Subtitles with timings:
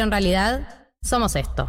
[0.00, 0.60] en realidad
[1.02, 1.68] somos esto.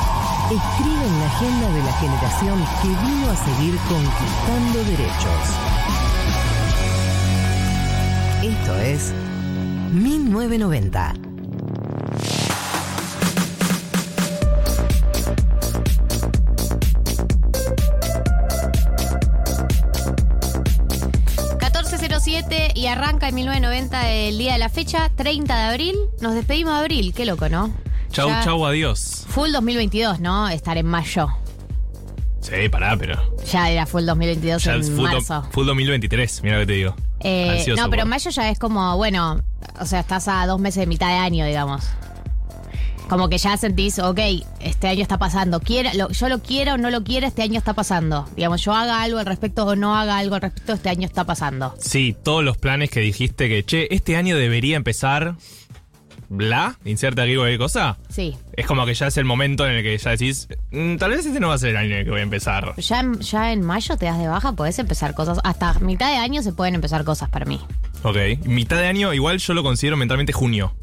[0.55, 5.41] escriben la agenda de la generación que vino a seguir conquistando derechos.
[8.43, 9.13] Esto es
[9.93, 11.13] 1990.
[22.75, 25.95] y arranca en 1990 el día de la fecha, 30 de abril.
[26.19, 27.71] Nos despedimos de abril, qué loco, ¿no?
[28.11, 29.25] Chau, Ya- chau, adiós.
[29.29, 30.49] Full 2022, ¿no?
[30.49, 31.29] Estar en mayo.
[32.41, 33.35] Sí, pará, pero.
[33.51, 35.43] Ya era full 2022 Ya en full, marzo.
[35.51, 36.95] full 2023, mira lo que te digo.
[37.19, 39.41] Eh, Ansioso, no, pero por- mayo ya es como, bueno,
[39.79, 41.83] o sea, estás a dos meses de mitad de año, digamos.
[43.07, 44.19] Como que ya sentís, ok,
[44.61, 45.59] este año está pasando.
[45.59, 48.25] Quiera, lo- yo lo quiero o no lo quiero, este año está pasando.
[48.37, 51.25] Digamos, yo haga algo al respecto o no haga algo al respecto, este año está
[51.25, 51.75] pasando.
[51.77, 55.35] Sí, todos los planes que dijiste que, che, este año debería empezar.
[56.33, 57.97] Bla, inserta aquí cualquier cosa.
[58.07, 58.37] Sí.
[58.53, 61.25] Es como que ya es el momento en el que ya decís, "Mm, tal vez
[61.25, 62.73] este no va a ser el año en el que voy a empezar.
[62.77, 65.39] Ya en, ya en mayo te das de baja, podés empezar cosas.
[65.43, 67.59] Hasta mitad de año se pueden empezar cosas para mí.
[68.03, 70.73] Ok, mitad de año, igual yo lo considero mentalmente junio.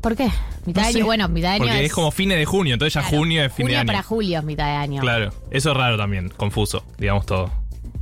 [0.00, 0.30] ¿Por qué?
[0.64, 2.72] Mitad No de sé, año, bueno, mitad de año Porque es, como fines de junio,
[2.74, 3.86] entonces ya Claro, junio es fin de año.
[3.86, 5.00] para julio es mitad de año.
[5.02, 7.52] Claro, eso es raro también, confuso, digamos todo.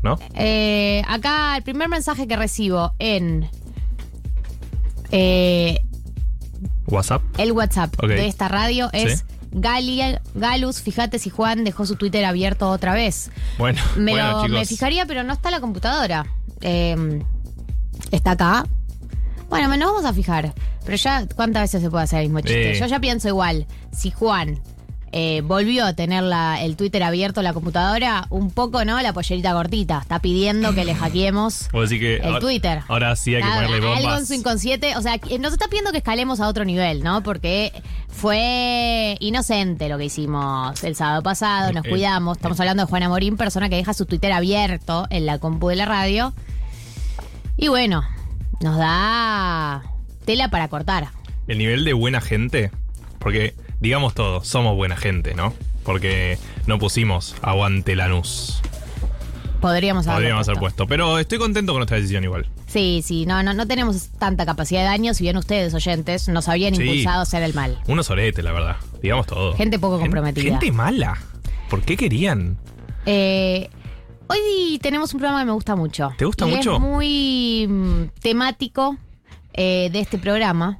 [0.05, 0.19] ¿No?
[0.35, 3.49] Eh, acá el primer mensaje que recibo en
[5.11, 5.79] eh,
[6.87, 7.23] WhatsApp.
[7.39, 9.25] el WhatsApp de esta radio es Sí.
[9.57, 13.31] Galia, Galus, fíjate si Juan dejó su Twitter abierto otra vez.
[13.59, 14.59] Bueno, Me, bueno, lo- chicos.
[14.59, 16.27] me fijaría, pero no está la computadora.
[16.61, 17.23] Eh,
[18.11, 18.67] está acá.
[19.49, 20.53] Bueno, nos vamos a fijar.
[20.85, 22.73] Pero ya, ¿cuántas veces se puede hacer el mismo chiste?
[22.77, 22.81] Eh.
[22.81, 23.67] Yo ya pienso igual.
[23.93, 24.61] Si Juan
[25.17, 29.01] eh, volvió a tener la- el Twitter abierto, la computadora, un poco, ¿no?
[29.01, 30.01] La pollerita cortita.
[30.03, 32.81] Está pidiendo que le hackeemos que el ahora- Twitter.
[32.89, 34.27] Ahora sí hay que ponerle Algo en bombas.
[34.27, 34.97] su inconsciente.
[34.97, 37.23] O sea, nos está pidiendo que escalemos a otro nivel, ¿no?
[37.23, 37.73] Porque
[38.09, 41.73] fue inocente lo que hicimos el sábado pasado.
[41.73, 42.37] Nos Eh, cuidamos.
[42.39, 45.77] Estamos hablando de Juana Morín, persona que deja su Twitter abierto en la compu de
[45.77, 46.33] la radio.
[47.57, 48.03] Y bueno,
[48.61, 49.83] nos da
[50.25, 51.09] tela para cortar.
[51.47, 52.73] El nivel de buena gente,
[53.21, 55.53] porque digamos todo, somos buena gente, ¿no?
[55.85, 58.63] Porque no pusimos aguante Lanús.
[59.61, 60.87] Podríamos haberlo Podríamos haber puesto.
[60.87, 62.47] Pero estoy contento con nuestra decisión igual.
[62.67, 66.49] Sí, sí, no, no, no tenemos tanta capacidad de daño, si bien ustedes, oyentes, nos
[66.49, 66.83] habrían Sí.
[66.83, 67.79] impulsado a hacer el mal.
[67.87, 68.77] Unos soretes, la verdad.
[69.03, 69.55] Digamos todo.
[69.55, 70.45] Gente poco comprometida.
[70.51, 71.19] Gente mala.
[71.69, 72.57] ¿Por qué querían?
[73.05, 73.69] Eh,
[74.29, 76.11] hoy tenemos un programa que me gusta mucho.
[76.17, 76.75] ¿Te gusta Y mucho?
[76.77, 78.97] Es muy mm, temático
[79.53, 80.79] eh, de este programa.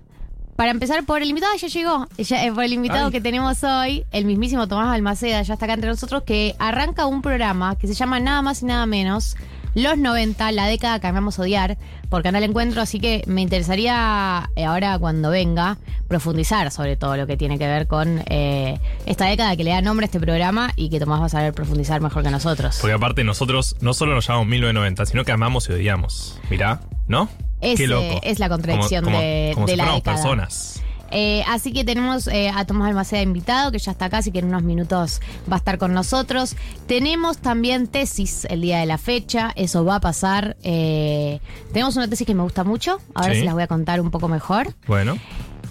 [0.57, 2.07] Para empezar por el invitado, ya llegó.
[2.17, 3.13] Ya, eh, por el invitado Ay.
[3.13, 7.23] que tenemos hoy, el mismísimo Tomás Balmaceda, ya está acá entre nosotros, que arranca un
[7.23, 9.37] programa que se llama Nada más y nada menos.
[9.75, 11.77] Los 90, la década que amamos odiar,
[12.15, 17.27] por Canal Encuentro, así que me interesaría eh, ahora cuando venga profundizar sobre todo lo
[17.27, 20.71] que tiene que ver con eh, esta década que le da nombre a este programa
[20.77, 22.79] y que Tomás va a saber profundizar mejor que nosotros.
[22.81, 26.39] Porque aparte nosotros no solo nos llamamos 1990, sino que amamos y odiamos.
[26.51, 27.29] Mirá, ¿no?
[27.61, 28.21] Qué loco.
[28.23, 30.17] es la contradicción Como- como- de, como de si la década.
[30.17, 30.84] personas.
[31.17, 34.41] Eh, así que tenemos eh, a Tomás Almaceda invitado, que ya está acá, así que
[34.41, 35.21] en unos minutos
[35.51, 36.57] va a estar con nosotros.
[36.89, 40.57] Tenemos también tesis el día de la fecha, eso va a pasar.
[40.65, 41.41] Eh,
[41.73, 43.39] tenemos una tesis que me gusta mucho, ahora Sí.
[43.41, 44.75] se las voy a contar un poco mejor.
[44.89, 45.17] Bueno.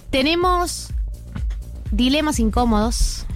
[0.08, 0.88] Tenemos
[1.90, 3.26] dilemas incómodos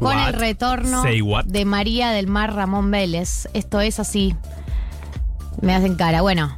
[0.00, 0.28] con What?
[0.28, 1.04] el retorno
[1.44, 3.48] de María del Mar Ramón Vélez.
[3.54, 4.34] Esto es así.
[5.62, 6.20] Me hacen cara.
[6.22, 6.56] Bueno,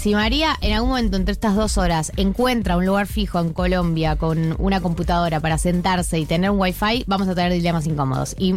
[0.00, 4.16] si María en algún momento entre estas dos horas encuentra un lugar fijo en Colombia
[4.16, 8.34] con una computadora para sentarse y tener un wifi, vamos a tener dilemas incómodos.
[8.38, 8.54] Y,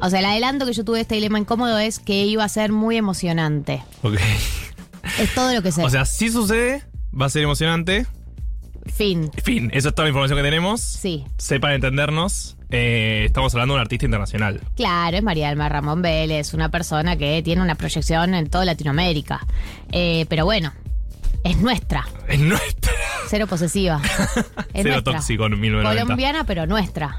[0.00, 2.48] o sea, el adelanto que yo tuve de este dilema incómodo es que iba a
[2.48, 3.82] ser muy emocionante.
[4.02, 4.18] Ok.
[5.18, 5.82] Es todo lo que sé.
[5.82, 8.06] O sea, si sucede, va a ser emocionante.
[8.86, 9.32] fin.
[9.42, 10.80] Fin, eso es toda la información que tenemos.
[10.80, 11.24] Sí.
[11.38, 12.56] Sepan entendernos.
[12.70, 14.60] Eh, estamos hablando de un artista internacional.
[14.76, 18.64] Claro, es María del Mar Ramón Vélez, una persona que tiene una proyección en toda
[18.64, 19.40] Latinoamérica.
[19.92, 20.72] Eh, pero bueno,
[21.44, 22.92] es nuestra, Es nuestra.
[23.28, 24.00] cero posesiva.
[24.74, 25.12] Es Cero nuestra.
[25.14, 26.02] tóxico en 1990.
[26.04, 27.16] Colombiana, pero nuestra.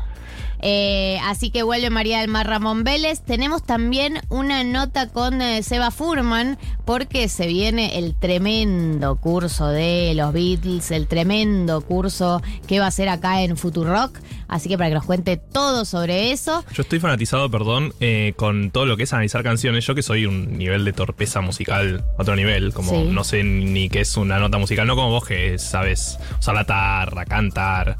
[0.67, 3.21] Eh, así que vuelve María del Mar Ramón Vélez.
[3.21, 10.13] Tenemos también una nota con eh, Seba Furman, porque se viene el tremendo curso de
[10.15, 14.17] los Beatles, el tremendo curso que va a ser acá en Futurock.
[14.47, 16.65] Así que para que nos cuente todo sobre eso.
[16.73, 19.85] Yo estoy fanatizado, perdón, eh, con todo lo que es analizar canciones.
[19.85, 23.03] Yo que soy un nivel de torpeza musical, otro nivel, como Sí.
[23.11, 26.65] no sé ni qué es una nota musical, no como vos que sabes usar la
[26.65, 27.97] tarra, cantar.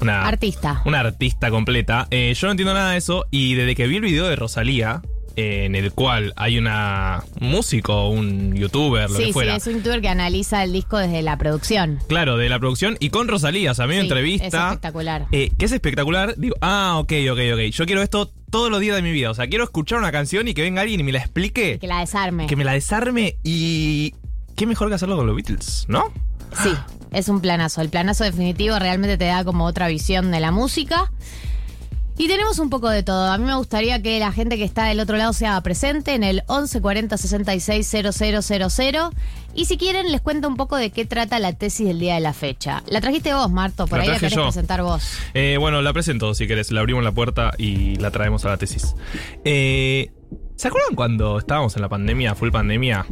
[0.00, 0.82] Una, Artista.
[0.84, 2.06] Una artista completa.
[2.10, 5.02] Eh, yo no entiendo nada de eso y desde que vi el video de Rosalía,
[5.36, 9.56] eh, en el cual hay una un músico, un youtuber, lo Sí, que sí, fuera.
[9.56, 11.98] es un youtuber que analiza el disco desde la producción.
[12.08, 14.46] Claro, de la producción y con Rosalía, o sea, a mí me Sí, entrevista.
[14.46, 15.26] Es espectacular.
[15.32, 16.34] Eh, que es espectacular.
[16.36, 17.60] Digo, ah, ok, ok, ok.
[17.72, 19.30] Yo quiero esto todos los días de mi vida.
[19.30, 21.86] O sea, quiero escuchar una canción y que venga alguien y me la explique, que
[21.86, 22.46] la desarme.
[22.46, 24.14] que me la desarme y.
[24.56, 26.12] ¿Qué mejor que hacerlo con los Beatles, no?
[26.64, 26.70] Sí,
[27.12, 27.80] es un planazo.
[27.80, 31.10] El planazo definitivo realmente te da como otra visión de la música.
[32.20, 33.30] Y tenemos un poco de todo.
[33.30, 36.24] A mí me gustaría que la gente que está del otro lado sea presente en
[36.24, 39.10] el 1140 66 000.
[39.54, 42.20] Y si quieren, les cuento un poco de qué trata la tesis del día de
[42.20, 42.82] la fecha.
[42.88, 44.42] La trajiste vos, Marto, por La ahí la querés yo.
[44.42, 45.08] presentar vos.
[45.32, 46.72] Eh, bueno, la presento si querés.
[46.72, 48.96] Le abrimos la puerta y la traemos a la tesis.
[49.44, 50.10] Eh,
[50.56, 53.06] ¿Se acuerdan cuando estábamos en la pandemia, full pandemia?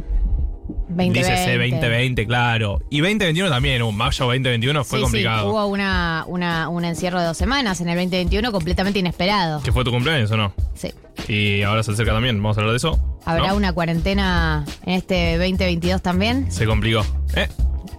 [0.67, 1.19] 2020.
[1.19, 2.81] Dícese 2020, claro.
[2.89, 5.49] Y 2021 también, un mayo 2021 fue Sí, sí, complicado.
[5.49, 9.61] hubo una, una, un encierro de dos semanas en el 2021 completamente inesperado.
[9.61, 10.53] ¿Que fue tu cumpleaños o no?
[10.75, 10.91] Sí.
[11.27, 12.99] Y ahora se acerca también, vamos a hablar de eso.
[13.25, 13.55] ¿Habrá ¿no?
[13.55, 16.51] una cuarentena en este 2022 también?
[16.51, 17.01] Se complicó.
[17.35, 17.47] ¿Eh?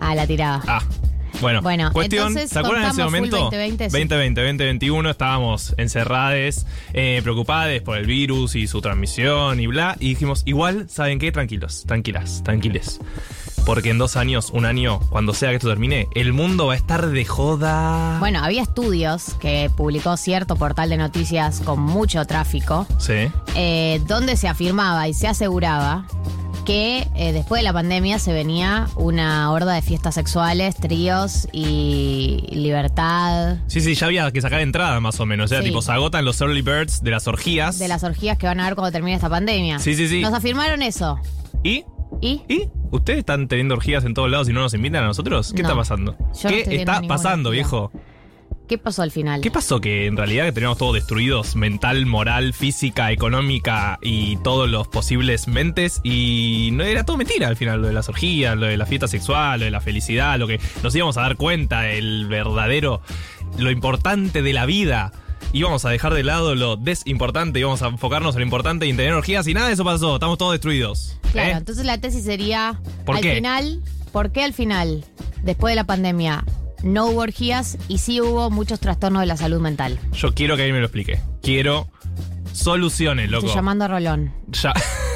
[0.00, 0.62] Ah, la tiraba.
[0.66, 0.80] Ah.
[1.40, 3.36] Bueno, Bueno, cuestión, entonces ¿se acuerdan en ese momento?
[3.36, 3.96] 2020, sí.
[3.96, 10.10] 2020, 2021, estábamos encerrados, eh, preocupados por el virus y su transmisión y bla, y
[10.10, 11.30] dijimos, igual, ¿saben qué?
[11.30, 13.00] Tranquilos, tranquilas, tranquiles.
[13.64, 16.76] Porque en dos años, un año, cuando sea que esto termine, el mundo va a
[16.76, 18.16] estar de joda.
[18.18, 23.30] Bueno, había estudios que publicó cierto portal de noticias con mucho tráfico, Sí.
[23.54, 26.06] eh, donde se afirmaba y se aseguraba
[26.68, 32.44] que eh, después de la pandemia se venía una horda de fiestas sexuales, tríos y
[32.52, 35.46] libertad Sí, sí, ya había que sacar entrada más o menos.
[35.46, 35.68] O sea, Sí.
[35.68, 37.78] tipo, se agotan los early birds de las orgías.
[37.78, 39.78] de las orgías que van a haber cuando termine esta pandemia.
[39.78, 40.20] Sí, sí, sí.
[40.20, 41.18] Nos afirmaron eso.
[41.64, 41.84] ¿Y?
[42.20, 42.42] ¿Y?
[42.48, 42.68] ¿Y?
[42.90, 45.52] ¿Ustedes están teniendo orgías en todos lados y no nos invitan a nosotros?
[45.54, 45.68] ¿Qué No.
[45.70, 46.16] está pasando?
[46.18, 47.90] Yo no ¿Qué está pasando, viejo?
[48.68, 49.40] ¿Qué pasó al final?
[49.40, 49.80] ¿Qué pasó?
[49.80, 55.48] Que en realidad que teníamos todos destruidos, mental, moral, física, económica y todos los posibles
[55.48, 58.84] mentes y no era todo mentira al final, lo de las orgías, lo de la
[58.84, 63.00] fiesta sexual, lo de la felicidad, lo que nos íbamos a dar cuenta, el verdadero,
[63.56, 65.12] lo importante de la vida.
[65.54, 68.98] Íbamos a dejar de lado lo desimportante, íbamos a enfocarnos en lo importante y en
[68.98, 71.18] tener orgías y nada de eso pasó, estamos todos destruidos.
[71.32, 71.56] Claro, ¿eh?
[71.56, 73.36] entonces la tesis sería, ¿Por al qué?
[73.36, 73.82] final,
[74.12, 75.06] ¿por qué al final,
[75.42, 76.44] después de la pandemia,
[76.82, 79.98] no hubo orgías y sí hubo muchos trastornos de la salud mental?
[80.12, 81.20] Yo quiero que alguien me lo explique.
[81.42, 81.88] Quiero
[82.52, 83.46] soluciones, loco.
[83.46, 84.32] Estoy llamando a Rolón.
[84.48, 84.72] Ya.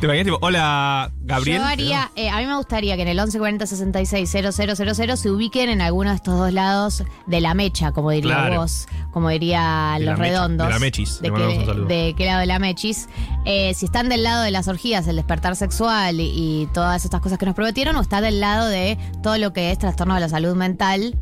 [0.00, 1.58] ¿Te imaginas tipo, hola, Gabriel?
[1.58, 5.70] Yo haría, eh, a mí me gustaría que en el 1140 66 000 se ubiquen
[5.70, 8.60] en alguno de estos dos lados de la mecha, como diría Claro.
[8.60, 10.66] vos, como diría De la los mecha, redondos.
[10.66, 11.86] de la mechis, De, le mandamos un qué, saludo.
[11.88, 13.08] de qué lado de la mechis.
[13.46, 16.24] Eh, si están del lado de las orgías, el despertar sexual y,
[16.62, 19.70] y todas estas cosas que nos prometieron, o está del lado de todo lo que
[19.70, 21.18] es trastorno de la salud mental,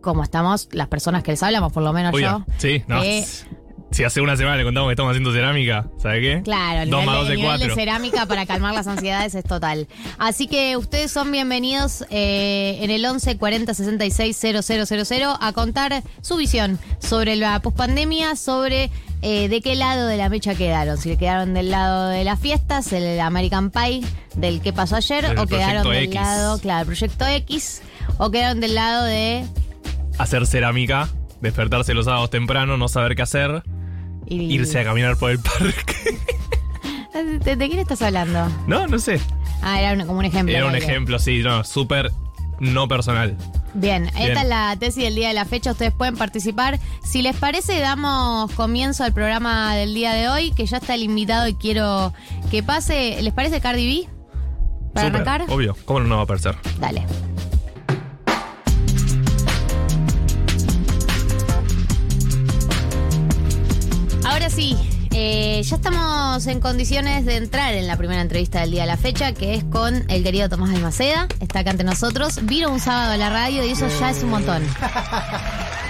[0.00, 2.44] como estamos las personas que les hablamos, por lo menos Obvio.
[2.48, 2.54] yo.
[2.56, 3.02] Sí, no.
[3.02, 3.26] que-
[3.90, 6.42] Si hace una semana le contamos que estamos haciendo cerámica, ¿sabe qué?
[6.42, 9.88] Claro, el Dos nivel, de, el nivel cerámica para calmar las ansiedades es total.
[10.18, 16.36] Así que ustedes son bienvenidos eh, en el 11 40 66 000 a contar su
[16.36, 18.90] visión sobre la pospandemia, sobre
[19.22, 20.98] eh, de qué lado de la mecha quedaron.
[20.98, 24.02] Si quedaron del lado de las fiestas, el American Pie,
[24.36, 26.14] del que pasó ayer, o quedaron del X.
[26.14, 27.82] lado, claro, el Proyecto X,
[28.18, 29.44] o quedaron del lado de.
[30.18, 31.08] Hacer cerámica,
[31.40, 33.62] despertarse los sábados temprano, no saber qué hacer,
[34.28, 36.18] y- irse a caminar por el parque.
[37.44, 38.48] ¿De, de quién estás hablando?
[38.66, 39.20] no, no sé.
[39.62, 40.54] Ah, era como un ejemplo.
[40.54, 42.12] Era un ejemplo, sí, no, súper
[42.60, 43.36] no personal.
[43.74, 44.28] Bien, Bien.
[44.28, 46.78] esta es la tesis del día de la fecha, ustedes pueden participar.
[47.04, 51.02] Si les parece, damos comienzo al programa del día de hoy, que ya está el
[51.02, 52.12] invitado y quiero
[52.50, 53.20] que pase.
[53.20, 54.08] ¿Les parece Cardi B?
[54.94, 55.44] ¿Para arrancar?
[55.48, 56.56] Obvio, ¿cómo no va a parecer?
[56.80, 57.04] Dale.
[64.38, 64.76] Ahora sí,
[65.10, 68.96] eh, ya estamos en condiciones de entrar en la primera entrevista del día de la
[68.96, 71.26] fecha, que es con el querido Tomás Almaceda.
[71.40, 72.38] Está acá ante nosotros.
[72.44, 74.62] Vino un sábado a la radio y eso ya es un montón.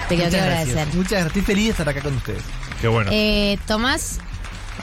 [0.09, 0.75] Te quiero Muchas agradecer.
[0.77, 0.95] gracias.
[0.95, 1.27] Muchas gracias.
[1.27, 2.43] Estoy feliz de estar acá con ustedes.
[2.81, 3.11] Qué bueno.
[3.13, 4.19] Eh, Tomás,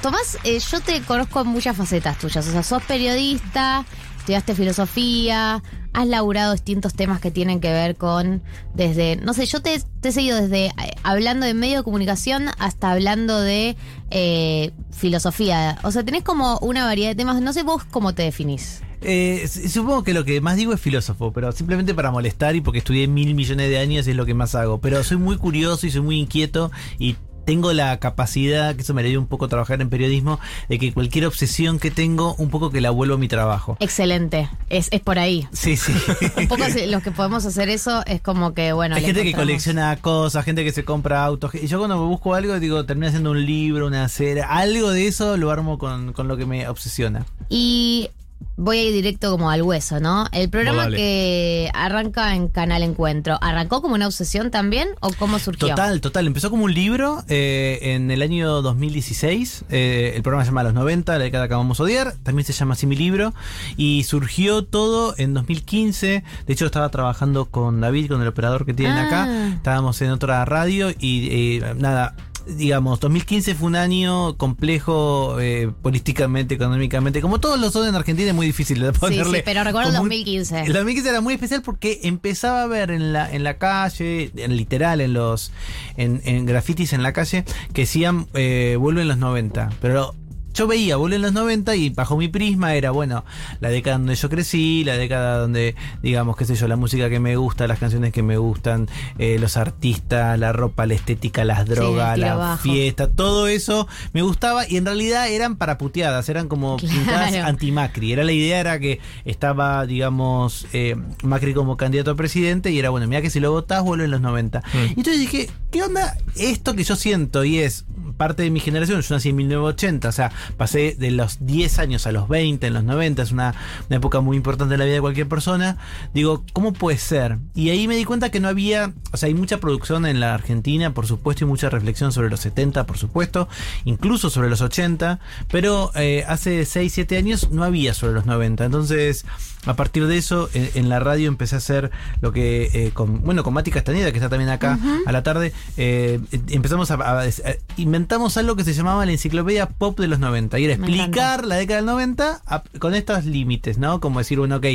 [0.04, 2.48] Tomás, eh, yo te conozco en muchas facetas tuyas.
[2.48, 3.84] O sea, sos periodista,
[4.26, 5.62] estudiaste filosofía,
[5.94, 8.42] has laburado distintos temas que tienen que ver con,
[8.74, 10.72] desde, no sé, yo te, te he seguido desde eh,
[11.04, 13.78] hablando de medio de comunicación hasta hablando de
[14.10, 15.78] eh, filosofía.
[15.84, 17.40] O sea, tenés como una variedad de temas.
[17.40, 18.82] No sé vos cómo te definís.
[19.02, 22.80] Eh, supongo que lo que más digo es filósofo, pero simplemente para molestar y porque
[22.80, 24.82] estudié mil millones de años es lo que más hago.
[24.82, 29.04] Pero soy muy curioso y soy muy inquieto y tengo la capacidad, que eso me
[29.04, 32.72] le dio un poco trabajar en periodismo, de que cualquier obsesión que tengo, un poco
[32.72, 33.78] que la vuelvo a mi trabajo.
[33.80, 34.50] Excelente.
[34.70, 35.48] Es, es por ahí.
[35.54, 35.94] Sí, sí.
[36.38, 38.96] Un poco los que podemos hacer eso es como que, bueno.
[38.96, 41.54] Hay gente que colecciona cosas, gente que se compra autos.
[41.56, 44.44] Y yo cuando me busco algo, digo, termino haciendo un libro, una serie.
[44.44, 47.26] Algo de eso lo armo con, con lo que me obsesiona.
[47.50, 48.10] Y
[48.58, 50.28] voy a ir directo como al hueso, ¿no?
[50.32, 55.70] El programa que arranca en Canal Encuentro, ¿arrancó como una obsesión también o cómo surgió?
[55.70, 56.28] Total, total.
[56.28, 59.66] Empezó como un libro eh, en el año 2016.
[59.70, 62.14] Eh, el programa se llama Los 90, la década que vamos a odiar.
[62.24, 63.34] También se llama así mi libro.
[63.78, 66.24] Y surgió todo en 2015.
[66.48, 69.06] De hecho, estaba trabajando con David, con el operador que tienen Ah.
[69.08, 69.48] acá.
[69.56, 71.28] Estábamos en otra radio y
[71.60, 72.16] eh, nada.
[72.48, 78.30] Digamos, 2015 fue un año complejo eh, políticamente, económicamente, como todos los son en Argentina,
[78.30, 79.38] es muy difícil de Sí, ponerle.
[79.40, 80.62] sí, pero recuerdo un- 2015.
[80.62, 84.56] el 2015 era muy especial porque empezaba a ver en la, en la calle, en
[84.58, 85.52] literal, en los
[85.98, 89.70] en, en grafitis en la calle, que decían eh, vuelven los 90.
[89.82, 90.14] Pero
[90.56, 93.24] yo veía vuelven los 90 y bajo mi prisma era, bueno,
[93.60, 97.20] la década donde yo crecí, la década donde, digamos, qué sé yo, la música que
[97.20, 98.88] me gusta, las canciones que me gustan,
[99.20, 104.68] eh, los artistas, la ropa, la estética, las drogas, la fiesta, todo eso me gustaba
[104.68, 106.94] y en realidad eran para puteadas, eran como Claro.
[106.96, 108.14] pintadas anti-Macri.
[108.14, 112.90] Era la idea era que estaba, digamos, eh, Macri como candidato a presidente y era,
[112.90, 114.64] bueno, mira que si lo votás vuelve en los 90.
[114.74, 117.44] Y entonces dije, ¿qué onda esto que yo siento?
[117.44, 117.86] Y es
[118.18, 122.08] parte de mi generación, yo nací en 1980, o sea, pasé de los 10 años
[122.08, 123.54] a los 20, en los 90, es una,
[123.90, 125.78] una época muy importante en la vida de cualquier persona.
[126.14, 127.38] Digo, ¿cómo puede ser?
[127.54, 130.34] Y ahí me di cuenta que no había, o sea, hay mucha producción en la
[130.34, 133.48] Argentina, por supuesto, y mucha reflexión sobre los 70, por supuesto,
[133.86, 138.66] incluso sobre los 80, pero eh, hace 6, 7 años no había sobre los 90.
[138.66, 139.26] Entonces,
[139.66, 141.92] a partir de eso, en, en la radio empecé a hacer
[142.22, 145.54] lo que, eh, con, bueno, con Mati Castañeda, que está también acá a la tarde,
[145.78, 146.20] eh,
[146.50, 147.30] empezamos a, a- a-
[147.78, 150.60] inventamos algo que se llamaba la enciclopedia pop de los 90.
[150.60, 154.00] Y era explicar la década del 90 a- con estos límites, ¿no?
[154.00, 154.66] Como decir, bueno, ok,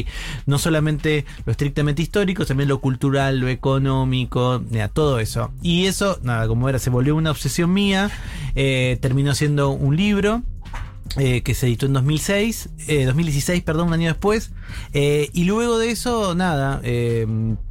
[0.46, 5.50] no solamente lo estrictamente histórico, también lo cultural, lo económico, mira, todo eso.
[5.62, 8.10] Y eso, nada, como era, se volvió una obsesión mía,
[8.54, 10.42] eh, terminó siendo un libro.
[11.16, 14.50] Eh, que se editó en 2006, eh, 2016, perdón, un año después.
[14.92, 17.26] eh, y luego de eso, nada, eh,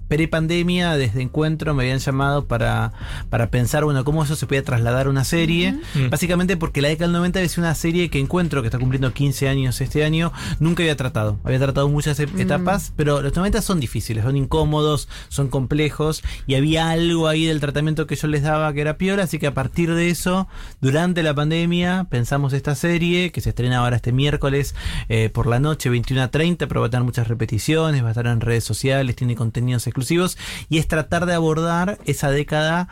[0.09, 2.91] pre-pandemia, desde Encuentro, me habían llamado para,
[3.29, 5.79] para pensar, bueno, cómo eso se podía trasladar a una serie.
[6.09, 9.47] Básicamente porque la década del 90 es una serie que Encuentro, que está cumpliendo 15
[9.47, 11.39] años este año, nunca había tratado.
[11.43, 16.55] Había tratado muchas e- etapas, pero los 90 son difíciles, son incómodos, son complejos, y
[16.55, 19.53] había algo ahí del tratamiento que yo les daba que era piola, así que a
[19.53, 20.47] partir de eso,
[20.81, 24.73] durante la pandemia, pensamos esta serie, que se estrena ahora este miércoles
[25.07, 28.11] eh, por la noche, 21 a 30, pero va a tener muchas repeticiones, va a
[28.11, 29.98] estar en redes sociales, tiene contenidos exclusivos,
[30.69, 32.87] y es tratar de abordar esa década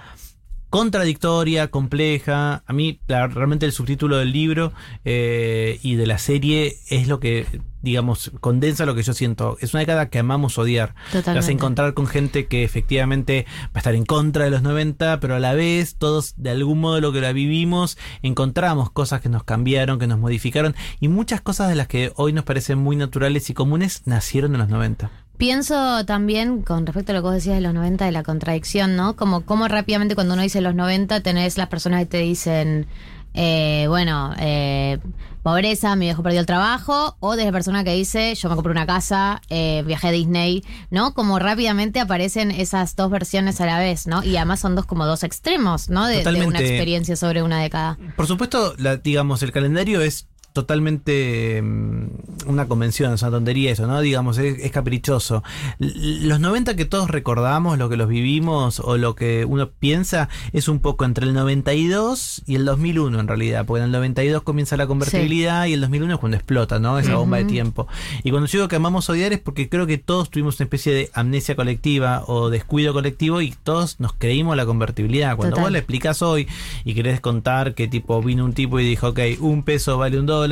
[0.70, 2.64] contradictoria, compleja.
[2.68, 4.74] A mí, la- realmente el subtítulo del libro
[5.06, 7.46] eh, y de la serie es lo que,
[7.82, 9.58] digamos, condensa lo que yo siento.
[9.62, 10.90] Es una década que amamos odiar.
[10.90, 11.48] Te vas Totalmente.
[11.50, 15.36] a encontrar con gente que efectivamente va a estar en contra de los 90, pero
[15.36, 19.46] a la vez todos, de algún modo, lo que la vivimos, encontramos cosas que nos
[19.46, 23.50] cambiaron, que nos modificaron, y muchas cosas de las que hoy nos parecen muy naturales
[23.50, 25.10] y comunes nacieron en los 90.
[25.38, 28.96] Pienso también con respecto a lo que vos decías de los 90, de la contradicción,
[28.96, 29.16] ¿no?
[29.16, 32.88] Como cómo rápidamente cuando uno dice los 90 tenés las personas que te dicen,
[33.36, 34.98] eh, bueno, eh,
[35.44, 38.72] pobreza, mi viejo perdió el trabajo, o desde la persona que dice, yo me compré
[38.72, 41.14] una casa, eh, viajé a Disney, ¿no?
[41.14, 44.24] Como rápidamente aparecen esas dos versiones a la vez, ¿no?
[44.24, 46.08] Y además son dos como dos extremos, ¿no?
[46.08, 48.00] De, de una experiencia sobre una década.
[48.16, 53.86] Por supuesto, la, digamos, el calendario es totalmente mm, una convención, es una tontería eso,
[53.86, 54.02] ¿no?
[54.02, 55.44] Digamos, es, es caprichoso.
[55.78, 60.68] Los 90 que todos recordamos, lo que los vivimos o lo que uno piensa, es
[60.68, 64.78] un poco entre el 92 y el 2001 en realidad, porque en el 92 comienza
[64.78, 66.98] la convertibilidad y el 2001 es cuando explota, ¿no?
[66.98, 67.88] Esa bomba de tiempo.
[68.24, 71.12] Y cuando digo que amamos odiar es porque creo que todos tuvimos una especie de
[71.14, 75.36] amnesia colectiva o descuido colectivo y todos nos creímos la convertibilidad.
[75.36, 75.66] Cuando Total.
[75.66, 76.48] vos le explicás hoy
[76.84, 80.26] y querés contar que tipo vino un tipo y dijo, ok, un peso vale un
[80.26, 80.47] dólar.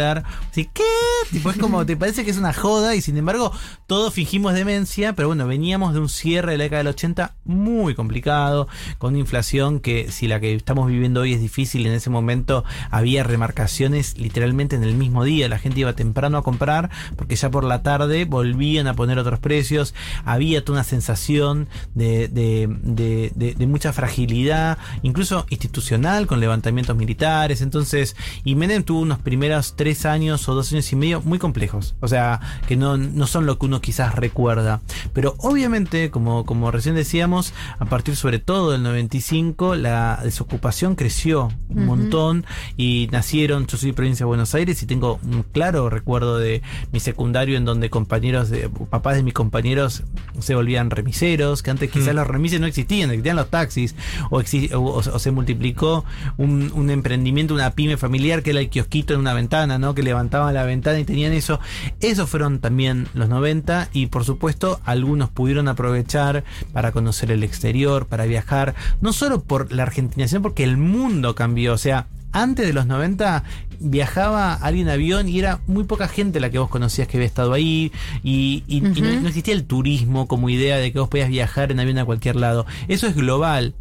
[0.51, 0.83] Así, ¿qué?
[1.31, 3.51] Tipo, es como, te parece que es una joda y sin embargo
[3.87, 7.95] todos fingimos demencia, pero bueno, veníamos de un cierre de la década del 80 muy
[7.95, 12.09] complicado, con una inflación que si la que estamos viviendo hoy es difícil, en ese
[12.09, 17.35] momento había remarcaciones literalmente en el mismo día, la gente iba temprano a comprar porque
[17.35, 19.93] ya por la tarde volvían a poner otros precios,
[20.25, 26.95] había toda una sensación de, de, de- de- de mucha fragilidad, incluso institucional, con levantamientos
[26.95, 31.39] militares, entonces, y Menem tuvo unos primeros tres años o dos años y medio muy
[31.39, 34.81] complejos, o sea, que no, no son lo que uno quizás recuerda,
[35.13, 41.51] pero obviamente, como, como recién decíamos, a partir sobre todo del 95, la desocupación creció
[41.69, 42.45] un montón
[42.77, 46.61] y nacieron, yo soy de provincia de Buenos Aires y tengo un claro recuerdo de
[46.91, 50.03] mi secundario en donde compañeros, de, papás de mis compañeros
[50.39, 52.17] se volvían remiseros, que antes quizás Mm.
[52.17, 53.95] los remises no existían, existían los taxis,
[54.29, 56.05] o, exi- o- o- o se multiplicó
[56.37, 59.95] un, un emprendimiento, una pyme familiar que era el kiosquito en una ventana, ¿no?
[59.95, 61.59] Que levantaban la ventana y tenían eso.
[61.99, 66.43] Esos fueron también los 90 y por supuesto algunos pudieron aprovechar
[66.73, 71.73] para conocer el exterior, para viajar, no solo por la argentinación, porque el mundo cambió,
[71.73, 73.43] o sea, antes de los 90
[73.79, 77.27] viajaba alguien en avión y era muy poca gente la que vos conocías que había
[77.27, 77.91] estado ahí
[78.23, 79.21] y, y- y no, Ujú.
[79.21, 82.35] no existía el turismo como idea de que vos podías viajar en avión a cualquier
[82.35, 82.65] lado.
[82.87, 83.73] Eso es global.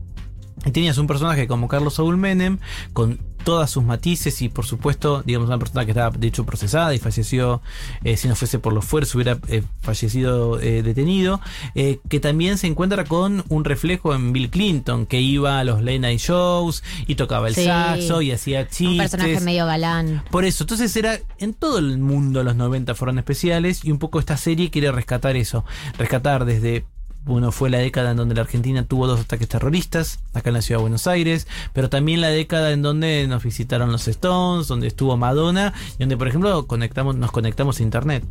[0.65, 2.59] Y tenías un personaje como Carlos Saúl Menem,
[2.93, 6.95] con todas sus matices y por supuesto, digamos, una persona que estaba de hecho procesada
[6.95, 7.61] y falleció,
[8.03, 11.41] eh, si no fuese por los fuerzas, hubiera eh, fallecido eh, detenido,
[11.75, 15.99] que también se encuentra con un reflejo en Bill Clinton, que iba a los late
[15.99, 17.65] night shows y tocaba el Sí.
[17.67, 18.89] saxo y hacía chistes.
[18.89, 20.25] Un personaje medio galán.
[20.31, 24.19] Por eso, entonces era en todo el mundo los 90 fueron especiales y un poco
[24.19, 25.65] esta serie quiere rescatar eso,
[25.99, 26.85] rescatar desde
[27.25, 30.63] bueno, fue la década en donde la Argentina tuvo dos ataques terroristas, acá en la
[30.63, 34.87] ciudad de Buenos Aires, pero también la década en donde nos visitaron los Stones, donde
[34.89, 38.25] estuvo Madonna, y donde, por ejemplo, conectamos, nos conectamos a internet.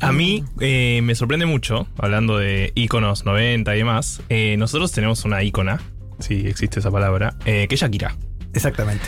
[0.00, 4.20] A mí eh, me sorprende mucho, hablando de íconos 90 y demás.
[4.28, 5.80] eh, nosotros tenemos una ícona,
[6.18, 8.14] si existe esa palabra, eh, que es Shakira.
[8.52, 9.04] Exactamente.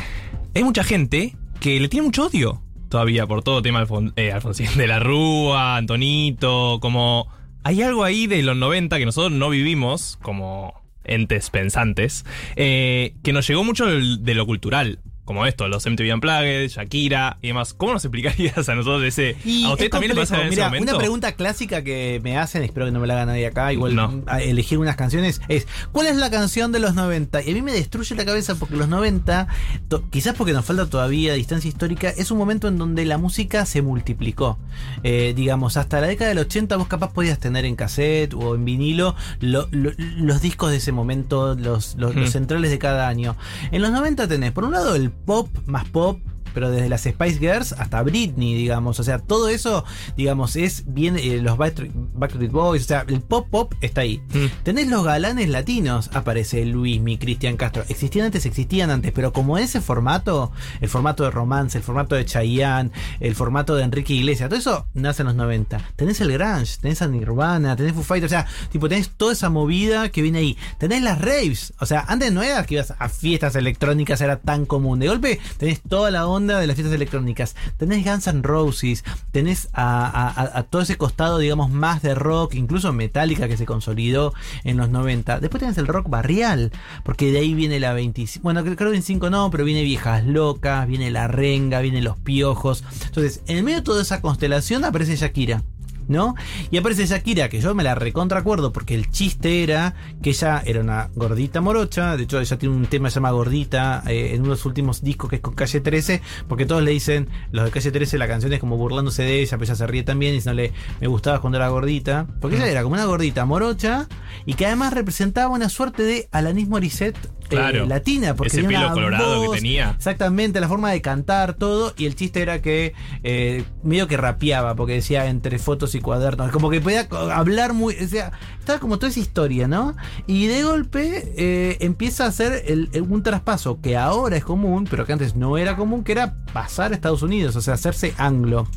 [0.54, 4.68] Hay mucha gente que le tiene mucho odio todavía por todo tema Alfon- eh, Alfonsín
[4.76, 7.28] de la Rúa, Antonito, como...
[7.64, 12.24] Hay algo ahí de los 90 que nosotros no vivimos como entes pensantes,
[12.56, 15.00] eh, que nos llegó mucho de lo cultural.
[15.28, 17.74] Como esto, los MTV Unplugged, Shakira y demás.
[17.74, 19.36] ¿Cómo nos explicarías a nosotros ese...
[19.44, 20.52] Y ¿A usted también le pasa en complejo.
[20.52, 20.92] ese Mira, momento?
[20.92, 23.94] Una pregunta clásica que me hacen, espero que no me la haga nadie acá, igual
[23.94, 24.22] No.
[24.26, 27.42] a elegir unas canciones, es ¿cuál es la canción de los 90?
[27.42, 29.48] Y a mí me destruye la cabeza porque los 90,
[29.88, 33.66] to- quizás porque nos falta todavía distancia histórica, es un momento en donde la música
[33.66, 34.58] se multiplicó.
[35.02, 38.64] Eh, digamos, hasta la década del 80 vos capaz podías tener en cassette o en
[38.64, 42.32] vinilo lo- lo- los discos de ese momento, los, los, los Hmm.
[42.32, 43.36] centrales de cada año.
[43.72, 46.18] En los 90 tenés, por un lado, el pop más pop,
[46.58, 48.98] pero desde las Spice Girls hasta Britney, digamos.
[48.98, 49.84] O sea, todo eso,
[50.16, 52.82] digamos, es bien eh, los Backstreet, Backstreet Boys.
[52.82, 54.20] O sea, el pop pop está ahí.
[54.34, 54.64] Mm.
[54.64, 57.84] Tenés los galanes latinos, aparece Luis, mi Cristian Castro.
[57.88, 62.24] Existían antes, existían antes, pero como ese formato, el formato de romance, el formato de
[62.24, 62.90] Chayanne,
[63.20, 65.80] el formato de Enrique Iglesias, todo eso nace en los 90.
[65.94, 69.48] Tenés el grunge, tenés a Nirvana, tenés Foo Fighters, o sea, tipo, tenés toda esa
[69.48, 70.56] movida que viene ahí.
[70.78, 74.66] Tenés las raves, o sea, antes no era que ibas a fiestas electrónicas, era tan
[74.66, 74.98] común.
[74.98, 77.56] De golpe tenés toda la onda de las fiestas electrónicas.
[77.76, 83.48] Tenés Guns N' Roses, tenés a, todo ese costado, digamos, más de rock, incluso Metallica
[83.48, 84.32] que se consolidó
[84.64, 85.40] en los 90.
[85.40, 86.72] Después tenés el rock barrial,
[87.04, 88.42] porque de ahí viene la 25.
[88.42, 92.84] Bueno, creo que 25 no, pero viene Viejas Locas, viene La Renga, viene Los Piojos.
[93.04, 95.62] Entonces, en medio de toda esa constelación aparece Shakira.
[96.08, 96.34] ¿No?
[96.70, 100.62] Y aparece Shakira, que yo me la recontra acuerdo porque el chiste era que ella
[100.64, 104.30] era una gordita morocha, de hecho ella tiene un tema que se llama Gordita eh,
[104.34, 107.28] en uno de los últimos discos que es con Calle 13, porque todos le dicen,
[107.52, 110.02] los de Calle 13 la canción es como burlándose de ella, pero ella se ríe
[110.02, 113.44] también y no le me gustaba cuando era gordita, porque ella era como una gordita
[113.44, 114.08] morocha
[114.46, 117.86] y que además representaba una suerte de Alanis Morissette Claro.
[117.86, 119.90] latina, porque Ese tenía pelo colorado que tenía.
[119.96, 121.94] Exactamente, la forma de cantar, todo.
[121.96, 126.50] Y el chiste era que eh, medio que rapeaba, porque decía entre fotos y cuadernos.
[126.50, 127.94] Como que podía hablar muy.
[127.94, 129.96] O sea, estaba como toda esa historia, ¿no?
[130.26, 134.86] Y de golpe eh, empieza a hacer el- el- un traspaso que ahora es común,
[134.90, 138.14] pero que antes no era común, que era pasar a Estados Unidos, o sea, hacerse
[138.18, 138.68] anglo.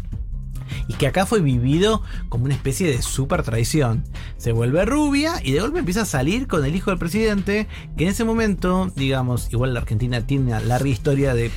[0.88, 4.04] Y que acá fue vivido como una especie de super traición.
[4.38, 8.04] Se vuelve rubia y de golpe empieza a salir con el hijo del presidente, que
[8.04, 11.52] en ese momento, digamos, igual la Argentina tiene una larga historia de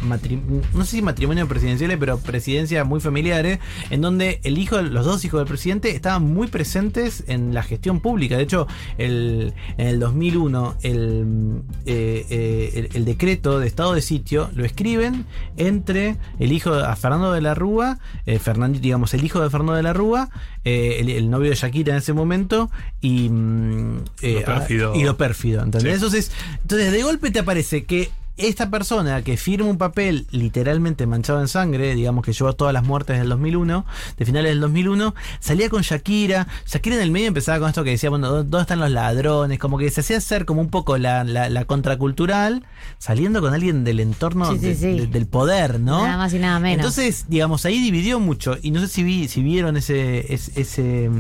[0.72, 3.58] no sé si matrimonio presidenciales, pero presidencias muy familiares,
[3.90, 8.00] en donde el hijo, los dos hijos del presidente estaban muy presentes en la gestión
[8.00, 8.36] pública.
[8.36, 8.66] De hecho,
[8.98, 14.64] el, en el 2001, el, eh, eh, el, el decreto de estado de sitio lo
[14.64, 15.24] escriben
[15.56, 19.74] entre el hijo a Fernando de la Rúa, eh, Fernando, digamos, el hijo de Fernando
[19.74, 20.30] de la Rúa,
[20.64, 22.70] eh, el, el novio de Shakira en ese momento,
[23.02, 24.94] y, mm, eh, Lo pérfido.
[24.94, 25.62] y lo pérfido.
[25.62, 25.90] ¿entendés?
[25.90, 25.94] Sí.
[25.96, 31.40] Entonces, entonces, de golpe te aparece que esta persona que firma un papel literalmente manchado
[31.40, 35.68] en sangre, digamos que llevó todas las muertes del 2001, de finales del 2001, salía
[35.70, 36.48] con Shakira.
[36.66, 39.58] Shakira en el medio empezaba con esto que decía, bueno, ¿dó- ¿dónde están los ladrones?
[39.58, 42.64] Como que se hacía hacer como un poco la, la, la contracultural,
[42.98, 44.86] saliendo con alguien del entorno Sí, sí, de- sí.
[45.00, 46.04] de- del poder, ¿no?
[46.04, 46.76] Nada más y nada menos.
[46.78, 48.56] Entonces, digamos, ahí dividió mucho.
[48.62, 51.10] Y no sé si, vi, si vieron ese, ese, ese,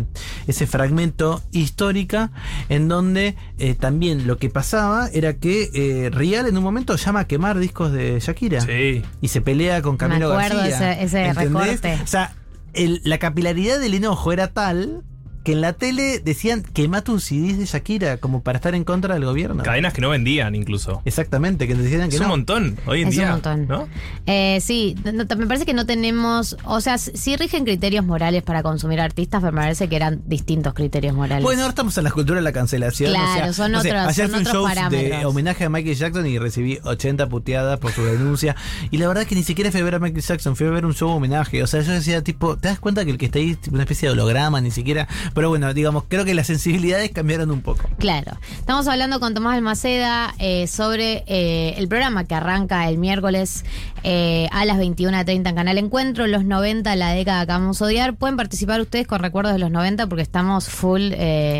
[0.46, 2.30] ese fragmento histórica
[2.68, 7.20] en donde eh, también lo que pasaba era que eh, Rial en un momento llama
[7.20, 8.60] a quemar discos de Shakira.
[8.60, 9.02] Sí.
[9.20, 10.92] Y se pelea con Camilo acuerdo García.
[10.92, 11.02] ese-
[11.34, 12.00] recorte.
[12.02, 12.32] O sea,
[12.72, 15.02] el- la capilaridad del enojo era tal
[15.44, 19.14] que en la tele decían quema tus CDs de Shakira como para estar en contra
[19.14, 19.62] del gobierno.
[19.62, 21.02] Cadenas que no vendían incluso.
[21.04, 22.30] Exactamente, que decían que Es un no.
[22.30, 23.30] montón hoy en Es un día.
[23.32, 23.68] montón.
[23.68, 23.88] ¿no?
[24.26, 28.62] Eh, sí, no- me parece que no tenemos, o sea, sí rigen criterios morales para
[28.62, 31.44] consumir artistas, pero me parece que eran distintos criterios morales.
[31.44, 33.10] Bueno, ahora estamos en la cultura de la cancelación.
[33.12, 35.68] Claro, o sea, son no sé, otros- ayer son fui un otros de homenaje a
[35.68, 38.56] Michael Jackson y recibí 80 puteadas por su denuncia.
[38.90, 40.70] Y la verdad es que ni siquiera fui a ver a Michael Jackson, fui a
[40.70, 41.62] ver un show homenaje.
[41.62, 43.82] O sea, yo decía, tipo, ¿te das cuenta que el que está ahí es una
[43.82, 45.06] especie de holograma, ni siquiera?
[45.34, 47.88] Pero bueno, digamos, creo que las sensibilidades cambiaron un poco.
[47.98, 48.38] Claro.
[48.56, 53.64] Estamos hablando con Tomás Almaceda eh, sobre eh, el programa que arranca el miércoles
[54.04, 58.14] eh, a las 21.30 en Canal Encuentro, los 90, la década que vamos a odiar.
[58.14, 61.12] Pueden participar ustedes con recuerdos de los 90 porque estamos full,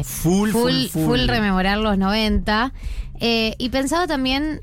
[0.05, 0.51] Full, full,
[0.87, 1.05] full.
[1.05, 2.73] full rememorar los 90.
[3.21, 4.61] Eh, y pensaba también...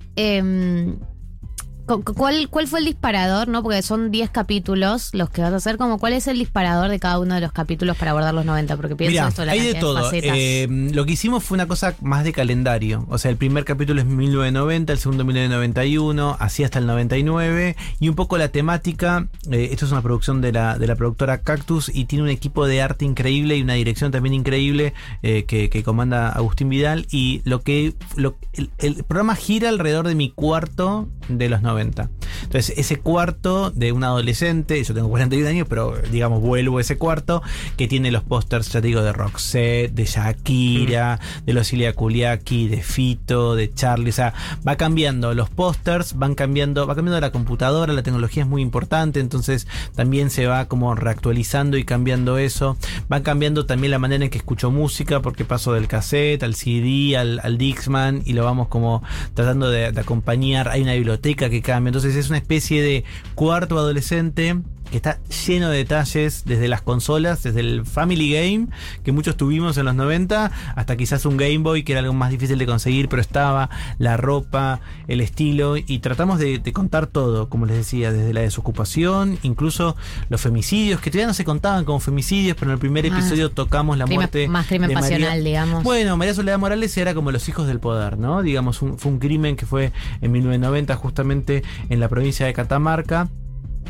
[1.97, 3.47] cu- cu- ¿Cuál, ¿Cuál fue el disparador?
[3.47, 5.77] no Porque son 10 capítulos los que vas a hacer.
[5.77, 8.75] Como, ¿Cuál es el disparador de cada uno de los capítulos para abordar los 90?
[8.77, 10.10] Porque pienso esto, la hay de todo.
[10.13, 13.06] Eh, lo que hicimos fue una cosa más de calendario.
[13.10, 17.75] O sea, el primer capítulo es 1990, el segundo 1991, así hasta el 99.
[17.99, 19.27] Y un poco la temática.
[19.51, 22.65] eh, esto es una producción de la, de la productora Cactus y tiene un equipo
[22.67, 27.08] de arte increíble y una dirección también increíble eh, que, que comanda Agustín Vidal.
[27.12, 27.93] Y lo que.
[28.15, 31.81] Lo, el, el programa gira alrededor de mi cuarto de los 90.
[31.82, 36.98] Entonces, ese cuarto de un adolescente, yo tengo 41 años, pero digamos, vuelvo a ese
[36.98, 37.41] cuarto,
[37.78, 42.67] que tiene los pósters, ya te digo, de Roxette, de Shakira, de los Ilia Kuliaki,
[42.67, 44.10] de Fito, de Charlie.
[44.10, 44.34] O sea,
[44.67, 49.20] va cambiando los pósters, van cambiando, va cambiando la computadora, la tecnología es muy importante,
[49.20, 52.78] entonces también se va como reactualizando y cambiando eso.
[53.12, 57.17] Va cambiando también la manera en que escucho música, porque paso del cassette al CD,
[57.17, 60.70] al, al Dixman, y lo vamos como tratando de, de acompañar.
[60.70, 63.04] Hay una biblioteca que cambia, entonces es una especie de
[63.36, 64.60] cuarto adolescente
[64.91, 68.67] que está lleno de detalles desde las consolas, desde el Family Game
[69.04, 72.30] que muchos tuvimos en los 90, hasta quizás un Game Boy que era algo más
[72.30, 77.49] difícil de conseguir, pero estaba la ropa, el estilo, y tratamos de, de contar todo,
[77.49, 79.95] como les decía, desde la desocupación, incluso
[80.30, 83.08] los femicidios, que todavía no se contaban como femicidios, pero en el primer Ah.
[83.08, 84.47] episodio tocamos la Crimen- muerte.
[84.47, 85.84] más crimen de María- pasional, digamos.
[85.84, 88.41] Bueno, María Soledad Morales era como los hijos del poder, ¿no?
[88.41, 93.30] Digamos, un- fue un crimen que fue en 1990 justamente en la provincia de Catamarca.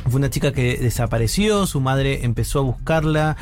[0.09, 3.37] Fue una chica que desapareció, su madre empezó a buscarla,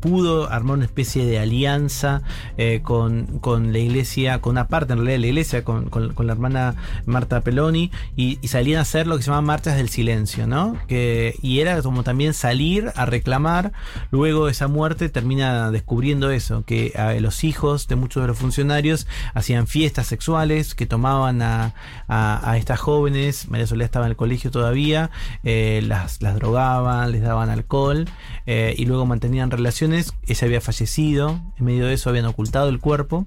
[0.00, 2.22] pudo armar una especie de alianza
[2.56, 6.14] eh, con, con la iglesia, con una parte en realidad de la iglesia, con, con-
[6.26, 6.76] la hermana
[7.06, 10.78] Marta Peloni, y, salían a hacer lo que se llama marchas del silencio, ¿no?
[10.86, 13.72] Que, y era como también salir a reclamar,
[14.10, 19.66] luego esa muerte termina descubriendo eso, que los hijos de muchos de los funcionarios hacían
[19.66, 21.74] fiestas sexuales, que tomaban a,
[22.08, 25.10] a- a estas jóvenes, María Soledad estaba en el colegio todavía,
[25.42, 28.06] eh, las, las drogaban, les daban alcohol
[28.46, 30.12] eh, y luego mantenían relaciones.
[30.26, 33.26] Ella había fallecido, en medio de eso habían ocultado el cuerpo.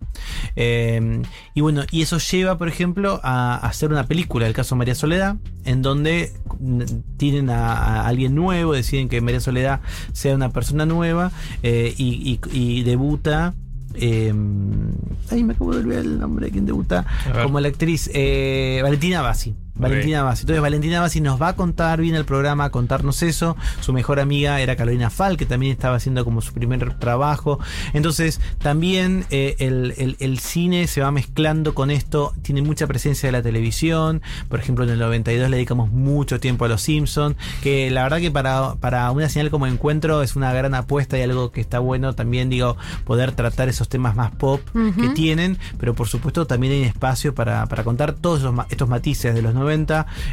[0.56, 1.22] Eh,
[1.54, 4.96] y bueno, y eso lleva, por ejemplo, a, a hacer una película, el caso María
[4.96, 5.36] Soledad,
[5.66, 6.82] en donde mm,
[7.18, 11.32] tienen a, a alguien nuevo, deciden que María Soledad sea una persona nueva
[11.64, 13.54] eh, y, y- y debuta
[13.96, 14.34] eh,
[15.32, 17.06] ay, me acabo de olvidar el nombre de quien debuta
[17.44, 19.54] como la actriz eh, Valentina Bassi.
[19.76, 20.44] Valentina Bassi.
[20.44, 23.58] Entonces Valentina Bassi nos va a contar bien el programa, a contarnos eso.
[23.82, 27.60] Su mejor amiga era Carolina Fal, que también estaba haciendo como su primer trabajo.
[27.94, 32.34] Entonces también eh, el, el- el cine se va mezclando con esto.
[32.44, 34.22] Tiene mucha presencia de la televisión.
[34.48, 37.36] Por ejemplo, en el 92 le dedicamos mucho tiempo a Los Simpsons.
[37.64, 41.22] Que la verdad que para, para una señal como encuentro es una gran apuesta y
[41.24, 44.62] algo que está bueno también, digo, poder tratar esos temas más pop
[45.02, 45.58] que tienen.
[45.80, 49.54] Pero por supuesto también hay espacio para, para contar todos esos estos matices de los
[49.54, 49.63] 90.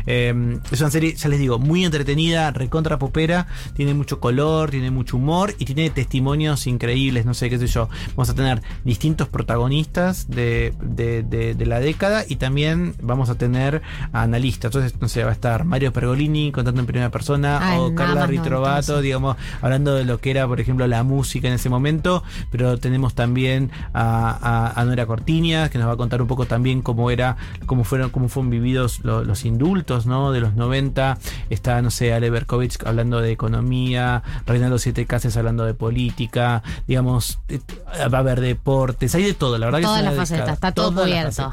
[0.06, 3.46] Eh, es una serie, ya les digo, muy entretenida, recontra popera.
[3.74, 7.26] Tiene mucho color, tiene mucho humor y tiene testimonios increíbles.
[7.26, 7.88] No sé qué sé yo.
[8.10, 13.34] Vamos a tener distintos protagonistas de, de- de- de la década y también vamos a
[13.36, 14.70] tener a analistas.
[14.74, 19.00] Entonces, no sé, va a estar Mario Pergolini contando en primera persona o Carla Ritrovato,
[19.00, 22.22] digamos, hablando de lo que era, por ejemplo, la música en ese momento.
[22.50, 26.46] Pero tenemos también a, a, a Nora Cortiñas, que nos va a contar un poco
[26.46, 30.32] también cómo era, cómo fueron, cómo fueron vividos lo- los indultos, ¿no?
[30.32, 31.18] De los 90.
[31.50, 37.38] Está, no sé, Ale Berkovich hablando de economía, Reinaldo Siete Cases hablando de política, digamos,
[37.48, 37.60] eh,
[38.12, 40.92] va a haber deportes, hay de todo, la verdad Todas que las facetas, está todo
[41.02, 41.52] cubierto.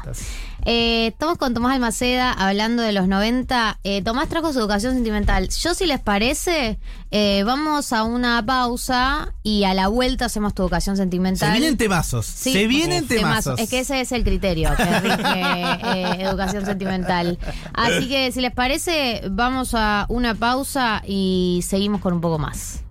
[0.64, 3.78] Eh, estamos con Tomás Almaceda hablando de los 90.
[3.84, 5.48] Eh, Tomás trajo su educación sentimental.
[5.48, 6.78] Yo, si les parece,
[7.10, 11.52] eh, vamos a una pausa y a la vuelta hacemos tu educación sentimental.
[11.52, 13.58] Se vienen temazos, Sí, se vienen uf, temazos.
[13.58, 17.38] Es que ese es el criterio que rige eh, educación sentimental.
[17.72, 22.82] Así que, si les parece, vamos a una pausa y seguimos con un poco más.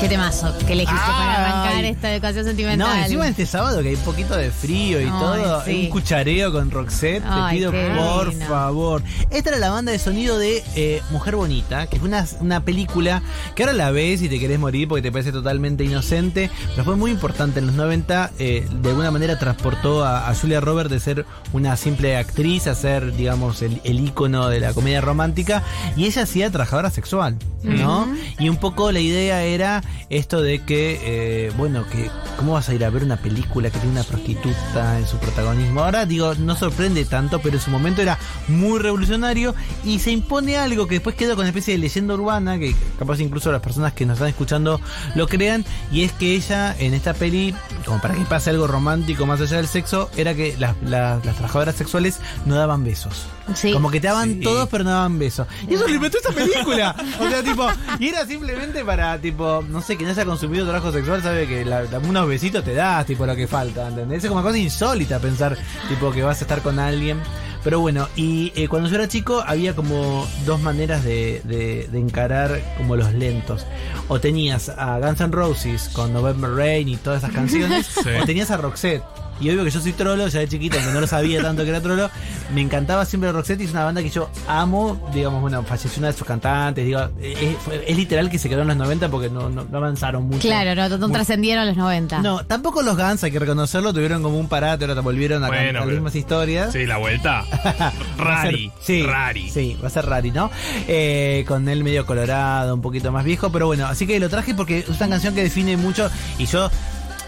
[0.00, 2.88] Qué temazo que elegiste para arrancar esta educación sentimental.
[2.96, 5.84] No, encima este sábado que hay un poquito de frío y Ay, todo, sí.
[5.84, 9.02] un cuchareo con Roxette, Ay, te pido por favor.
[9.30, 13.22] Esta era la banda de sonido de eh, Mujer Bonita, que fue una, una película
[13.56, 16.94] que ahora la ves y te querés morir porque te parece totalmente inocente, pero fue
[16.96, 21.00] muy importante en los 90, eh, de alguna manera transportó a, a Julia Roberts de
[21.00, 25.64] ser una simple actriz a ser, digamos, el, el ícono de la comedia romántica,
[25.96, 28.08] y ella hacía trabajadora sexual, ¿no?
[28.38, 31.00] Y un poco la idea era esto de que,
[31.46, 34.98] eh, bueno, que ¿cómo vas a ir a ver una película que tiene una prostituta
[34.98, 35.82] en su protagonismo?
[35.82, 40.56] Ahora digo, no sorprende tanto, pero en su momento era muy revolucionario y se impone
[40.56, 43.92] algo que después quedó con una especie de leyenda urbana, que capaz incluso las personas
[43.92, 44.80] que nos están escuchando
[45.14, 49.26] lo crean, y es que ella en esta peli, como para que pase algo romántico
[49.26, 53.26] más allá del sexo, era que las, las- las trabajadoras sexuales no daban besos.
[53.54, 53.72] Sí.
[53.72, 54.40] Como que te daban Sí.
[54.40, 55.46] todos, pero no daban besos.
[55.68, 56.94] Y eso lo inventó esta película.
[57.20, 57.66] O sea, tipo,
[57.98, 61.82] y era simplemente para, tipo, no sé, quien haya consumido trabajo sexual sabe que la-
[61.82, 64.22] la- unos besitos te das, tipo, lo que falta, ¿entendés?
[64.24, 65.56] Es como una cosa insólita pensar,
[65.88, 67.20] tipo, que vas a estar con alguien.
[67.64, 71.98] Pero bueno, y eh, cuando yo era chico había como dos maneras de, de- de
[71.98, 73.66] encarar como los lentos.
[74.06, 78.10] O tenías a Guns N' Roses con November Rain y todas esas canciones, Sí.
[78.22, 79.02] o tenías a Roxette.
[79.40, 81.70] Y obvio que yo soy trolo, ya de chiquito, aunque no lo sabía tanto que
[81.70, 82.10] era trolo,
[82.54, 86.08] me encantaba siempre Roxette y es una banda que yo amo, digamos, bueno, falleció una
[86.08, 89.30] de sus cantantes, digo, es, fue- es literal que se quedó en los 90 porque
[89.30, 90.40] no, no, no avanzaron mucho.
[90.48, 92.20] Claro, no, no trascendieron los 90.
[92.20, 95.64] No, tampoco los Guns, hay que reconocerlo, tuvieron como un parate, ahora volvieron a Bueno,
[95.64, 96.72] cantar las mismas historias.
[96.72, 97.44] Sí, la vuelta.
[97.62, 98.72] Ser- Rari.
[98.80, 99.50] sí, Rari.
[99.50, 100.50] Sí, va a ser rari, ¿no?
[100.88, 104.54] Eh, con él medio colorado, un poquito más viejo, pero bueno, así que lo traje
[104.54, 106.70] porque es una canción que define mucho y yo...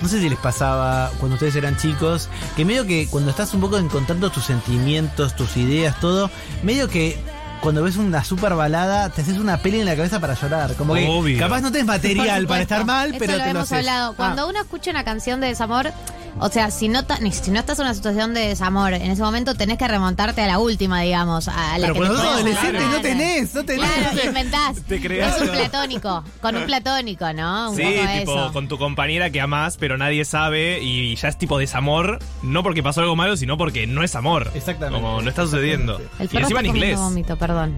[0.00, 3.60] No sé si les pasaba cuando ustedes eran chicos, que medio que cuando estás un
[3.60, 6.30] poco encontrando tus sentimientos, tus ideas, todo,
[6.62, 7.18] medio que
[7.60, 10.74] cuando ves una super balada, te haces una peli en la cabeza para llorar.
[10.76, 11.38] Como que Obvio.
[11.38, 13.78] capaz no tenés material para estar mal, Eso pero lo te lo hemos haces.
[13.78, 14.12] hablado.
[14.12, 14.16] Ah.
[14.16, 15.92] Cuando uno escucha una canción de desamor,
[16.38, 19.78] o sea, si no, si estás en una situación de desamor, en ese momento tenés
[19.78, 23.00] que remontarte a la última, digamos, a la Pero que cuando te sos adolescente no
[23.00, 23.90] tenés, no tenés.
[23.90, 24.26] Claro, no sé.
[24.28, 24.76] inventás.
[24.86, 27.70] Te creas, Es un platónico, con un platónico, ¿no?
[27.70, 28.52] Un Sí, poco tipo eso.
[28.52, 32.82] con tu compañera que amás, pero nadie sabe y ya es tipo desamor, no porque
[32.82, 34.50] pasó algo malo, sino porque no es amor.
[34.54, 35.00] Exactamente.
[35.02, 36.00] Como no está sucediendo.
[36.18, 36.98] El Y perro encima en inglés.
[36.98, 37.76] vómito, perdón.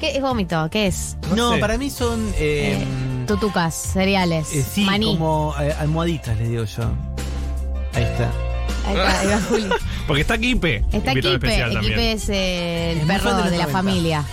[0.00, 0.68] ¿Qué es vómito?
[0.70, 1.16] ¿Qué es?
[1.34, 1.58] No, sé.
[1.58, 2.32] para mí son...
[2.36, 2.84] eh,
[3.26, 5.06] Tutucas, cereales, eh, sí, maní.
[5.18, 6.84] como eh, almohaditas, le digo yo.
[7.98, 8.30] Ahí está.
[8.86, 9.68] Ahí está, ahí va Juli.
[10.06, 10.84] Porque está Kipe.
[10.92, 11.30] Está Kipe,
[11.80, 13.72] Kipe es eh, el Es muy perro fan de de, los la 90.
[13.72, 14.24] familia.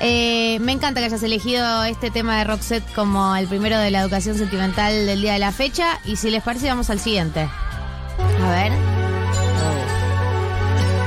[0.00, 4.00] Eh, me encanta que hayas elegido este tema de Roxette como el primero de la
[4.02, 5.98] educación sentimental del día de la fecha.
[6.04, 7.48] Y si les parece, vamos al siguiente.
[8.42, 8.95] A ver.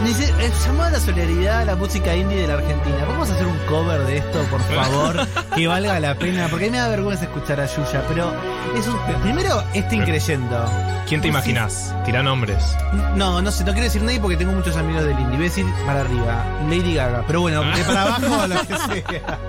[0.05, 2.97] Eh, llamó a la solidaridad a la música indie de la Argentina.
[3.05, 6.47] Vamos a hacer un cover de esto, por favor, que valga la pena.
[6.49, 8.33] Porque a mí me da vergüenza escuchar a Yuya, pero
[8.75, 10.63] es un, primero este increyendo.
[11.05, 11.93] ¿Quién te imaginas?
[12.05, 12.77] Tira nombres.
[13.15, 15.35] No, no sé, no quiero decir nadie porque tengo muchos amigos del indie.
[15.35, 17.23] Voy a decir para arriba, Lady Gaga.
[17.27, 19.39] Pero bueno, de para abajo, lo que sea.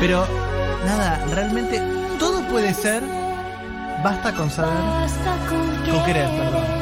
[0.00, 0.26] Pero,
[0.86, 1.82] nada, realmente
[2.18, 3.02] todo puede ser.
[4.02, 4.72] Basta con saber.
[5.90, 6.79] Con querer, perdón.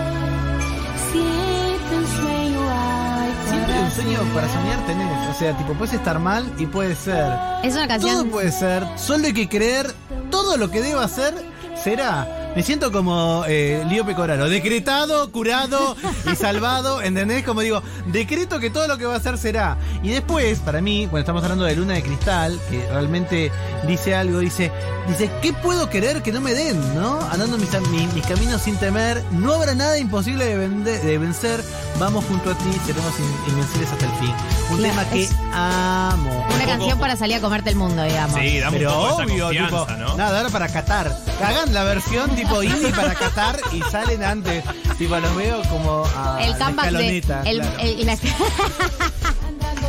[4.03, 5.29] Sueño para soñar tenés.
[5.29, 7.33] O sea, tipo, puedes estar mal y puede ser.
[7.63, 8.29] Es una Todo canción.
[8.31, 8.87] puede ser.
[8.97, 9.93] Solo hay que creer.
[10.31, 11.35] Todo lo que deba ser
[11.83, 12.27] será.
[12.57, 14.49] Me siento como eh, Lío Pecoraro.
[14.49, 15.97] Decretado, curado
[16.31, 17.01] y salvado.
[17.03, 17.45] ¿Entendés?
[17.45, 19.77] Como digo, decreto que todo lo que va a ser será.
[20.03, 23.53] Y después, para mí, bueno, estamos hablando de Luna de Cristal, que realmente
[23.87, 24.41] dice algo.
[24.41, 24.73] Dice,
[25.07, 26.79] dice ¿qué puedo querer que no me den?
[26.97, 27.21] ¿No?
[27.31, 29.23] Andando mis, mis, mis caminos sin temer.
[29.31, 31.63] No habrá nada imposible de, vende- de vencer.
[32.01, 34.35] Vamos junto a ti, seremos in- invencibles hasta el fin.
[34.71, 36.47] Un Claro, tema que amo.
[36.55, 38.39] Una canción para salir a comerte el mundo, digamos.
[38.41, 40.17] Sí, dame Pero un poco esa obvio, confianza, tipo, ¿no?
[40.17, 41.17] nada, ahora para Qatar.
[41.45, 44.65] Hagan la versión tipo indie para Qatar y salen antes.
[44.99, 46.71] Tipo, los veo como a El la de.
[46.71, 47.79] escaloneta, El, claro.
[47.81, 48.19] el- la-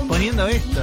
[0.07, 0.81] poniendo esto.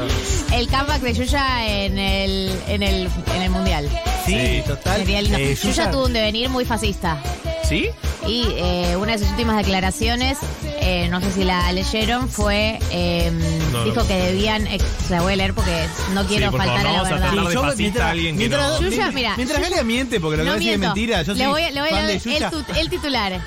[0.52, 3.88] el comeback de Yuya en el, en el, en el mundial.
[4.24, 4.62] Sí, Sí.
[4.66, 4.98] total.
[4.98, 5.38] Sería lindo.
[5.38, 7.18] Eh, Yuya tuvo un devenir muy fascista.
[7.68, 7.88] ¿Sí?
[8.28, 10.38] Y eh, una de sus últimas declaraciones,
[10.80, 12.78] eh, no sé si la leyeron, fue.
[12.90, 13.30] eh,
[13.72, 14.06] No, dijo no.
[14.06, 14.68] que debían.
[15.10, 17.30] la voy a leer porque no quiero faltar favor, a la a verdad.
[17.70, 20.36] de mientras- a alguien que mientras- no- Yuya, mientras- mira, Mientras Yuya- Galia miente, porque
[20.38, 21.22] lo que no va a decir es mentira.
[21.22, 22.12] Yo le soy voy, a- le voy a fan leer
[22.76, 23.40] el, titular.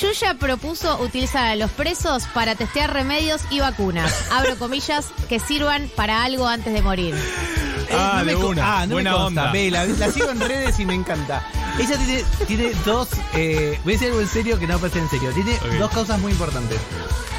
[0.00, 4.12] Yuya propuso utilizar a los presos para testear remedios y vacunas.
[4.32, 7.14] Abro comillas, que sirvan para algo antes de morir.
[7.14, 8.78] Eh, Ah, no me de una.
[8.80, 9.52] Ah, no Buena me onda.
[9.52, 11.42] Ve, la, la sigo en redes y me encanta.
[11.78, 13.08] Ella tiene, tiene dos.
[13.34, 15.30] Eh, voy a decir algo en serio que no parece en serio.
[15.32, 16.78] Tiene dos causas muy importantes.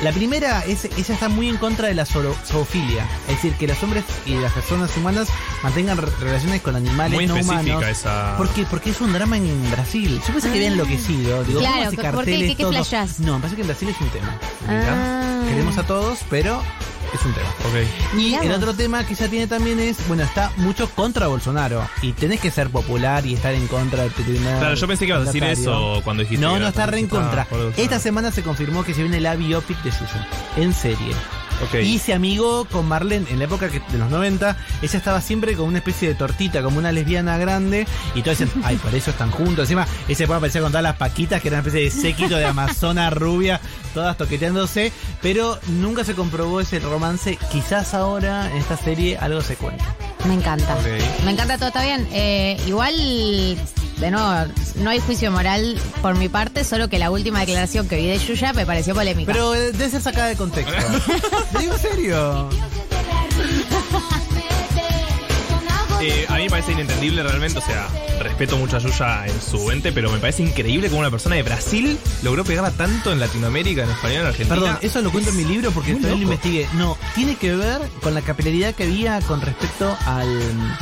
[0.04, 3.08] La primera es, ella está muy en contra de la zoofilia.
[3.30, 5.30] Es decir, que los hombres y las personas humanas
[5.64, 7.82] mantengan re- relaciones con animales Muy no humanos.
[7.86, 8.66] esa- ¿Por qué?
[8.66, 10.20] Porque es un drama en Brasil.
[10.28, 11.44] Yo pensé que había enloquecido.
[11.46, 12.12] Digo, Claro, ¿cómo hace ¿por qué?
[12.12, 12.72] carteles, ¿Qué- qué todo?
[13.20, 14.38] No, me parece que en Brasil es un tema.
[14.68, 15.42] Ah.
[15.48, 16.62] Queremos a todos, pero
[17.14, 17.50] es un tema.
[17.50, 18.20] Ok.
[18.20, 21.88] Y el otro tema que ella tiene también es, bueno, está mucho contra Bolsonaro.
[22.02, 25.10] Y tenés que ser popular y estar en contra del primer Claro, yo pensé que
[25.12, 27.48] ibas a decir eso cuando dijiste No, que no, era está re en contra.
[27.52, 27.56] Ah.
[27.78, 30.28] Esta semana se confirmó que se viene la biopic de Yuya.
[30.58, 31.16] En serie.
[31.64, 31.76] Ok.
[31.84, 34.58] Y se amigó con Marlene en la época que- de los 90.
[34.82, 37.88] Ella estaba siempre con una especie de tortita, como una lesbiana grande.
[38.14, 39.60] Y todos decían, ay, por eso están juntos.
[39.64, 42.46] Encima, ese puede aparecer con todas las paquitas, que era una especie de séquito de
[42.46, 43.60] amazona rubia,
[43.94, 44.92] todas toqueteándose.
[45.22, 47.38] Pero nunca se comprobó ese romance.
[47.52, 49.86] Quizás ahora, en esta serie, algo se cuenta.
[50.28, 50.76] Me encanta.
[51.24, 52.08] Me encanta todo, está bien.
[52.12, 52.94] Eh, igual,
[53.98, 57.96] de nuevo, no hay juicio moral por mi parte, solo que la última declaración que
[57.98, 59.32] vi de Yuya me pareció polémica.
[59.32, 60.74] Pero eh, debe ser sacada de contexto.
[61.54, 62.50] Te digo en serio.
[66.02, 67.88] Eh, a mí me parece inentendible realmente, o sea,
[68.20, 71.44] respeto mucho a Yuya en su ente, pero me parece increíble cómo una persona de
[71.44, 74.56] Brasil logró pegarla tanto en Latinoamérica, en español, en Argentina.
[74.56, 76.68] Perdón, eso lo cuento en mi libro porque también lo investigué.
[76.74, 80.78] No, tiene que ver con la capilaridad que había con respecto al,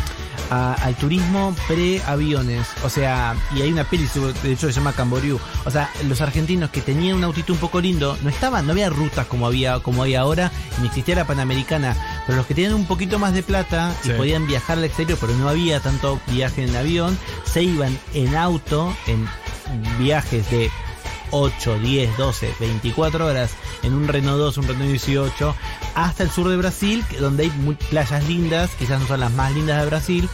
[0.50, 2.68] a- al turismo pre-aviones.
[2.84, 4.08] O sea, y hay una peli,
[4.44, 5.40] de hecho, se llama Camboriú.
[5.66, 8.90] O sea, los argentinos que tenían un autito un poco lindo, no estaban, no había
[8.90, 10.52] rutas como había como hay ahora,
[10.82, 11.96] ni existía la Panamericana.
[12.26, 14.14] Pero los que tenían un poquito más de plata y Sí.
[14.14, 18.96] podían viajar al exterior, pero no había tanto viaje en avión, se iban en auto,
[19.08, 19.28] en
[20.00, 20.70] viajes de
[21.36, 25.56] 8, 10, 12, 24 horas en un Renault 2, un Renault 18,
[25.96, 27.50] hasta el sur de Brasil, donde hay
[27.90, 30.30] playas lindas, quizás no son las más lindas de Brasil,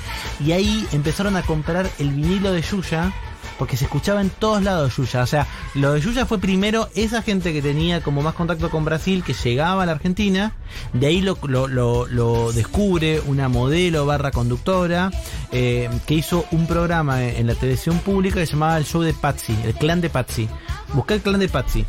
[0.46, 3.14] y ahí empezaron a comprar el vinilo de Yuya,
[3.58, 5.22] porque se escuchaba en todos lados Yuya.
[5.24, 8.86] O sea, lo de Yuya fue primero esa gente que tenía como más contacto con
[8.86, 10.54] Brasil, que llegaba a la Argentina,
[10.94, 15.12] de ahí lo, lo, lo- lo descubre una modelo barra conductora,
[15.52, 19.14] eh, que hizo un programa en la televisión pública que se llamaba el show de
[19.14, 20.48] Patsy, el clan de Patsy.
[20.94, 21.86] Busca el clan de Patsy.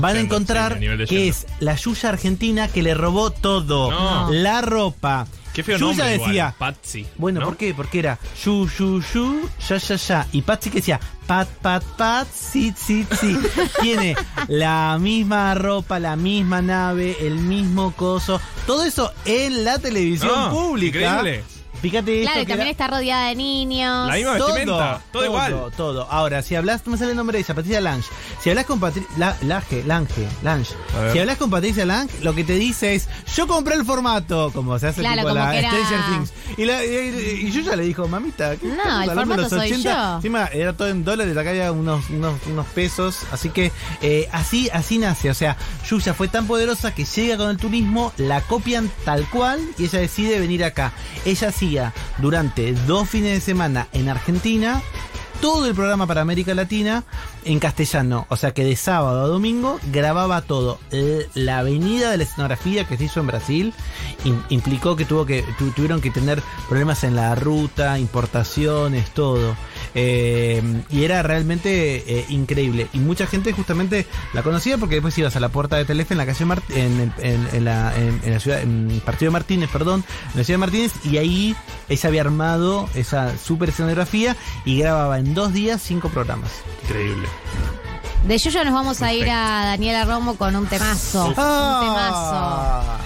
[0.00, 3.90] Van a encontrar sí, a que es la Yuya argentina que le robó todo.
[3.90, 4.30] No.
[4.32, 5.26] La ropa.
[5.52, 7.06] Qué feo Yuya nombre decía, igual, Patsy.
[7.16, 7.46] bueno, ¿no?
[7.46, 7.74] ¿por qué?
[7.74, 10.26] Porque era yu, yu, yu, ya, ya, ya.
[10.32, 13.36] Y Patsy que decía pat, pat, pat, sí, sí, sí.
[13.80, 14.16] Tiene
[14.48, 18.40] la misma ropa, la misma nave, el mismo coso.
[18.66, 20.98] Todo eso en la televisión Ah, pública.
[20.98, 21.44] increíble.
[21.80, 24.08] Fíjate esto Claro, y que también era- está rodeada de niños.
[24.08, 25.56] La misma vestimenta, todo igual.
[25.76, 26.06] Todo.
[26.10, 28.08] Ahora, si hablas, no me sale el nombre de ella, Patricia Lange.
[28.42, 30.74] Si hablas con Patricia Lange, Lange, Lange.
[30.96, 31.12] A ver.
[31.12, 34.78] Si hablas con Patricia Lange, lo que te dice es, yo compré el formato, como
[34.78, 36.32] se hace Claro, tipo como la que era- Stranger Things.
[36.58, 39.48] Y, la- y- y yo ya le dijo, mamita, ¿qué No, el hablando de formato
[39.48, 40.14] soy yo.
[40.16, 43.18] Encima era todo en dólares, acá había unos, unos, unos pesos.
[43.32, 45.30] Así que eh, así, así nace.
[45.30, 45.56] O sea,
[45.88, 49.98] Yuya fue tan poderosa que llega con el turismo, la copian tal cual y ella
[50.00, 50.92] decide venir acá.
[51.24, 51.52] Ella
[52.18, 54.82] durante dos fines de semana en Argentina
[55.40, 57.04] todo el programa para América Latina
[57.44, 58.26] en castellano.
[58.28, 60.78] O sea que de sábado a domingo grababa todo.
[60.90, 63.74] Eh, La avenida de la escenografía que se hizo en Brasil
[64.24, 69.56] im- implicó que, tuvo que tu- tuvieron que tener problemas en la ruta, importaciones, todo.
[69.94, 72.88] Eh, y era realmente eh, increíble.
[72.92, 76.18] Y mucha gente justamente la conocía porque después ibas a la puerta de Telefe en
[76.18, 80.44] la calle Mart- en, en- la, en- la ciudad, en partido Martínez, perdón, en la
[80.44, 81.56] ciudad de Martínez, y ahí
[81.88, 86.50] ella había armado esa super escenografía y grababa en dos días cinco programas.
[86.84, 87.26] Increíble.
[88.26, 91.26] De Yuyo nos vamos a ir a Daniela Romo con un temazo.
[91.28, 91.42] Un temazo.
[91.44, 92.98] Ah.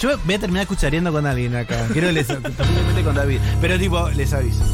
[0.00, 1.86] Yo voy a terminar cuchareando con alguien acá.
[1.92, 2.26] Quiero que les
[3.04, 3.38] con David.
[3.60, 4.64] Pero tipo, les aviso.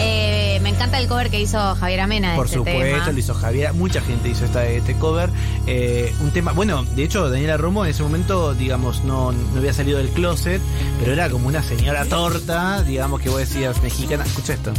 [0.00, 3.12] Eh, me encanta el cover que hizo Javier Amena de Por este supuesto, tema.
[3.12, 3.72] lo hizo Javier.
[3.74, 5.30] Mucha gente hizo esta, este cover.
[5.66, 6.52] Eh, un tema.
[6.52, 10.60] Bueno, de hecho, Daniela Romo en ese momento, digamos, no, no había salido del closet,
[10.98, 14.24] pero era como una señora torta, digamos, que vos decías mexicana.
[14.24, 14.72] Escucha esto.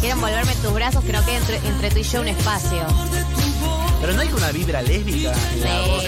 [0.00, 2.86] Quiero envolverme en tus brazos, que no quede entre, entre tú y yo un espacio.
[4.00, 6.04] Pero no hay una vibra lésbica en la voz.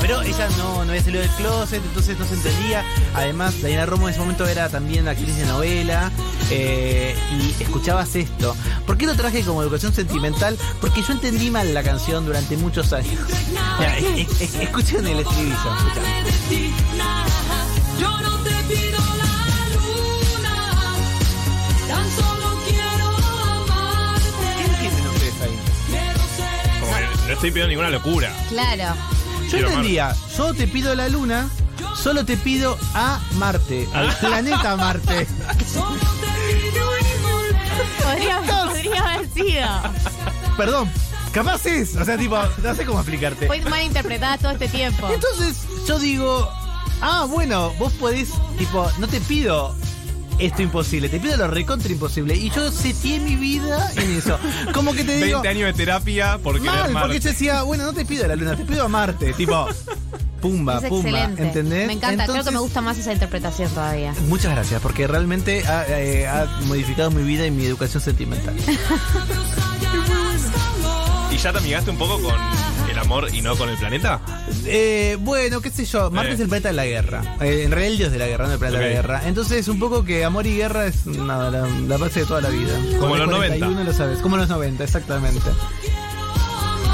[0.00, 2.82] Pero ella no, no había salido del closet, entonces no se entendía.
[3.14, 6.10] Además, Daniela Romo en ese momento era también actriz de novela.
[6.50, 7.14] eh,
[7.58, 8.56] y escuchabas esto.
[8.86, 10.56] ¿Por qué lo traje como educación sentimental?
[10.80, 13.20] Porque yo entendí mal la canción durante muchos años.
[13.78, 13.96] Mira,
[14.62, 15.56] escuchen el estribillo.
[27.38, 28.32] Estoy pidiendo ninguna locura.
[28.48, 28.96] Claro.
[29.44, 31.48] Yo Quiero entendía, yo te pido la luna,
[31.94, 35.26] solo te pido a Marte, al planeta Marte.
[38.02, 39.68] Podría, podría haber sido.
[40.56, 40.90] Perdón,
[41.32, 43.46] capaz es, o sea, tipo, no sé cómo explicarte.
[43.46, 45.08] Fue mal interpretada todo este tiempo.
[45.08, 46.50] Entonces yo digo,
[47.00, 49.76] ah, bueno, vos podés, tipo, no te pido
[50.38, 52.34] esto imposible, te pido lo recontra imposible.
[52.36, 54.38] Y yo seteé mi vida en eso.
[54.72, 57.08] Como que te digo, 20 años de terapia por querer mal, Marte.
[57.08, 59.32] porque yo decía, bueno, no te pido a la luna, te pido a Marte.
[59.32, 59.66] Tipo,
[60.40, 61.42] pumba, es pumba, excelente.
[61.42, 61.86] ¿entendés?
[61.86, 64.14] Me encanta, creo que me gusta más esa interpretación todavía.
[64.28, 68.54] Muchas gracias, porque realmente ha, eh, ha modificado mi vida y mi educación sentimental.
[71.30, 72.34] ¿Y ya te amigaste un poco con
[72.98, 74.20] el amor y no con el planeta?
[74.66, 76.34] Eh, bueno, qué sé yo, Marte Eh.
[76.34, 77.36] es el planeta de la guerra.
[77.40, 79.22] Eh, en realidad el dios de la guerra, no el planeta de la guerra.
[79.26, 82.48] Entonces, un poco que amor y guerra es nada, la, la base de toda la
[82.50, 82.72] vida.
[82.98, 83.58] Como los 90.
[83.66, 85.48] 41 lo sabes, como los 90, exactamente.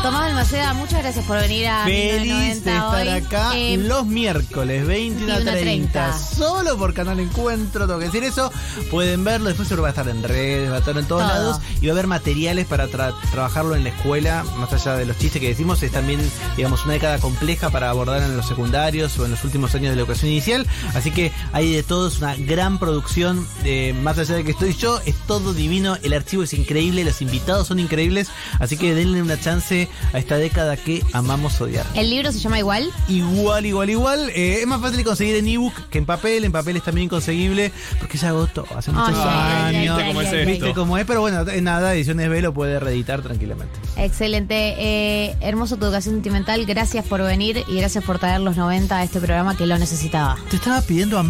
[0.04, 3.08] Tomás Almaceda, muchas gracias por venir a Feliz 1990 de estar hoy.
[3.08, 6.10] acá Eh, los miércoles 21 a 30.
[6.12, 6.18] 21:30.
[6.36, 8.52] Solo por Canal Encuentro, tengo que decir eso.
[8.90, 11.32] Pueden verlo, después seguro va a estar en redes, va a estar en todos Todo.
[11.32, 11.60] lados.
[11.80, 15.16] Y va a haber materiales para tra- trabajarlo en la escuela, más allá de los
[15.16, 15.82] chistes que decimos.
[15.82, 16.20] Es también,
[16.58, 19.96] digamos, una década compleja para abordar en los secundarios o en los últimos años de
[19.96, 20.66] la educación inicial.
[20.94, 23.46] Así que hay de todo, es una gran producción.
[23.64, 25.96] eh, más allá de que estoy yo, es todo divino.
[26.02, 28.28] El archivo es increíble, los invitados son increíbles.
[28.60, 31.86] Así que denle una chance a esta década que amamos odiar.
[31.94, 32.90] El libro se llama igual.
[33.08, 34.30] Igual, igual, igual.
[34.30, 36.44] Eh, es más fácil conseguir en ebook que en papel.
[36.44, 39.18] En papel es también inconseguible porque ya agotó hace muchos años.
[39.18, 41.04] ay, ay, ay, ay, ¿Viste cómo es?
[41.04, 43.78] Pero bueno, en nada, Ediciones B lo puede reeditar tranquilamente.
[43.96, 44.74] Excelente.
[44.78, 46.64] Eh, hermoso tu educación sentimental.
[46.66, 50.36] Gracias por venir y gracias por traer los 90 a este programa que lo necesitaba.
[50.50, 51.22] Te estaba pidiendo a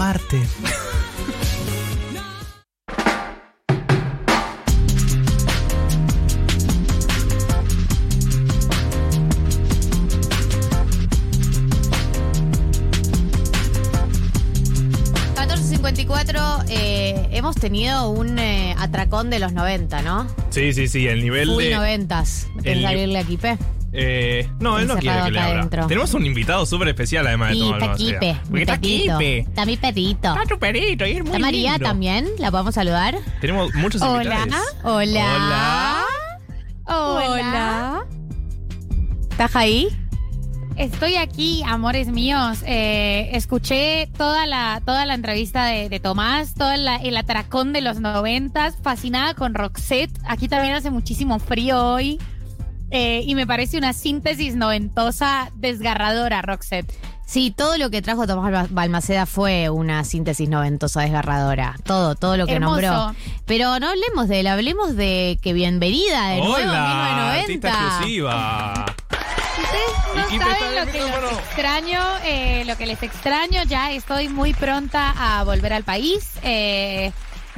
[17.45, 20.26] hemos tenido un eh, atracón de los 90, ¿no?
[20.49, 21.76] Sí, sí, sí, el nivel Full de...
[21.76, 22.47] 90s.
[22.57, 23.59] el ¿Querés ni- abrirle aquí, Pe?
[23.92, 25.59] Eh, no, él no quiere Encerrado que le acá abra.
[25.61, 25.86] adentro.
[25.86, 29.18] Tenemos un invitado súper especial además de todo está Kipe, mi Está perrito.
[29.18, 29.38] Kipe.
[29.40, 30.28] Está mi perrito.
[30.32, 31.86] Está tu perrito y es muy Está María lindo.
[31.86, 33.14] también, la podemos saludar.
[33.42, 34.38] Tenemos muchos Hola.
[34.40, 34.66] invitados.
[34.82, 36.05] Hola.
[36.86, 38.05] Hola.
[39.30, 39.88] ¿Estás ahí?
[40.76, 42.58] Estoy aquí, amores míos.
[42.66, 47.80] Eh, escuché toda la, toda la entrevista de, de Tomás, todo la- el atracón de
[47.80, 50.10] los noventas, fascinada con Roxette.
[50.26, 52.18] Aquí también hace muchísimo frío hoy.
[52.90, 56.92] Eh, y me parece una síntesis noventosa desgarradora, Roxette.
[57.26, 61.76] Sí, todo lo que trajo Tomás Balma- Balmaceda fue una síntesis noventosa desgarradora.
[61.84, 62.80] Todo, todo lo que Hermoso.
[62.82, 63.14] nombró.
[63.46, 67.68] Pero no hablemos de él, hablemos de que bienvenida de nuevo Hola, artista 1990.
[67.68, 68.84] exclusiva.
[70.14, 71.38] No saben lo que los micrófono.
[71.40, 73.62] extraño, eh, lo que les extraño.
[73.64, 76.30] Ya estoy muy pronta a volver al país.
[76.42, 77.12] eh,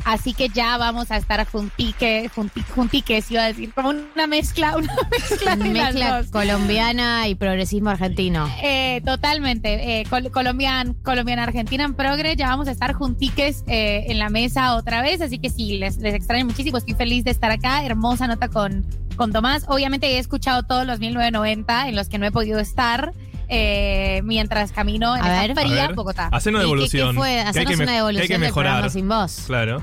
[0.05, 4.77] así que ya vamos a estar juntique, junti- juntiques, iba a decir, como una mezcla,
[4.77, 6.31] una mezcla de las Mezcla dos.
[6.31, 8.47] colombiana y progresismo argentino.
[8.63, 10.01] Eh, totalmente.
[10.01, 14.29] Eh, col- colombian, colombiana Argentina en Progre, ya vamos a estar juntiques eh, en la
[14.29, 17.83] mesa otra vez, así que sí, les, les extraño muchísimo, estoy feliz de estar acá,
[17.85, 18.85] hermosa nota con,
[19.17, 19.65] con Tomás.
[19.69, 23.13] Obviamente he escuchado todos los 1990 en los que no he podido estar.
[23.49, 25.67] eh, mientras camino en A esta ver.
[25.69, 26.29] fría A ver, Bogotá.
[26.33, 27.11] Hacen una ¿Y qué- devolución.
[27.13, 27.29] qué fue?
[27.31, 28.73] hay Hacernos que una que hay devolución que del mejorar.
[28.73, 29.43] programa sin vos.
[29.47, 29.83] Claro.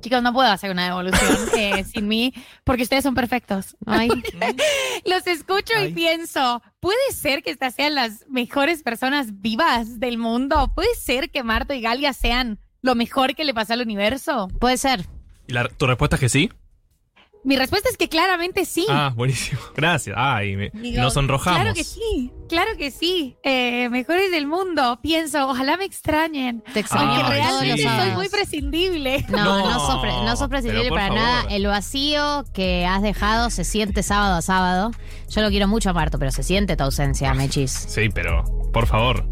[0.00, 2.32] Chicos, no puedo hacer una devolución eh, sin mí
[2.64, 3.76] porque ustedes son perfectos.
[3.86, 4.08] Ay,
[5.06, 10.72] Los escucho y pienso, ¿puede ser que estas sean las mejores personas vivas del mundo?
[10.74, 14.48] ¿Puede ser que Marta y Galia sean lo mejor que le pasó al universo?
[14.60, 15.06] puede ser.
[15.46, 16.50] ¿Y la- tu respuesta es que sí?
[17.44, 18.86] Mi respuesta es que claramente sí.
[18.88, 19.60] Ah, buenísimo.
[19.74, 20.14] Gracias.
[20.18, 21.60] Ay, me- Digo, nos sonrojamos.
[21.60, 23.36] Claro que sí, claro que sí.
[23.42, 25.00] Eh, mejores del mundo.
[25.02, 26.62] Pienso, ojalá me extrañen.
[26.72, 27.88] Te Ay, todos realmente los sí.
[28.00, 29.26] soy muy prescindible.
[29.28, 31.20] No, no, No, sos, pre- no sos prescindible pero para favor.
[31.22, 31.44] nada.
[31.50, 34.92] El vacío que has dejado se siente sábado a sábado.
[35.28, 37.72] Yo lo quiero mucho a Marto, pero se siente tu ausencia, Mechis.
[37.72, 39.26] Sí, pero por favor,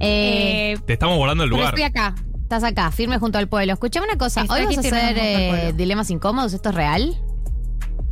[0.00, 1.74] Eh, te estamos guardando el pero lugar.
[1.74, 2.14] estoy acá.
[2.42, 3.72] estás acá, firme junto al pueblo.
[3.74, 7.20] Escuchame una cosa, Estoy hoy vas a hacer eh, dilemas incómodos, ¿esto es real?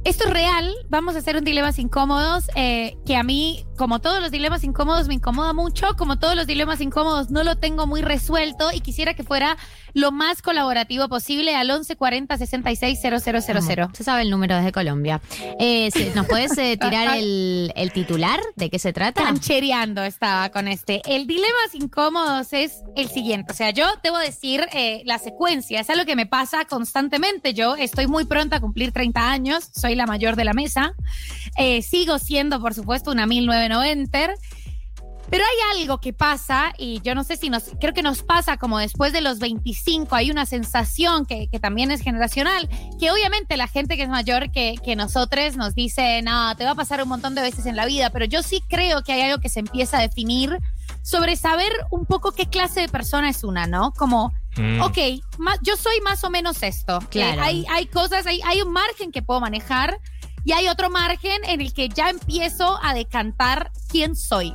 [0.04, 4.22] Esto es real, vamos a hacer un dilemas incómodos, eh, que a mí, como todos
[4.22, 8.00] los dilemas incómodos, me incomoda mucho, como todos los dilemas incómodos no lo tengo muy
[8.00, 9.58] resuelto y quisiera que fuera
[9.94, 13.20] lo más colaborativo posible al 1140 66 000.
[13.92, 15.20] Se sabe el número desde Colombia.
[15.58, 18.40] Eh, sí, ¿Nos puedes eh, tirar el, el titular?
[18.56, 19.24] ¿De qué se trata?
[19.24, 21.02] Canchereando estaba con este.
[21.04, 23.52] El dilemas incómodos es el siguiente.
[23.52, 24.66] O sea, yo debo decir
[25.04, 25.80] la secuencia.
[25.80, 27.52] Es algo que me pasa constantemente.
[27.52, 29.68] Yo estoy muy pronta a cumplir 30 años.
[29.74, 30.94] Soy la mayor de la mesa.
[31.56, 34.34] Eh, sigo siendo, por supuesto, una 1990.
[35.30, 38.56] Pero hay algo que pasa, y yo no sé si nos, creo que nos pasa
[38.56, 42.68] como después de los 25, hay una sensación que, que también es generacional,
[42.98, 46.70] que obviamente la gente que es mayor que, que nosotros nos dice, no, te va
[46.70, 49.20] a pasar un montón de veces en la vida, pero yo sí creo que hay
[49.20, 50.58] algo que se empieza a definir
[51.02, 53.92] sobre saber un poco qué clase de persona es una, ¿no?
[53.92, 54.80] Como, Mm.
[54.82, 54.98] ok,
[55.38, 56.98] ma- yo soy más o menos esto.
[57.10, 57.40] Claro.
[57.42, 59.98] Eh, hay, hay cosas, hay, hay un margen que puedo manejar
[60.44, 64.54] y hay otro margen en el que ya empiezo a decantar quién soy.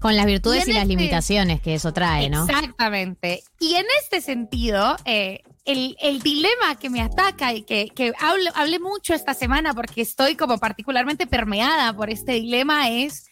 [0.00, 2.44] Con las virtudes Y y, las este- limitaciones que eso trae, ¿no?
[2.44, 3.42] Exactamente.
[3.58, 8.52] Y en este sentido, eh, el, el dilema que me ataca y que, que hablo-
[8.54, 13.26] hablé mucho esta semana porque estoy como particularmente permeada por este dilema es,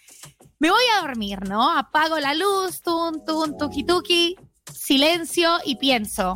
[0.58, 1.76] me voy a dormir, ¿no?
[1.76, 4.36] Apago la luz, tun, tun, tuki, tuki,
[4.74, 6.34] silencio y pienso,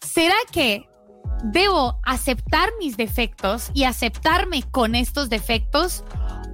[0.00, 0.88] ¿será que
[1.44, 6.04] debo aceptar mis defectos y aceptarme con estos defectos?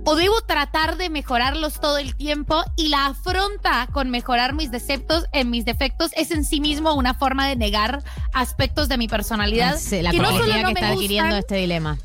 [0.04, 5.26] ¿O debo tratar de mejorarlos todo el tiempo y la afronta con mejorar mis defectos
[5.32, 8.02] en mis defectos es en sí mismo una forma de negar
[8.32, 11.26] aspectos de mi personalidad Sí, la que no complejidad solo no que me está adquiriendo
[11.26, 11.98] gustan, este dilema.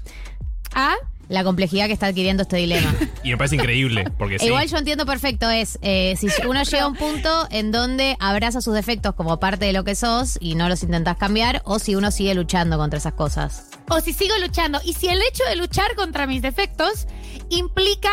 [0.75, 0.95] ¿ah?
[1.33, 2.93] La complejidad que está adquiriendo este dilema.
[3.23, 4.45] Y me parece increíble, porque sí.
[4.45, 8.61] Igual yo entiendo perfecto, es eh, si uno llega a un punto en donde abraza
[8.61, 11.95] sus defectos como parte de lo que sos y no los intentas cambiar, o si
[11.95, 13.69] uno sigue luchando contra esas cosas.
[13.89, 14.79] o si sigo luchando.
[14.85, 17.07] Y si el hecho de luchar contra mis defectos
[17.49, 18.11] implica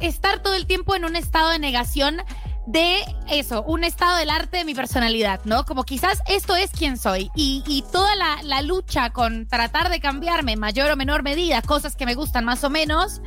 [0.00, 2.22] estar todo el tiempo en un estado de negación
[2.66, 2.98] de
[3.30, 5.64] eso, un estado del arte de mi personalidad, ¿no?
[5.64, 10.00] Como quizás esto es quien soy y, y toda la, la lucha con tratar de
[10.00, 13.20] cambiarme en mayor o menor medida, cosas que me gustan más o menos,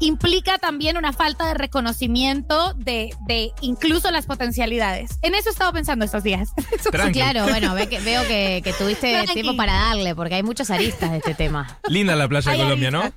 [0.00, 5.18] implica también una falta de reconocimiento de, de incluso las potencialidades.
[5.22, 6.50] En eso he estado pensando estos días.
[6.92, 7.14] Tranqui.
[7.18, 9.34] claro, bueno, ve que- veo que, que tuviste Tranqui.
[9.34, 11.78] tiempo para darle, porque hay muchas aristas de este tema.
[11.88, 13.12] Linda la playa de Colombia, ¿no?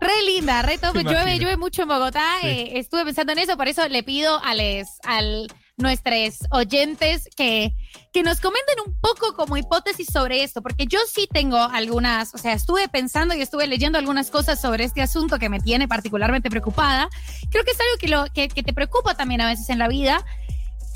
[0.00, 0.96] Re linda, re top.
[0.96, 2.24] Llueve, llueve mucho en Bogotá.
[2.40, 2.46] Sí.
[2.46, 7.74] eh, estuve pensando en eso, por eso le pido a les, al nuestros oyentes que,
[8.12, 12.38] que nos comenten un poco como hipótesis sobre esto, porque yo sí tengo algunas, o
[12.38, 16.50] sea, estuve pensando y estuve leyendo algunas cosas sobre este asunto que me tiene particularmente
[16.50, 17.08] preocupada.
[17.50, 19.88] Creo que es algo que, lo, que, que te preocupa también a veces en la
[19.88, 20.24] vida.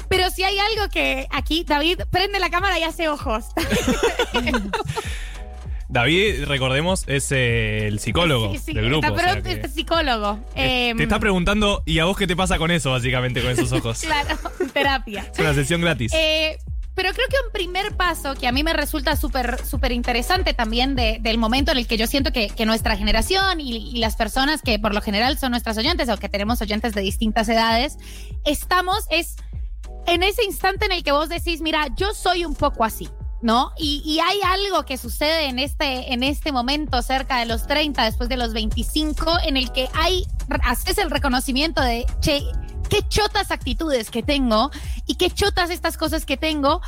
[0.08, 3.46] Pero si hay algo que aquí, David, prende la cámara y hace ojos.
[5.92, 9.06] David, recordemos, es eh, el psicólogo Sí, sí, del grupo.
[9.06, 10.38] está, o pero sea que este psicólogo.
[10.54, 13.70] Em, te está preguntando, ¿y a vos qué te pasa con eso, básicamente, con esos
[13.72, 14.00] ojos?
[14.12, 14.38] Claro,
[14.72, 15.28] terapia.
[15.32, 16.12] Es una sesión gratis.
[16.14, 16.56] Eh,
[16.94, 20.94] pero creo que un primer paso que a mí me resulta súper súper interesante también
[20.94, 24.16] de- del momento en el que yo siento que, que nuestra generación y, y las
[24.16, 27.96] personas que por lo general son nuestras oyentes o que tenemos oyentes de distintas edades,
[28.44, 29.36] estamos es
[30.06, 33.08] en ese instante en el que vos decís, mira, yo soy un poco así.
[33.42, 33.72] ¿No?
[33.76, 38.04] Y, y hay algo que sucede en este, en este momento, cerca de los 30,
[38.04, 40.26] después de los 25, en el que hay,
[40.62, 42.44] haces el reconocimiento de, che,
[42.88, 44.70] qué chotas actitudes que tengo
[45.06, 46.82] y qué chotas estas cosas que tengo,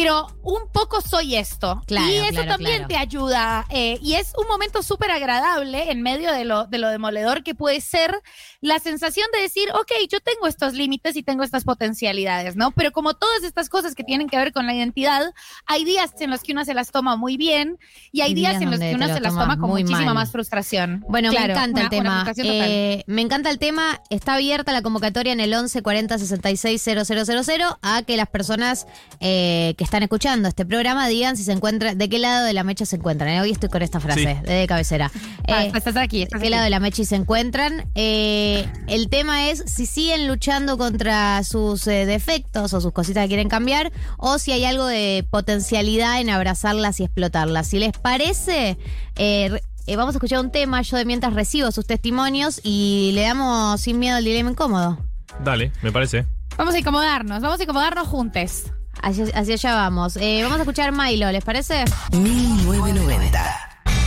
[0.00, 1.82] pero un poco soy esto.
[1.86, 2.88] Claro, y eso claro, también claro.
[2.88, 3.66] te ayuda.
[3.70, 7.54] eh, y es un momento súper agradable en medio de lo, de lo demoledor que
[7.54, 8.20] puede ser
[8.60, 12.70] la sensación de decir, ok, yo tengo estos límites y tengo estas potencialidades, ¿no?
[12.72, 15.22] Pero como todas estas cosas que tienen que ver con la identidad,
[15.66, 17.78] hay días en los que uno se las toma muy bien
[18.12, 20.00] y hay días días en los que uno te lo se las toma con muchísima
[20.06, 20.14] mal.
[20.14, 21.04] más frustración.
[21.08, 22.44] Bueno, Claro, me encanta el una- una tema.
[22.66, 24.00] Eh, me encanta el tema.
[24.10, 28.86] Está abierta la convocatoria en el 11 40 66 000 a que las personas
[29.20, 32.64] eh, que están escuchando este programa digan si se encuentran, de qué lado de la
[32.64, 33.30] mecha se encuentran.
[33.30, 34.46] Eh, Hoy estoy con esta frase Sí.
[34.50, 35.10] de cabecera.
[35.48, 36.50] Ah, Eh, estás aquí, estás ¿De qué aquí.
[36.50, 37.88] lado de la mecha se encuentran?
[37.94, 43.28] Eh, el tema es si siguen luchando contra sus eh, defectos o sus cositas que
[43.28, 47.68] quieren cambiar o si hay algo de potencialidad en abrazarlas y explotarlas.
[47.68, 48.76] Si les parece,
[49.16, 53.12] eh, re- eh, vamos a escuchar un tema, yo de mientras recibo sus testimonios y
[53.14, 54.98] le damos sin miedo el dilema incómodo.
[55.44, 56.26] Dale, me parece.
[56.58, 58.64] Vamos a incomodarnos, vamos a incomodarnos juntos.
[59.02, 60.16] Hacia, allá vamos.
[60.16, 61.84] Eh, vamos a escuchar Milo, ¿les parece?
[62.12, 63.56] 1990.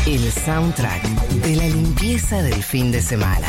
[0.06, 1.04] El soundtrack
[1.44, 3.48] de la limpieza del fin de semana.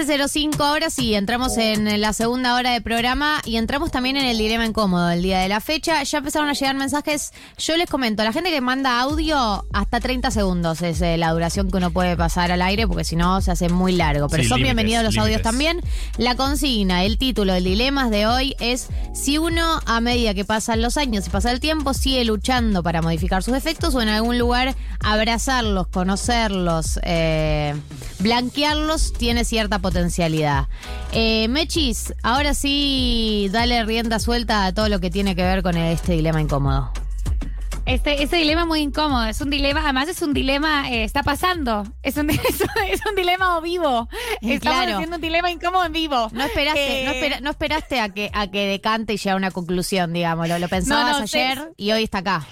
[0.00, 4.38] .05 ahora sí, entramos en la segunda hora de programa y entramos también en el
[4.38, 6.02] dilema incómodo del día de la fecha.
[6.02, 7.32] Ya empezaron a llegar mensajes.
[7.58, 11.70] Yo les comento, la gente que manda audio, hasta 30 segundos es eh, la duración
[11.70, 14.28] que uno puede pasar al aire, porque si no se hace muy largo.
[14.28, 15.82] Pero Sí, son límites, bienvenidos los audios también.
[16.16, 20.80] La consigna, el título, el dilema de hoy es si uno, a medida que pasan
[20.80, 24.38] los años y pasa el tiempo, sigue luchando para modificar sus defectos o en algún
[24.38, 27.74] lugar abrazarlos, conocerlos, eh,
[28.20, 30.68] blanquearlos, tiene cierta potencialidad.
[31.12, 35.76] Eh, Mechis, ahora sí, dale rienda suelta a todo lo que tiene que ver con
[35.76, 36.92] este dilema incómodo.
[37.86, 41.82] Este, este dilema muy incómodo, es un dilema, además es un dilema, eh, está pasando,
[42.04, 44.08] es un, es un, es un dilema vivo,
[44.42, 44.92] Eh, estamos claro.
[44.98, 46.28] haciendo un dilema incómodo en vivo.
[46.32, 49.36] No esperaste, Eh, no, espera- no esperaste a que, a que decante y llegue a
[49.36, 50.46] una conclusión, digamos.
[50.48, 52.46] Lo, lo pensabas No, no, ayer y hoy está acá.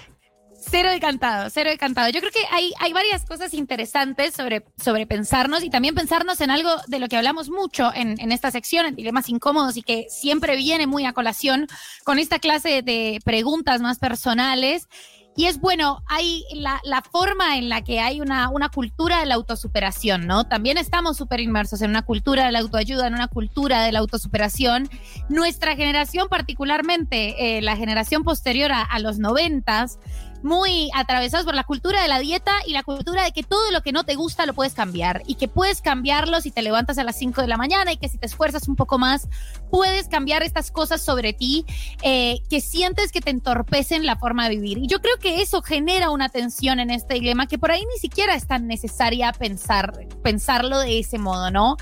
[0.71, 2.09] Cero decantado, cero decantado.
[2.09, 6.51] Yo creo que hay, hay varias cosas interesantes sobre, sobre pensarnos y también pensarnos en
[6.51, 10.05] algo de lo que hablamos mucho en, en esta sección, en dilemas incómodos y que
[10.09, 11.67] siempre viene muy a colación
[12.03, 14.87] con esta clase de preguntas más personales.
[15.35, 19.25] Y es bueno, hay la, la forma en la que hay una, una cultura de
[19.25, 20.43] la autosuperación, ¿no?
[20.43, 23.99] También estamos súper inmersos en una cultura de la autoayuda, en una cultura de la
[23.99, 24.89] autosuperación.
[25.29, 29.97] Nuestra generación particularmente, eh, la generación posterior a, a los noventas,
[30.41, 33.81] muy atravesados por la cultura de la dieta y la cultura de que todo lo
[33.81, 37.03] que no te gusta lo puedes cambiar y que puedes cambiarlo si te levantas a
[37.03, 39.27] las 5 de la mañana y que si te esfuerzas un poco más
[39.69, 41.65] puedes cambiar estas cosas sobre ti
[42.01, 44.77] eh, que sientes que te entorpecen la forma de vivir.
[44.79, 47.99] Y yo creo que eso genera una tensión en este dilema que por ahí ni
[47.99, 51.77] siquiera es tan necesaria pensar, pensarlo de ese modo, ¿no?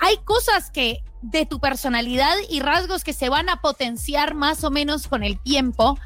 [0.00, 4.70] Hay cosas que de tu personalidad y rasgos que se van a potenciar más o
[4.70, 5.98] menos con el tiempo,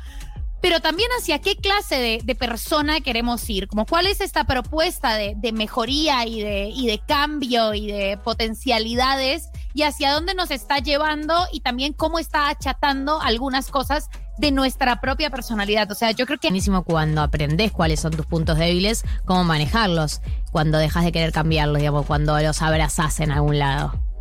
[0.62, 5.52] pero también hacia qué clase de, persona queremos ir, como cuál es esta propuesta de,
[5.52, 11.92] mejoría y de, cambio y de potencialidades y hacia dónde nos está llevando y también
[11.92, 14.08] cómo está achatando algunas cosas
[14.38, 15.90] de nuestra propia personalidad.
[15.90, 20.20] O sea, yo creo que Buenísimo cuando aprendes cuáles son tus puntos débiles, cómo manejarlos,
[20.52, 24.11] cuando dejas de querer cambiarlos, digamos, cuando los abrazás en algún lado.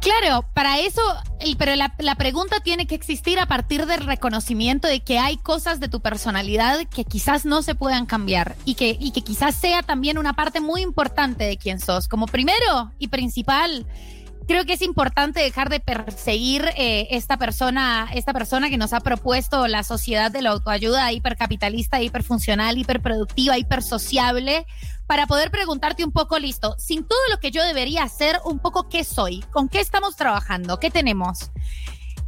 [0.00, 1.02] Claro, para eso,
[1.58, 5.80] pero la, la pregunta tiene que existir a partir del reconocimiento de que hay cosas
[5.80, 9.82] de tu personalidad que quizás no se puedan cambiar y que, y que quizás sea
[9.82, 12.06] también una parte muy importante de quién sos.
[12.06, 13.86] Como primero y principal,
[14.46, 19.00] creo que es importante dejar de perseguir eh, esta persona, esta persona que nos ha
[19.00, 24.64] propuesto la sociedad de la autoayuda hipercapitalista, hiperfuncional, hiperproductiva, hipersociable,
[25.08, 28.90] para poder preguntarte un poco, listo, sin todo lo que yo debería hacer, un poco
[28.90, 31.50] qué soy, con qué estamos trabajando, qué tenemos.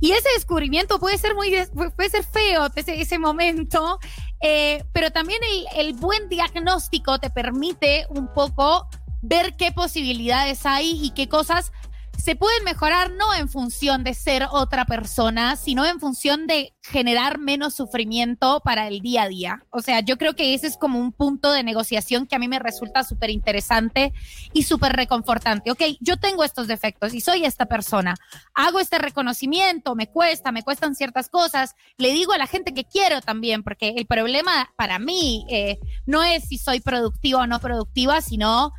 [0.00, 1.54] Y ese descubrimiento puede ser muy,
[1.94, 3.98] puede ser feo ese, ese momento,
[4.40, 8.88] eh, pero también el, el buen diagnóstico te permite un poco
[9.20, 11.72] ver qué posibilidades hay y qué cosas
[12.20, 17.38] se pueden mejorar no en función de ser otra persona, sino en función de generar
[17.38, 19.64] menos sufrimiento para el día a día.
[19.70, 22.48] O sea, yo creo que ese es como un punto de negociación que a mí
[22.48, 24.12] me resulta súper interesante
[24.52, 25.70] y súper reconfortante.
[25.70, 28.14] Ok, yo tengo estos defectos y soy esta persona.
[28.54, 31.74] Hago este reconocimiento, me cuesta, me cuestan ciertas cosas.
[31.96, 36.22] Le digo a la gente que quiero también, porque el problema para mí eh, no
[36.22, 38.72] es si soy productiva o no productiva, sino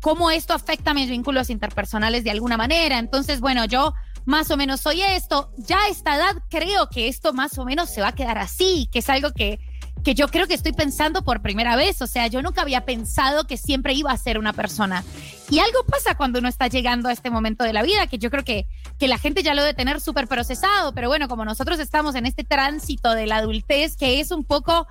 [0.00, 2.98] cómo esto afecta mis vínculos interpersonales de alguna manera.
[2.98, 3.94] Entonces, bueno, yo
[4.24, 5.50] más o menos soy esto.
[5.56, 8.88] Ya a esta edad creo que esto más o menos se va a quedar así,
[8.92, 9.58] que es algo que,
[10.04, 12.02] que yo creo que estoy pensando por primera vez.
[12.02, 15.04] O sea, yo nunca había pensado que siempre iba a ser una persona.
[15.50, 18.30] Y algo pasa cuando uno está llegando a este momento de la vida, que yo
[18.30, 18.66] creo que,
[18.98, 22.26] que la gente ya lo debe tener súper procesado, pero bueno, como nosotros estamos en
[22.26, 24.86] este tránsito de la adultez, que es un poco,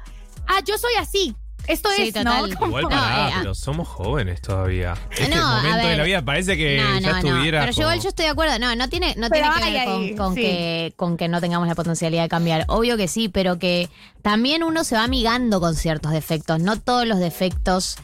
[0.48, 1.36] ah, yo soy así,
[1.68, 2.50] esto Sí, es, total.
[2.60, 2.66] ¿no?
[2.68, 3.38] Igual No, pará, eh, ah.
[3.40, 4.94] pero somos jóvenes todavía.
[5.12, 5.98] Este No, a momento de ver.
[5.98, 7.18] la vida parece que No, ya no, no.
[7.30, 7.60] estuviera.
[7.62, 8.60] Pero yo como- igual yo estoy de acuerdo.
[8.60, 10.42] No, no tiene, no Pero tiene que hay ver ahí, con, con sí.
[10.42, 12.66] que, con que no tengamos la potencialidad de cambiar.
[12.68, 13.90] Obvio que sí, pero que
[14.22, 16.60] también uno se va amigando con ciertos defectos.
[16.60, 17.98] No todos los defectos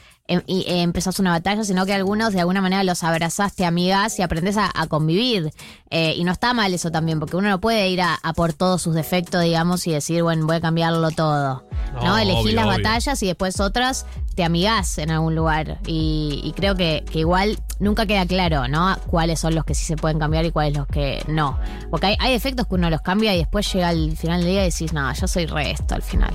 [0.47, 4.17] y eh, empezás una batalla, sino que algunos de alguna manera los abrazás, te amigas
[4.19, 5.51] y aprendes a, a convivir.
[5.89, 8.53] Eh, y no está mal eso también, porque uno no puede ir a, a por
[8.53, 11.65] todos sus defectos, digamos, y decir, bueno, voy a cambiarlo todo.
[11.95, 12.78] No, No, elegís obvio, las obvio.
[12.78, 14.05] batallas y después otras
[14.36, 15.80] te amigás en algún lugar.
[15.86, 18.97] Y, y creo que, que igual nunca queda claro, ¿no?
[19.07, 21.59] Cuáles son los que sí se pueden cambiar y cuáles los que no.
[21.91, 24.61] Porque hay, hay defectos que uno los cambia y después llega al final del día
[24.65, 26.34] y decís, no, yo soy re esto al final.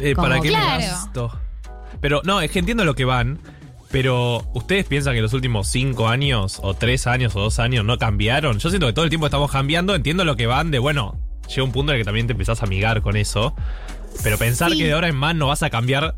[0.00, 0.82] Eh, Como ¿Para qué me Claro.
[0.82, 1.38] gasto?
[2.02, 3.38] Pero no, es que entiendo lo que van.
[3.90, 7.98] Pero, ¿ustedes piensan que los últimos cinco años, o tres años, o dos años no
[7.98, 8.58] cambiaron?
[8.58, 9.94] Yo siento que todo el tiempo estamos cambiando.
[9.94, 12.62] Entiendo lo que van de, bueno, llega un punto en el que también te empezás
[12.62, 13.54] a amigar con eso.
[14.22, 14.78] Pero pensar Sí.
[14.78, 16.16] que de ahora en más no vas a cambiar.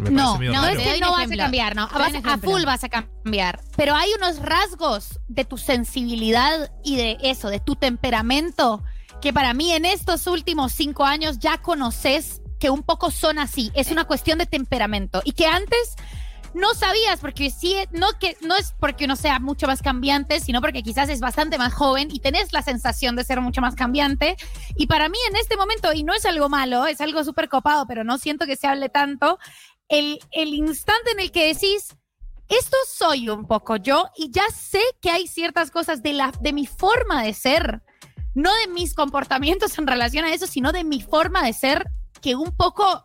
[0.00, 0.80] Me No, parece medio no, raro.
[0.80, 1.88] es que no vas a cambiar, no.
[1.88, 3.60] Vas- a full vas a cambiar.
[3.76, 8.82] Pero hay unos rasgos de tu sensibilidad y de eso, de tu temperamento,
[9.20, 13.70] que para mí en estos últimos cinco años ya conoces que un poco son así.
[13.74, 15.22] Es una cuestión de temperamento.
[15.24, 15.96] Y que antes
[16.54, 20.60] no sabías, porque sí, no, que, no es porque uno sea mucho más cambiante, sino
[20.60, 24.36] porque quizás es bastante más joven y tenés la sensación de ser mucho más cambiante.
[24.76, 27.86] Y para mí en este momento, y no es algo malo, es algo súper copado,
[27.86, 29.38] pero no siento que se hable tanto,
[29.88, 31.96] el, el instante en el que decís,
[32.48, 36.52] esto soy un poco yo y ya sé que hay ciertas cosas de, la, de
[36.52, 37.82] mi forma de ser,
[38.34, 41.86] no de mis comportamientos en relación a eso, sino de mi forma de ser,
[42.20, 43.04] que un poco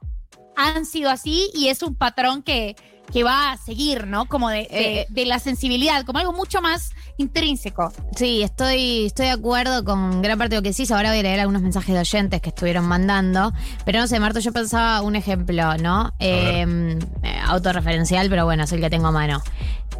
[0.56, 2.76] han sido así y es un patrón que,
[3.12, 4.28] que va a seguir, ¿no?
[4.28, 7.92] Como de, de- Eh, de la sensibilidad, como algo mucho más intrínseco.
[8.16, 10.92] Sí, estoy, estoy de acuerdo con gran parte de lo que decís.
[10.92, 13.52] Ahora voy a leer algunos mensajes de oyentes que estuvieron mandando.
[13.86, 16.14] Pero no sé, Marto, yo pensaba un ejemplo, ¿no?
[16.20, 19.42] Eh, eh, autorreferencial, pero bueno, es el que tengo a mano.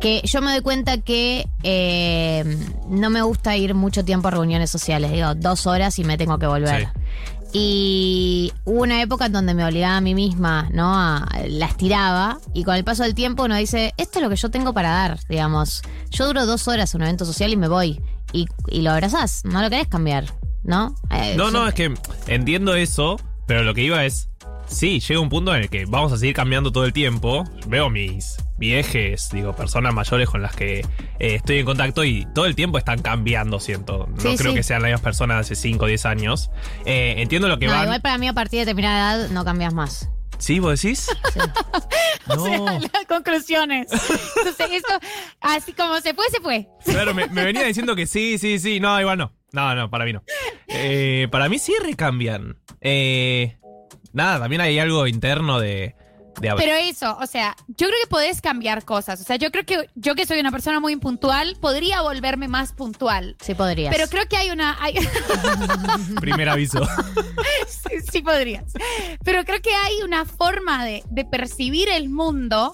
[0.02, 2.44] Que yo me doy cuenta que eh,
[2.90, 5.12] no me gusta ir mucho tiempo a reuniones sociales.
[5.12, 6.86] Digo, dos horas y me tengo que volver.
[6.86, 6.88] Sí.
[7.56, 10.94] Y hubo una época en donde me obligaba a mí misma, ¿no?
[10.98, 14.36] A- la estiraba y con el paso del tiempo uno dice, esto es lo que
[14.36, 15.84] yo tengo para dar, digamos.
[16.10, 18.02] Yo duro dos horas en un evento social y me voy.
[18.32, 20.26] Y, y lo abrazás, no lo querés cambiar,
[20.64, 20.96] ¿no?
[21.12, 21.94] Eh, No, yo- no, es que
[22.26, 24.30] entiendo eso, pero lo que iba es.
[24.66, 27.44] Sí, llega un punto en el que vamos a seguir cambiando todo el tiempo.
[27.68, 30.86] Veo mis viejes, digo, personas mayores con las que eh,
[31.36, 34.08] estoy en contacto y todo el tiempo están cambiando, siento.
[34.10, 34.58] No Sí, creo sí.
[34.58, 36.50] que sean las mismas personas de hace 5 o 10 años.
[36.86, 37.84] Eh, entiendo lo que No, van.
[37.84, 40.10] igual para mí a partir de determinada edad no cambias más.
[40.40, 41.08] ¿Sí, vos decís?
[42.28, 42.80] no.
[42.80, 43.88] Las conclusiones.
[43.92, 45.00] Entonces, esto,
[45.42, 46.68] así como se fue, se fue.
[46.86, 48.80] Claro, me, me venía diciendo que sí, sí, sí.
[48.80, 49.34] No, igual no.
[49.52, 50.24] No, no, para mí no.
[50.68, 52.58] Eh, para mí sí recambian.
[52.82, 53.58] Eh,
[54.12, 55.96] nada, también hay algo interno de.
[56.42, 59.22] De Pero eso, o sea, yo creo que podés cambiar cosas.
[59.22, 62.74] O sea, yo creo que yo que soy una persona muy impuntual, podría volverme más
[62.74, 63.36] puntual.
[63.42, 63.96] Sí podrías.
[63.96, 64.78] Pero creo que hay una...
[64.82, 64.96] hay-
[66.20, 66.86] Primer aviso.
[67.68, 68.66] sí, sí podrías.
[69.24, 72.74] Pero creo que hay una forma de, de percibir el mundo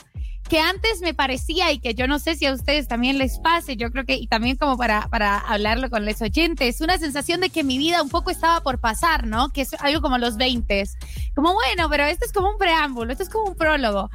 [0.49, 3.77] que antes me parecía y que yo no sé si a ustedes también les pase,
[3.77, 7.51] yo creo que, y también como para, para hablarlo con los oyentes, una sensación de
[7.51, 9.53] que mi vida un poco estaba por pasar, ¿no?
[9.53, 10.83] Que es algo como los 20.
[11.35, 14.09] Como, bueno, pero esto es como un preámbulo, esto es como un prólogo.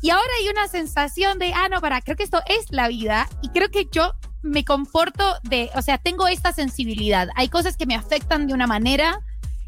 [0.00, 3.28] Y ahora hay una sensación de, ah, no, para, creo que esto es la vida
[3.42, 4.12] y creo que yo
[4.42, 7.28] me comporto de, o sea, tengo esta sensibilidad.
[7.34, 9.20] Hay cosas que me afectan de una manera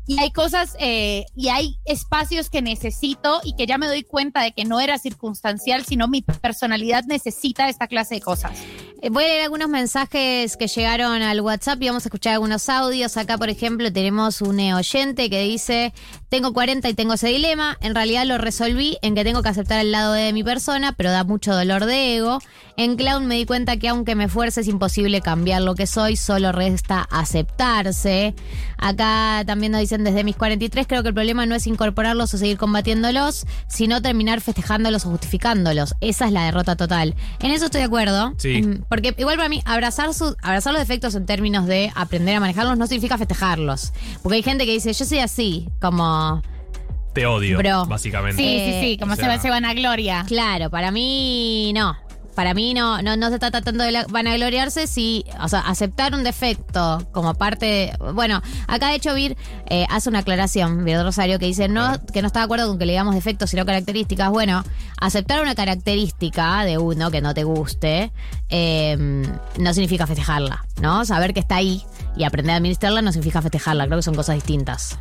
[0.06, 4.42] y hay cosas eh, y hay espacios que necesito y que ya me doy cuenta
[4.42, 8.52] de que no era circunstancial, sino mi personalidad necesita esta clase de cosas.
[9.00, 12.68] Eh, Voy a leer algunos mensajes que llegaron al WhatsApp y vamos a escuchar algunos
[12.68, 13.16] audios.
[13.16, 15.92] Acá, por ejemplo, tenemos un eh, oyente que dice,
[16.28, 17.76] tengo 40 y tengo ese dilema.
[17.80, 21.10] En realidad lo resolví en que tengo que aceptar el lado de mi persona, pero
[21.10, 22.38] da mucho dolor de ego.
[22.76, 26.16] En Clown me di cuenta que aunque me esfuerce es imposible cambiar lo que soy,
[26.16, 28.34] solo resta aceptarse.
[28.78, 32.38] Acá también nos dicen desde mis 43, creo que el problema no es incorporarlos o
[32.38, 35.94] seguir combatiéndolos, sino terminar festejándolos o justificándolos.
[36.00, 37.14] Esa es la derrota total.
[37.40, 38.32] En eso estoy de acuerdo.
[38.38, 38.62] Sí.
[38.62, 42.40] Mm, Porque igual para mí, abrazar, su, abrazar los defectos en términos de aprender a
[42.40, 43.92] manejarlos no significa festejarlos.
[44.22, 46.40] Porque hay gente que dice, yo soy así, como...
[47.12, 47.84] Te odio, Bro.
[47.84, 48.42] básicamente.
[48.42, 50.24] Sí, sí, sí, como o se, sea- se van a gloria.
[50.26, 51.94] Claro, para mí no.
[52.34, 56.14] Para mí no, no, no se está tratando de la- vanagloriarse, si, o sea, aceptar
[56.14, 59.36] un defecto como parte de, Bueno, acá de hecho Vir
[59.68, 62.78] eh, hace una aclaración, Vir Rosario, que dice no, que no está de acuerdo con
[62.78, 64.30] que le digamos defectos, sino características.
[64.30, 64.64] Bueno,
[64.98, 68.12] aceptar una característica de uno que no te guste
[68.48, 68.96] eh,
[69.58, 71.04] no significa festejarla, ¿no?
[71.04, 71.82] Saber que está ahí
[72.16, 74.98] y aprender a administrarla no significa festejarla, creo que son cosas distintas.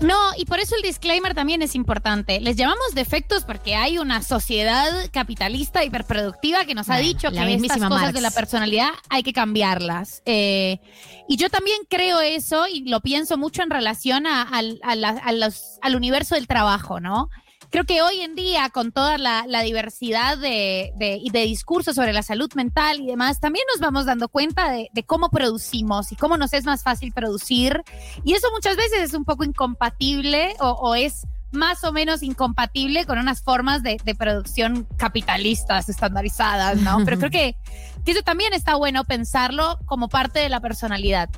[0.00, 2.38] No, y por eso el disclaimer también es importante.
[2.40, 7.78] Les llamamos defectos porque hay una sociedad capitalista hiperproductiva que nos ha dicho que estas
[7.78, 8.14] cosas Marx.
[8.14, 10.22] de la personalidad hay que cambiarlas.
[10.26, 10.80] Eh,
[11.28, 14.62] y yo también creo eso y lo pienso mucho en relación a- a
[14.96, 17.30] la- a los- al universo del trabajo, ¿no?
[17.70, 20.92] Creo que hoy en día, con toda la, diversidad de,
[21.32, 26.12] discursos sobre la salud mental y demás, también nos vamos dando cuenta de, cómo producimos
[26.12, 27.82] y cómo nos es más fácil producir.
[28.24, 33.04] Y eso muchas veces es un poco incompatible o, o es más o menos incompatible
[33.04, 36.98] con unas formas de, de producción capitalistas estandarizadas, ¿no?
[37.04, 37.56] Pero creo que,
[38.04, 41.30] que eso también está bueno pensarlo como parte de la personalidad.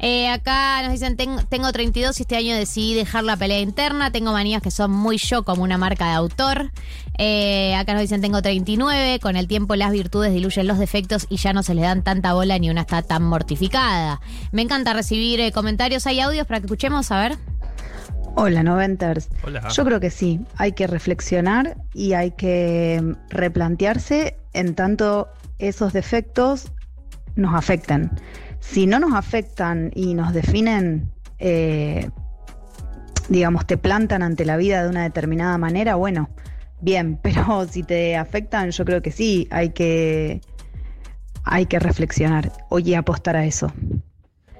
[0.00, 4.10] Eh, acá nos dicen, "Ten- tengo 32 y este año decidí dejar la pelea interna,
[4.10, 6.72] tengo manías que son muy yo como una marca de autor.
[7.16, 11.36] Eh, acá nos dicen, tengo 39, con el tiempo las virtudes diluyen los defectos y
[11.36, 14.20] ya no se les dan tanta bola ni una está tan mortificada.
[14.52, 17.38] Me encanta recibir eh, comentarios, hay audios para que escuchemos, a ver.
[18.36, 19.28] Hola, Noventers.
[19.44, 19.68] Hola.
[19.68, 25.28] Yo creo que sí, hay que reflexionar y hay que replantearse en tanto
[25.60, 26.72] esos defectos
[27.36, 28.10] nos afecten.
[28.64, 32.10] Si no nos afectan y nos definen, eh,
[33.28, 36.30] digamos, te plantan ante la vida de una determinada manera, bueno,
[36.80, 40.40] bien, pero si te afectan, yo creo que sí, hay que,
[41.44, 43.72] hay que reflexionar y apostar a eso.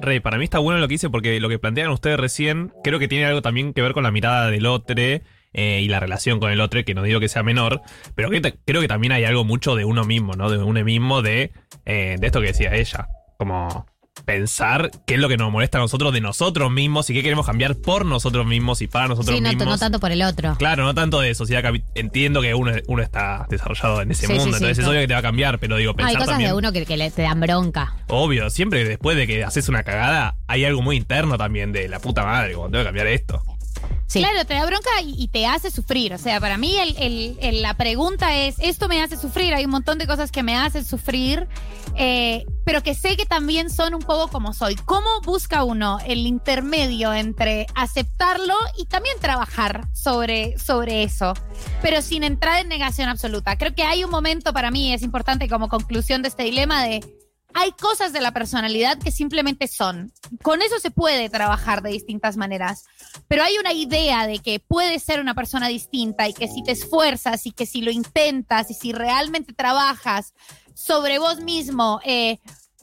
[0.01, 2.99] Rey, para mí está bueno lo que hice porque lo que plantean ustedes recién creo
[2.99, 6.41] que tiene algo también que ver con la mirada del otro eh, y la relación
[6.41, 7.81] con el otro, que no digo que sea menor,
[8.15, 10.51] pero creo que también hay algo mucho de uno mismo, ¿no?
[10.51, 11.53] De uno mismo, de,
[11.87, 13.87] eh, de esto que decía ella, como
[14.25, 17.47] pensar qué es lo que nos molesta a nosotros de nosotros mismos y qué queremos
[17.47, 19.67] cambiar por nosotros mismos y para nosotros Sí, no, mismos.
[19.67, 20.55] no tanto por el otro.
[20.57, 21.63] Claro, no tanto de sociedad
[21.95, 25.09] Entiendo que uno, uno está desarrollado en ese Sí, mundo, sí, entonces es obvio que
[25.09, 26.51] te va a cambiar, pero digo, Hay pensar cosas también.
[26.51, 27.95] de uno que, que le, te dan bronca.
[28.09, 31.99] Obvio, siempre después de que haces una cagada, hay algo muy interno también de la
[32.01, 33.43] puta madre, como tengo que cambiar esto.
[34.13, 36.15] Claro, te da bronca y, te hace sufrir.
[36.15, 39.55] O sea, para mí el- la pregunta es, ¿esto me hace sufrir?
[39.55, 41.49] Hay un montón de cosas que me hacen sufrir,
[41.97, 44.77] eh, pero que sé que también son un poco como soy.
[44.77, 51.35] ¿Cómo busca uno el intermedio entre aceptarlo y también trabajar sobre, sobre eso?
[51.83, 53.57] Pero sin entrar en negación absoluta.
[53.57, 57.01] Creo que hay un momento para mí, es importante como conclusión de este dilema de...
[57.57, 60.13] Hay cosas de la personalidad que simplemente son.
[60.43, 62.85] Con eso se puede trabajar de distintas maneras
[63.29, 66.73] pero hay una idea de que puedes ser una persona distinta y que si te
[66.73, 70.35] esfuerzas y que si lo intentas y si realmente trabajas
[70.75, 72.39] sobre vos mismo, eh,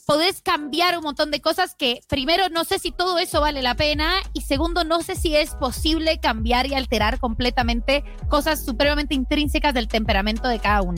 [0.05, 3.75] podés cambiar un montón de cosas que primero no sé si todo eso vale la
[3.75, 9.73] pena y segundo no sé si es posible cambiar y alterar completamente cosas supremamente intrínsecas
[9.73, 10.91] del temperamento de cada uno.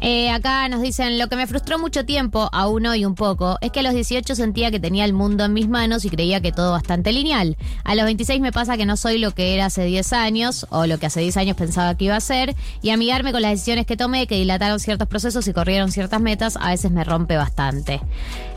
[0.00, 3.72] Eh, acá nos dicen, lo que me frustró mucho tiempo, aún hoy un poco, es
[3.72, 6.52] que a los 18 sentía que tenía el mundo en mis manos y creía que
[6.52, 7.56] todo bastante lineal.
[7.84, 10.86] A los 26 me pasa que no soy lo que era hace 10 años o
[10.86, 13.86] lo que hace 10 años pensaba que iba a ser y amigarme con las decisiones
[13.86, 18.00] que tomé, que dilataron ciertos procesos y corrieron ciertas metas, a veces me rompe bastante.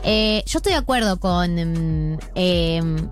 [0.04, 1.54] Eh, yo estoy de acuerdo con...
[1.54, 3.08] mm, em,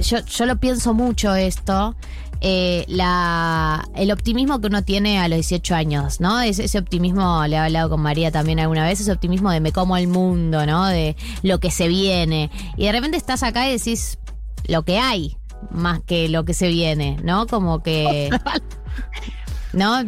[0.00, 1.96] yo, yo lo pienso mucho esto.
[2.40, 6.40] eh, la, el optimismo que uno tiene a los 18 años, ¿no?
[6.40, 9.72] Es, ese optimismo, le he hablado con María también alguna vez, ese optimismo de me
[9.72, 10.86] como el mundo, ¿no?
[10.86, 12.50] De lo que se viene.
[12.76, 14.18] Y de repente estás acá y decís
[14.66, 15.36] lo que hay,
[15.70, 17.46] más que lo que se viene, ¿no?
[17.46, 18.30] Como que...
[19.72, 20.02] ¿No?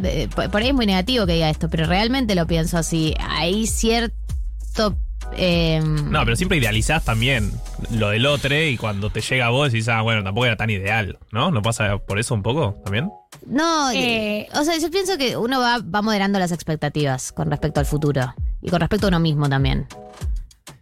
[0.51, 3.15] Por ahí es muy negativo que diga esto, pero realmente lo pienso así.
[3.21, 4.97] Hay cierto...
[5.39, 7.53] em, No, pero siempre idealizás también
[7.91, 10.71] lo del otro y cuando te llega a vos decís, ah, bueno, tampoco era tan
[10.71, 11.51] ideal, ¿no?
[11.51, 13.11] ¿No pasa por eso un poco también?
[13.47, 17.81] No, Eh, o sea, yo pienso que uno va, va moderando las expectativas con respecto
[17.81, 18.35] al futuro.
[18.61, 19.87] Y con respecto a uno mismo también.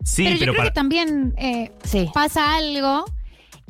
[0.03, 1.71] Sí, pero, pero, yo creo para- que también eh,
[2.15, 3.05] pasa algo.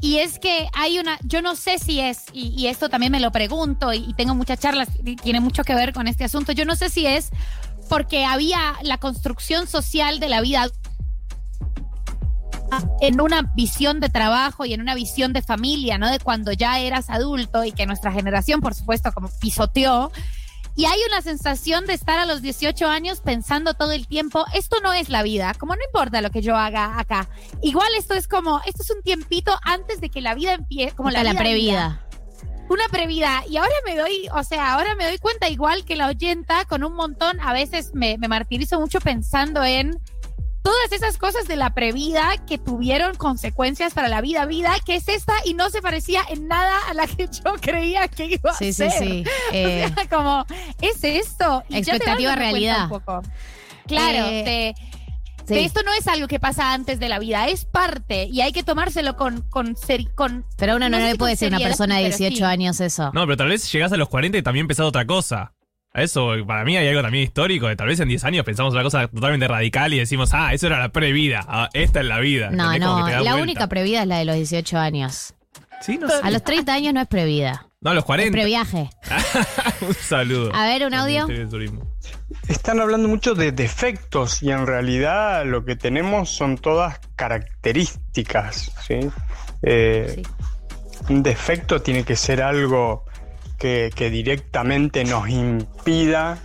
[0.01, 3.18] Y es que hay una, yo no sé si es, y, y esto también me
[3.18, 6.53] lo pregunto, y, y tengo muchas charlas, y tiene mucho que ver con este asunto,
[6.53, 7.30] yo no sé si es
[7.89, 10.66] porque había la construcción social de la vida
[13.01, 16.11] en una visión de trabajo y en una visión de familia, ¿no?
[16.11, 20.11] De cuando ya eras adulto y que nuestra generación, por supuesto, como pisoteó.
[20.74, 24.76] Y hay una sensación de estar a los 18 años pensando todo el tiempo, esto
[24.82, 27.30] no es la vida, como no importa lo que yo haga acá.
[27.62, 31.11] Igual esto es como, esto es un tiempito antes de que la vida empiece, como
[31.11, 32.07] la, la vida previda.
[32.69, 33.43] Una previda.
[33.49, 36.83] Y ahora me doy, o sea, ahora me doy cuenta igual que la oyenta con
[36.85, 39.99] un montón, a veces me, me martirizo mucho pensando en
[40.62, 45.09] todas esas cosas de la previda que tuvieron consecuencias para la vida, vida, que es
[45.09, 48.71] esta y no se parecía en nada a la que yo creía que iba Sí,
[48.71, 48.91] a sí, ser.
[48.93, 49.25] sí.
[49.51, 50.45] O Eh, sea, como,
[50.81, 51.62] es esto.
[51.69, 52.83] Y te Expectativa, realidad.
[52.85, 53.23] un poco.
[53.87, 54.75] Claro, Eh, de,
[55.55, 55.59] sí.
[55.61, 58.62] esto no es algo que pasa antes de la vida, es parte y hay que
[58.62, 61.97] tomárselo con, con, seri- con Pero a uno no, sé le puede ser una persona
[61.97, 62.42] de pero 18 sí.
[62.44, 63.11] años eso.
[63.14, 65.53] No, pero tal vez llegás a los 40 y también empezás otra cosa.
[65.92, 68.74] A Eso, para mí hay algo también histórico, de tal vez en 10 años pensamos
[68.74, 72.20] una cosa totalmente radical y decimos, ah, eso era la previda, ah, esta es la
[72.20, 72.51] vida.
[72.51, 73.36] No, no, la vuelta.
[73.36, 75.32] única previda es la de los 18 años.
[75.80, 76.14] Sí, no sé.
[76.22, 77.68] A los 30 años no es previda.
[77.87, 78.32] No, a los Es 40.
[78.32, 78.91] previaje.
[79.82, 80.51] Un saludo.
[80.53, 81.28] A ver, un audio.
[82.49, 88.72] Están hablando mucho de defectos y en realidad lo que tenemos son todas características.
[88.84, 89.09] ¿sí?
[89.62, 90.24] Eh,
[91.09, 93.05] Un defecto tiene que ser algo
[93.57, 96.39] que, que directamente nos impida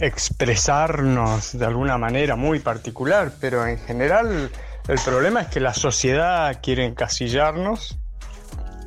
[0.00, 4.50] expresarnos de alguna manera muy particular, pero en general
[4.86, 7.98] el problema es que la sociedad quiere encasillarnos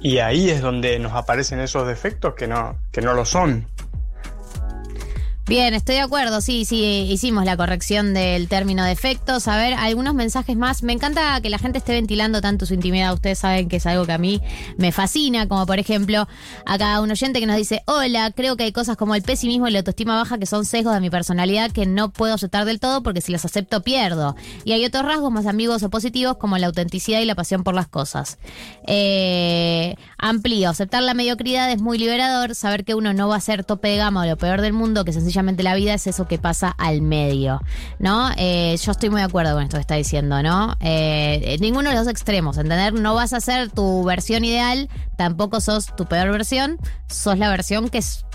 [0.01, 3.67] y ahí es donde nos aparecen esos defectos que no, que no lo son.
[5.51, 9.49] Bien, estoy de acuerdo, sí, sí, hicimos la corrección del término defectos.
[9.49, 10.81] A ver, algunos mensajes más.
[10.81, 13.13] Me encanta que la gente esté ventilando tanto su intimidad.
[13.13, 14.39] Ustedes saben que es algo que a mí
[14.77, 16.25] me fascina, como por ejemplo,
[16.65, 19.71] acá un oyente que nos dice, hola, creo que hay cosas como el pesimismo y
[19.71, 23.03] la autoestima baja que son sesgos de mi personalidad que no puedo aceptar del todo
[23.03, 24.37] porque si los acepto pierdo.
[24.63, 27.75] Y hay otros rasgos más ambiguos o positivos como la autenticidad y la pasión por
[27.75, 28.37] las cosas.
[28.87, 33.65] Eh, amplío, aceptar la mediocridad es muy liberador, saber que uno no va a ser
[33.65, 36.37] tope de gama o lo peor del mundo, que sencillamente la vida es eso que
[36.37, 37.61] pasa al medio,
[37.99, 38.29] ¿no?
[38.37, 40.75] Eh, yo estoy muy de acuerdo con esto que está diciendo, ¿no?
[40.79, 42.93] Eh, ninguno de los extremos, ¿entender?
[42.93, 46.77] No vas a ser tu versión ideal, tampoco sos tu peor versión,
[47.07, 48.25] sos la versión que es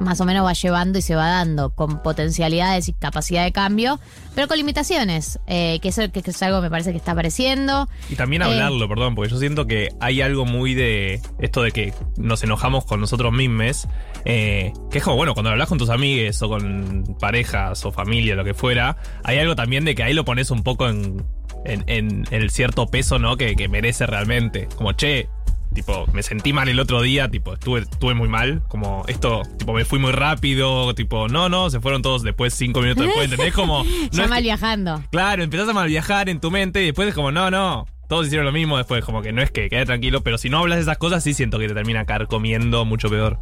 [0.00, 4.00] más o menos va llevando y se va dando con potencialidades y capacidad de cambio,
[4.34, 7.88] pero con limitaciones, eh, que, es, que es algo que me parece que está apareciendo.
[8.10, 11.70] Y también Eh, hablarlo, perdón, porque yo siento que hay algo muy de esto de
[11.72, 13.88] que nos enojamos con nosotros mismos,
[14.24, 18.34] eh, que es como, bueno, cuando hablas con tus amigues o con parejas o familia,
[18.34, 21.24] lo que fuera, hay algo también de que ahí lo pones un poco en,
[21.64, 23.36] en, en el cierto peso, ¿no?
[23.36, 24.68] Que, que merece realmente.
[24.76, 25.28] Como, che,
[25.74, 29.72] tipo, me sentí mal el otro día, tipo, estuve, estuve muy mal, como esto, tipo,
[29.72, 33.52] me fui muy rápido, tipo, no, no, se fueron todos después, cinco minutos después, ¿entendés?
[33.64, 35.02] Como, no ya es mal que- viajando.
[35.10, 37.86] Claro, empezás a mal viajar en tu mente y después es como, no, no.
[38.08, 40.58] Todos hicieron lo mismo después, como que no es que quede tranquilo, pero si no
[40.58, 43.38] hablas de esas cosas, sí siento que te termina carcomiendo mucho peor.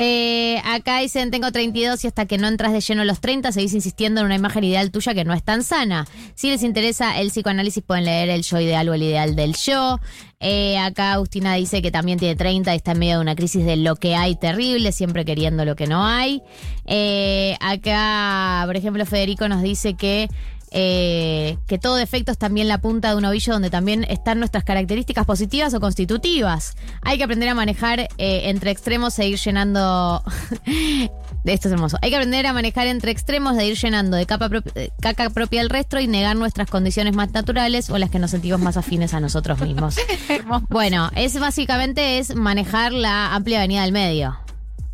[0.00, 3.50] Eh, acá dicen, tengo 32 y hasta que no entras de lleno a los 30
[3.50, 6.06] seguís insistiendo en una imagen ideal tuya que no es tan sana.
[6.36, 9.98] Si les interesa el psicoanálisis pueden leer El yo ideal o el ideal del yo.
[10.38, 13.64] Eh, acá Agustina dice que también tiene 30 y está en medio de una crisis
[13.64, 16.42] de lo que hay terrible, siempre queriendo lo que no hay.
[16.86, 20.28] Eh, acá, por ejemplo, Federico nos dice que
[20.70, 24.64] eh, que todo defecto es también la punta de un ovillo donde también están nuestras
[24.64, 26.76] características positivas o constitutivas.
[27.02, 30.22] Hay que aprender a manejar eh, entre extremos e ir llenando...
[31.44, 31.96] Esto es hermoso.
[32.02, 35.62] Hay que aprender a manejar entre extremos de ir llenando de capa eh, caca propia
[35.62, 39.14] el resto y negar nuestras condiciones más naturales o las que nos sentimos más afines
[39.14, 39.96] a nosotros mismos.
[40.68, 44.36] bueno, es básicamente es manejar la amplia avenida del medio.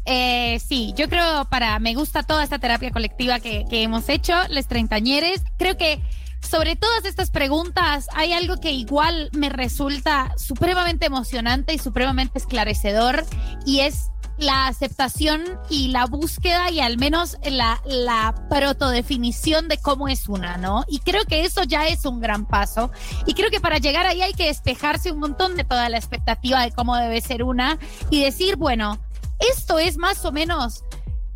[0.06, 4.34] Eh, sí, yo creo para, me gusta toda esta terapia colectiva que, que hemos hecho,
[4.48, 5.42] les treintañeres.
[5.58, 6.00] Creo que
[6.40, 13.24] sobre todas estas preguntas hay algo que igual me resulta supremamente emocionante y supremamente esclarecedor
[13.64, 20.08] y es la aceptación y la búsqueda y al menos la, la protodefinición de cómo
[20.08, 20.84] es una, ¿no?
[20.88, 22.90] Y creo que eso ya es un gran paso.
[23.26, 26.62] Y creo que para llegar ahí hay que despejarse un montón de toda la expectativa
[26.62, 27.78] de cómo debe ser una
[28.10, 28.98] y decir, bueno,
[29.38, 30.84] esto es más o menos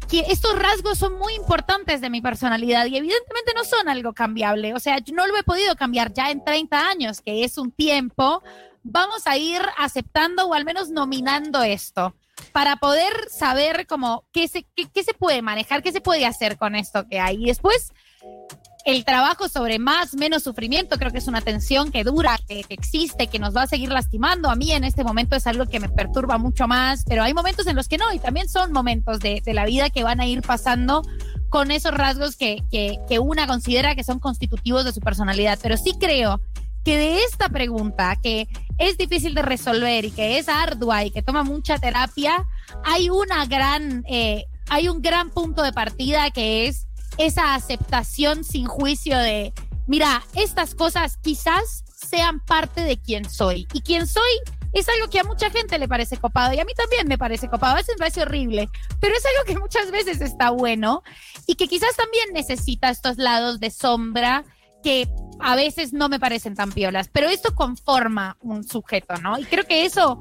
[0.08, 4.74] que estos rasgos son muy importantes de mi personalidad y evidentemente no son algo cambiable.
[4.74, 7.70] O sea, yo no lo he podido cambiar ya en 30 años, que es un
[7.70, 8.42] tiempo.
[8.82, 12.14] Vamos a ir aceptando o al menos nominando esto
[12.52, 16.74] para poder saber cómo qué se, qué, se puede manejar, qué se puede hacer con
[16.74, 17.42] esto que hay.
[17.42, 17.92] Y después
[18.88, 23.26] el trabajo sobre más, menos sufrimiento, creo que es una tensión que dura, que, existe,
[23.26, 24.48] que nos va a seguir lastimando.
[24.48, 27.66] A mí en este momento es algo que me perturba mucho más, pero hay momentos
[27.66, 30.26] en los que no, y también son momentos de, de la vida que van a
[30.26, 31.02] ir pasando
[31.50, 35.58] con esos rasgos que, que, que una considera que son constitutivos de su personalidad.
[35.62, 36.40] Pero sí creo
[36.82, 41.22] que de esta pregunta, que es difícil de resolver y que es ardua y que
[41.22, 42.46] toma mucha terapia,
[42.84, 46.87] hay una gran, eh, hay un gran punto de partida que es
[47.18, 49.52] esa aceptación sin juicio de,
[49.86, 53.66] mira, estas cosas quizás sean parte de quien soy.
[53.72, 54.30] Y quien soy
[54.72, 57.48] es algo que a mucha gente le parece copado y a mí también me parece
[57.48, 57.72] copado.
[57.72, 58.68] A veces me parece horrible,
[59.00, 61.02] pero es algo que muchas veces está bueno
[61.46, 64.44] y que quizás también necesita estos lados de sombra
[64.82, 65.08] que
[65.40, 69.38] a veces no me parecen tan piolas, pero esto conforma un sujeto, ¿no?
[69.38, 70.20] Y creo que eso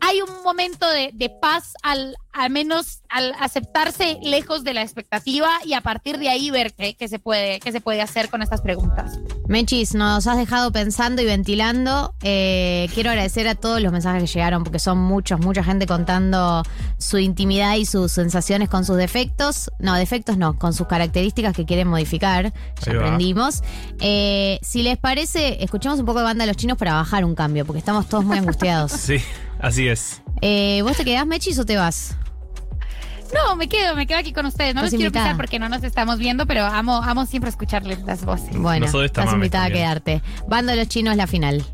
[0.00, 5.50] hay un momento de, de, paz al, al menos al aceptarse lejos de la expectativa
[5.64, 8.42] y a partir de ahí ver qué, qué, se puede, qué se puede hacer con
[8.42, 9.18] estas preguntas.
[9.48, 12.14] Mechis, nos has dejado pensando y ventilando.
[12.22, 16.62] Eh, quiero agradecer a todos los mensajes que llegaron porque son muchos, mucha gente contando
[16.98, 19.70] su intimidad y sus sensaciones con sus defectos.
[19.78, 22.52] No, defectos no, con sus características que quieren modificar.
[22.84, 23.62] Ya aprendimos.
[24.00, 27.34] Eh, si les parece, escuchemos un poco de banda de los chinos para bajar un
[27.34, 28.92] cambio porque estamos todos muy angustiados.
[29.00, 29.18] sí.
[29.60, 30.22] Así es.
[30.42, 32.16] Eh, ¿Vos te quedás, Mechis, o te vas?
[33.34, 34.74] No, me quedo, me quedo aquí con ustedes.
[34.74, 38.24] No los quiero pisar porque no nos estamos viendo, pero amo, amo siempre escucharles las
[38.24, 38.56] voces.
[38.56, 39.84] Bueno, estás invitada también.
[39.84, 40.22] a quedarte.
[40.48, 41.64] Bando de los chinos, la final.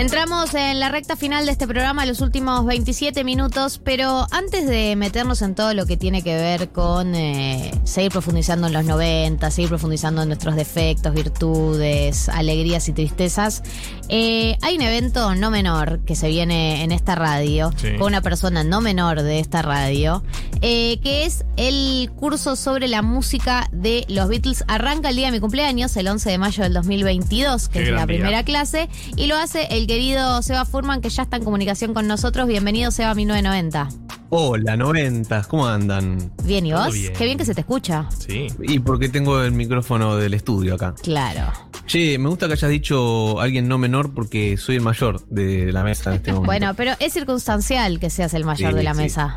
[0.00, 4.96] Entramos en la recta final de este programa, los últimos 27 minutos, pero antes de
[4.96, 9.50] meternos en todo lo que tiene que ver con eh, seguir profundizando en los 90,
[9.50, 13.62] seguir profundizando en nuestros defectos, virtudes, alegrías y tristezas,
[14.08, 17.96] eh, hay un evento no menor que se viene en esta radio, sí.
[17.98, 20.24] con una persona no menor de esta radio,
[20.62, 24.64] eh, que es el curso sobre la música de los Beatles.
[24.66, 27.94] Arranca el día de mi cumpleaños, el 11 de mayo del 2022, que Qué es
[27.94, 28.44] la primera día.
[28.44, 32.46] clase, y lo hace el querido Seba Furman, que ya está en comunicación con nosotros.
[32.46, 33.88] Bienvenido, Seba 1990.
[34.28, 36.30] Hola, 90, ¿cómo andan?
[36.44, 36.94] Bien, ¿y vos?
[36.94, 37.12] Bien.
[37.12, 38.06] Qué bien que se te escucha.
[38.16, 38.46] Sí.
[38.60, 40.94] Y porque tengo el micrófono del estudio acá.
[41.02, 41.52] Claro.
[41.86, 45.82] Che, me gusta que hayas dicho alguien no menor porque soy el mayor de la
[45.82, 46.46] mesa en este momento.
[46.46, 49.00] bueno, pero es circunstancial que seas el mayor sí, de la sí.
[49.00, 49.36] mesa.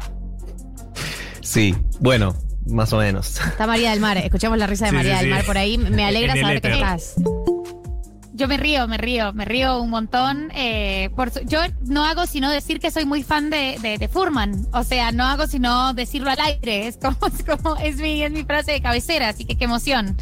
[1.41, 2.35] Sí, bueno,
[2.67, 3.39] más o menos.
[3.43, 5.79] Está María del Mar, escuchamos la risa de María del Mar por ahí.
[5.79, 7.15] Me alegra saber que estás.
[8.35, 10.51] Yo me río, me río, me río un montón.
[10.55, 14.07] Eh, por su, yo no hago sino decir que soy muy fan de, de, de,
[14.07, 14.67] Furman.
[14.73, 16.87] O sea, no hago sino decirlo al aire.
[16.87, 20.17] Es como, es, como, es, mi, es mi frase de cabecera, así que qué emoción.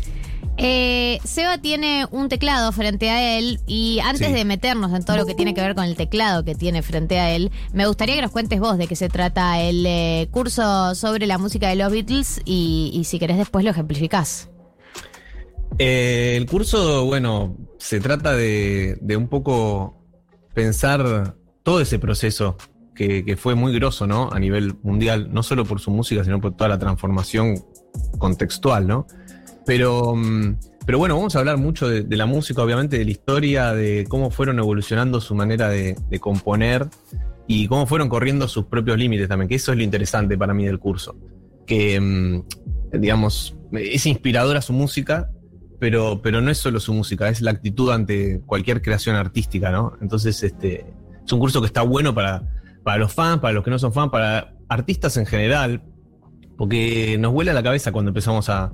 [0.57, 4.33] Eh, Seba tiene un teclado frente a él y antes sí.
[4.33, 7.19] de meternos en todo lo que tiene que ver con el teclado que tiene frente
[7.19, 10.93] a él, me gustaría que nos cuentes vos de qué se trata el eh, curso
[10.93, 14.50] sobre la música de los Beatles y, y si querés después lo ejemplificás.
[15.83, 19.97] Eh, el curso, bueno, se trata de, un poco
[20.53, 22.55] pensar todo ese proceso
[22.93, 24.29] que, fue muy grosso, ¿no?
[24.31, 27.55] A nivel mundial, no solo por su música, sino por toda la transformación
[28.19, 29.07] contextual, ¿no?
[29.65, 33.11] Pero, mm, pero bueno, vamos a hablar mucho de, de la música, obviamente, de la
[33.11, 36.89] historia, de cómo fueron evolucionando su manera de, de componer
[37.47, 40.63] y cómo fueron corriendo sus propios límites también, que eso es lo interesante para mí
[40.63, 41.17] del curso.
[41.65, 42.43] Que, mm,
[42.99, 45.31] digamos, es inspiradora su música,
[45.81, 49.97] pero, pero no es solo su música, es la actitud ante cualquier creación artística, ¿no?
[49.99, 50.85] Entonces, este,
[51.25, 52.43] es un curso que está bueno para,
[52.83, 55.81] para los fans, para los que no son fans, para artistas en general,
[56.55, 58.71] porque nos vuela la cabeza cuando empezamos a,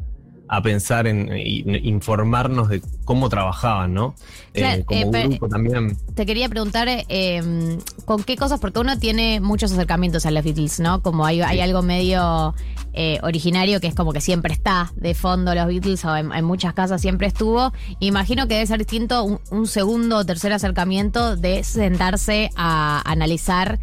[0.49, 4.15] a pensar en, en, informarnos de cómo trabajaban, ¿no?
[4.53, 5.97] Claro, eh, como eh, grupo también.
[6.15, 10.79] Te quería preguntar eh, con qué cosas, porque uno tiene muchos acercamientos a los Beatles,
[10.79, 11.01] ¿no?
[11.01, 11.43] Como hay, sí.
[11.43, 12.53] hay algo medio
[12.93, 16.45] eh, originario que es como que siempre está de fondo los Beatles o en, en
[16.45, 17.71] muchas casas siempre estuvo.
[17.99, 23.79] Imagino que debe ser distinto un, un segundo o tercer acercamiento de sentarse a analizar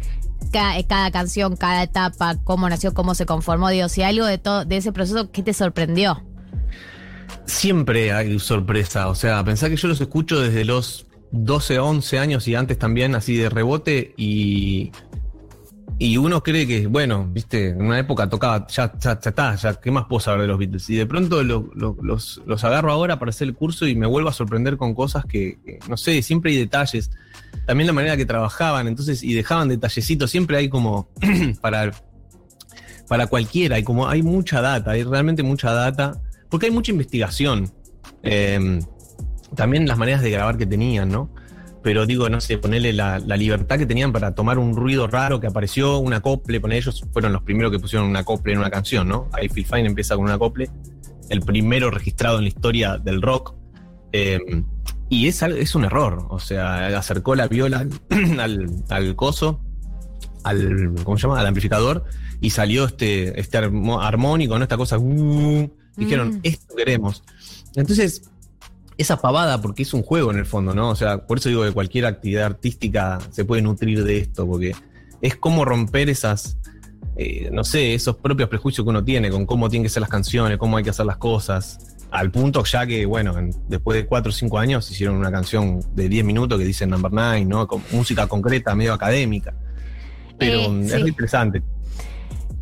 [0.51, 4.65] cada, cada, canción, cada etapa, cómo nació, cómo se conformó, Dios, si algo de todo
[4.65, 6.21] de ese proceso, ¿qué te sorprendió?
[7.45, 12.47] Siempre hay sorpresa, o sea, pensar que yo los escucho desde los 12, 11 años
[12.47, 14.91] y antes también así de rebote y
[15.97, 19.91] y uno cree que, bueno, viste, en una época tocaba, ya, ya, está, ya, ¿qué
[19.91, 20.89] más puedo saber de los Beatles?
[20.89, 24.05] Y de pronto lo, lo, los, los, agarro ahora para hacer el curso y me
[24.05, 27.11] vuelvo a sorprender con cosas que, que, no sé, siempre hay detalles.
[27.65, 31.07] También la manera que trabajaban, entonces, y dejaban detallecitos, siempre hay como,
[31.61, 31.93] para,
[33.07, 37.71] para cualquiera, hay como, hay mucha data, hay realmente mucha data, porque hay mucha investigación.
[38.23, 38.79] Eh,
[39.55, 41.29] también las maneras de grabar que tenían, ¿no?
[41.81, 45.47] Pero digo, no sé, ponerle la, libertad que tenían para tomar un ruido raro que
[45.47, 49.07] apareció, un acople, poner ellos fueron los primeros que pusieron un acople en una canción,
[49.07, 49.29] ¿no?
[49.33, 50.69] Ahí Phil Fine empieza con un acople,
[51.29, 53.53] el primero registrado en la historia del rock.
[54.13, 54.39] Eh,
[55.09, 57.85] y es, es un error, o sea, acercó la viola
[58.39, 59.61] al, al coso,
[60.43, 61.39] al, ¿cómo se llama?
[61.39, 62.05] Al amplificador,
[62.41, 64.63] y salió este, este armónico, ¿no?
[64.63, 66.39] Esta cosa, uh, dijeron, Mm.
[66.43, 67.23] esto queremos.
[67.75, 68.23] Entonces,
[68.97, 70.89] esa pavada, porque es un juego en el fondo, ¿no?
[70.89, 74.73] O sea, por eso digo que cualquier actividad artística se puede nutrir de esto, porque
[75.21, 76.57] es como romper esas,
[77.17, 80.09] eh, no sé, esos propios prejuicios que uno tiene con cómo tienen que ser las
[80.09, 81.77] canciones, cómo hay que hacer las cosas.
[82.11, 85.81] Al punto ya que, bueno, en- después de 4 o 5 años hicieron una canción
[85.93, 87.67] de 10 minutos que dice Number 9, ¿no?
[87.67, 89.53] Con música concreta, medio académica.
[90.39, 90.99] Pero Eh, es sí.
[90.99, 91.61] muy interesante.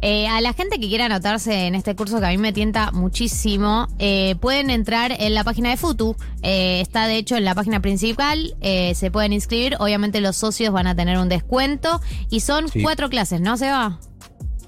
[0.06, 2.92] Eh, a la gente que quiera anotarse en este curso que a mí me tienta
[2.92, 6.18] muchísimo, eh, pueden entrar en la página de Futu.
[6.42, 8.54] Eh, está de hecho en la página principal.
[8.62, 9.78] se pueden inscribir.
[9.80, 12.02] Obviamente los socios van a tener un descuento.
[12.30, 12.82] Y son Sí.
[12.84, 14.00] cuatro clases, ¿no, Seba?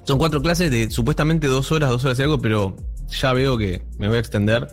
[0.05, 2.77] Son cuatro clases de supuestamente dos horas, dos horas y algo, pero
[3.09, 4.69] ya veo que me voy a extender.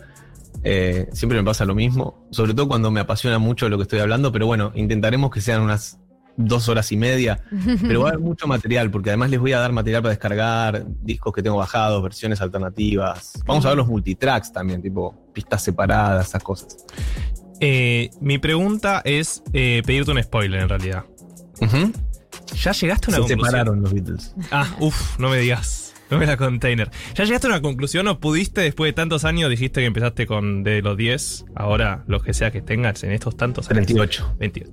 [0.63, 3.99] Eh, siempre me pasa lo mismo, sobre todo cuando me apasiona mucho lo que estoy
[3.99, 5.99] hablando, pero bueno, intentaremos que sean unas
[6.37, 7.43] dos horas y media.
[7.81, 10.85] Pero va a haber mucho material, porque además les voy a dar material para descargar,
[11.01, 13.33] discos que tengo bajados, versiones alternativas.
[13.45, 16.77] Vamos a ver los multitracks también, tipo pistas separadas, esas cosas.
[17.59, 21.05] Eh, mi pregunta es eh, pedirte un spoiler en realidad.
[22.55, 23.39] ¿Ya llegaste a una Se conclusión?
[23.45, 24.35] separaron los Beatles.
[24.51, 25.92] Ah, uff, no me digas.
[26.09, 26.91] No me la container.
[27.15, 29.49] ¿Ya llegaste a una conclusión o pudiste después de tantos años?
[29.49, 33.35] Dijiste que empezaste con de los 10, ahora los que sea que tengas en estos
[33.35, 33.87] tantos años.
[33.87, 34.35] 28.
[34.39, 34.71] 28.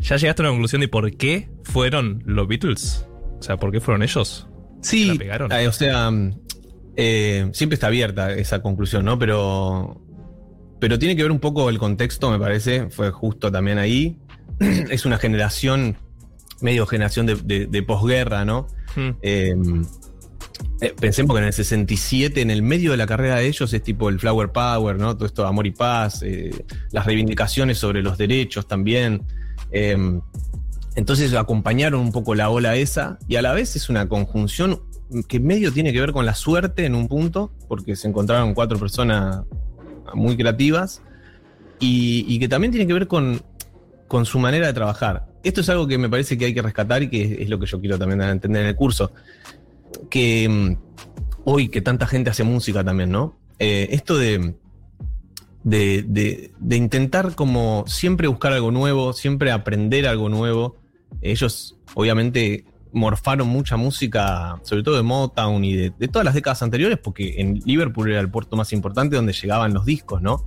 [0.00, 3.06] ¿Ya llegaste a una conclusión de por qué fueron los Beatles?
[3.38, 4.48] O sea, ¿por qué fueron ellos?
[4.82, 5.52] Sí, ¿La pegaron?
[5.52, 6.10] eh, o sea,
[6.96, 9.18] eh, siempre está abierta esa conclusión, ¿no?
[9.18, 10.00] Pero,
[10.80, 14.16] pero tiene que ver un poco el contexto, me parece, fue justo también ahí.
[14.60, 15.96] es una generación,
[16.60, 18.66] medio generación de, de- de posguerra, ¿no?
[18.96, 19.10] Hmm.
[19.22, 19.54] Eh,
[20.80, 23.82] eh, pensemos que en el 67, en el medio de la carrera de ellos, es
[23.82, 25.14] tipo el Flower Power, ¿no?
[25.16, 29.22] Todo esto amor y paz, eh, las reivindicaciones sobre los derechos también.
[29.72, 29.96] Eh,
[30.94, 34.80] entonces acompañaron un poco la ola esa y a la vez es una conjunción
[35.28, 38.78] que medio tiene que ver con la suerte en un punto, porque se encontraron cuatro
[38.78, 39.42] personas
[40.14, 41.02] muy creativas
[41.80, 43.42] y, que también tiene que ver con,
[44.24, 45.26] su manera de trabajar.
[45.42, 47.66] Esto es algo que me parece que hay que rescatar y que es lo que
[47.66, 49.12] yo quiero también entender en el curso.
[50.10, 50.76] Que mm,
[51.44, 53.36] hoy que tanta gente hace música también, ¿no?
[53.58, 54.54] Eh, esto de,
[55.64, 60.76] de, de- intentar como siempre buscar algo nuevo, siempre aprender algo nuevo.
[61.20, 66.98] Ellos obviamente morfaron mucha música, sobre todo de Motown y de todas las décadas anteriores,
[66.98, 70.44] porque en Liverpool era el puerto más importante donde llegaban los discos, ¿no?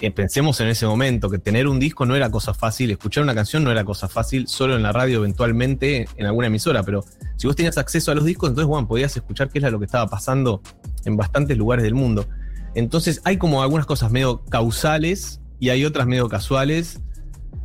[0.00, 3.34] Eh, Pensemos en ese momento que tener un disco no era cosa fácil, escuchar una
[3.34, 7.04] canción no era cosa fácil, solo en la radio eventualmente en alguna emisora, pero
[7.36, 9.84] si vos tenías acceso a los discos, entonces, bueno, podías escuchar qué era lo que
[9.84, 10.62] estaba pasando
[11.04, 12.26] en bastantes lugares del mundo.
[12.74, 17.00] Entonces hay como algunas cosas medio causales y hay otras medio casuales.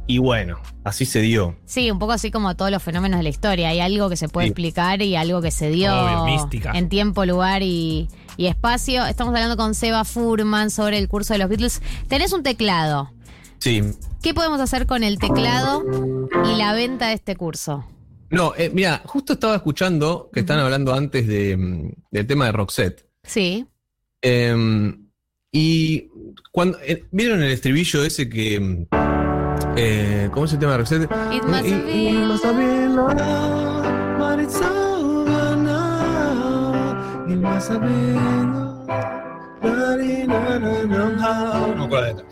[0.05, 1.55] Y bueno, así se dio.
[1.65, 3.69] Sí, un poco así como todos los fenómenos de la historia.
[3.69, 4.51] Hay algo que se puede Sí.
[4.51, 6.71] explicar y algo que se dio Obvio, mística.
[6.73, 9.05] en tiempo, lugar y, y espacio.
[9.05, 11.81] Estamos hablando con Seba Furman sobre el curso de los Beatles.
[12.09, 13.11] Tenés un teclado.
[13.59, 13.81] Sí.
[14.21, 15.84] ¿Qué podemos hacer con el teclado
[16.53, 17.85] y la venta de este curso?
[18.30, 22.51] No, eh, mira, justo estaba escuchando que están hablando antes de, mm, del tema de
[22.51, 23.05] Roxette.
[23.23, 23.65] Sí.
[24.21, 24.93] Eh,
[25.53, 26.07] y
[26.51, 26.77] cuando.
[26.81, 28.85] eh, ¿Vieron el estribillo ese que.
[29.75, 31.03] Eh, ¿Cómo es el tema de Roxette?
[31.31, 37.27] It must have been- must have been love, but it's over now.
[37.27, 38.87] It must have been love,
[40.27, 41.67] na, na, na, na.
[41.67, 42.25] No me acuerdo la letra.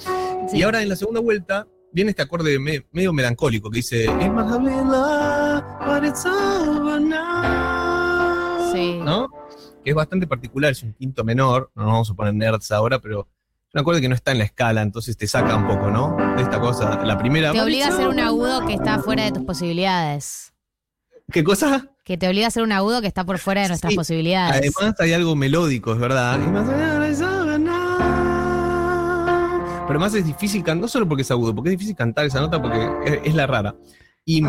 [0.54, 4.32] Y ahora en la segunda vuelta viene este acorde me- medio melancólico que dice It
[4.32, 8.72] must have been love, but it's over now.
[8.74, 9.00] Sí.
[9.04, 9.28] ¿No?
[9.84, 13.00] Que es bastante particular, es un quinto menor, no nos vamos a poner nerds ahora,
[13.00, 13.28] pero
[13.74, 16.18] un acorde que no está en la escala, entonces te saca un poco, ¿no?
[16.36, 17.04] De esta cosa.
[17.06, 17.52] La primera.
[17.54, 20.54] Te obliga a hacer un agudo que está fuera de tus posibilidades.
[21.32, 21.88] ¿Qué cosa?
[22.04, 23.96] Que te obliga a hacer un agudo que está por fuera de nuestras Sí.
[23.98, 24.58] posibilidades.
[24.76, 26.38] Además hay algo melódico, es verdad.
[26.44, 26.98] Y más allá.
[29.88, 32.40] Pero además es difícil cantar, no solo porque es agudo, porque es difícil cantar esa
[32.40, 33.76] nota porque es, es la rara.
[34.26, 34.44] Y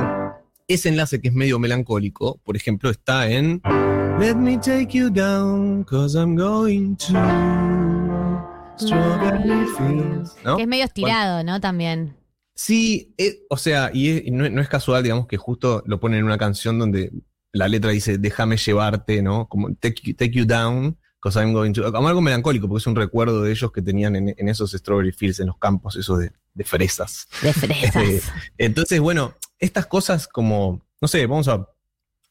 [0.69, 3.61] ese enlace que es medio melancólico, por ejemplo, está en
[4.21, 7.72] Let me take you down, cause I'm going to
[8.87, 10.35] Strawberry Fields.
[10.45, 10.57] ¿no?
[10.57, 11.61] Que es medio estirado, ¿no?
[11.61, 12.17] También.
[12.55, 16.01] Sí, eh, o sea, y, es- y no, no es casual, digamos, que justo lo
[16.01, 17.11] ponen en una canción donde
[17.53, 19.47] la letra dice, déjame llevarte, ¿no?
[19.49, 21.93] Como take you, take you down, 'cause I'm going to.
[21.93, 25.13] Como algo melancólico, porque es un recuerdo de ellos que tenían en, en esos strawberry
[25.13, 27.27] fields, en los campos, esos de, de fresas.
[27.43, 27.97] De fresas.
[28.03, 28.21] Eh,
[28.59, 31.67] Entonces, bueno, estas cosas como, no sé, vamos a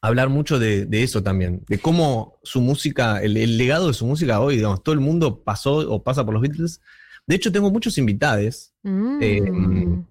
[0.02, 4.04] hablar mucho de, de eso también, de cómo su música, el, el legado de su
[4.04, 6.80] música hoy, digamos, todo el mundo pasó o pasa por los Beatles.
[7.26, 9.18] De hecho, tengo muchos invitados, Mm.
[9.22, 10.02] eh,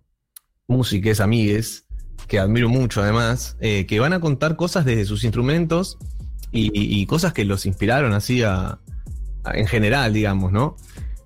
[0.67, 1.85] músicos, amigues,
[2.27, 5.97] que admiro mucho además, eh, que van a contar cosas desde sus instrumentos
[6.53, 8.79] y, y cosas que los inspiraron así a,
[9.43, 10.77] a- en general, digamos, ¿no?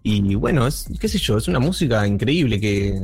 [0.02, 3.00] Y bueno, es, qué sé yo, es una música increíble que,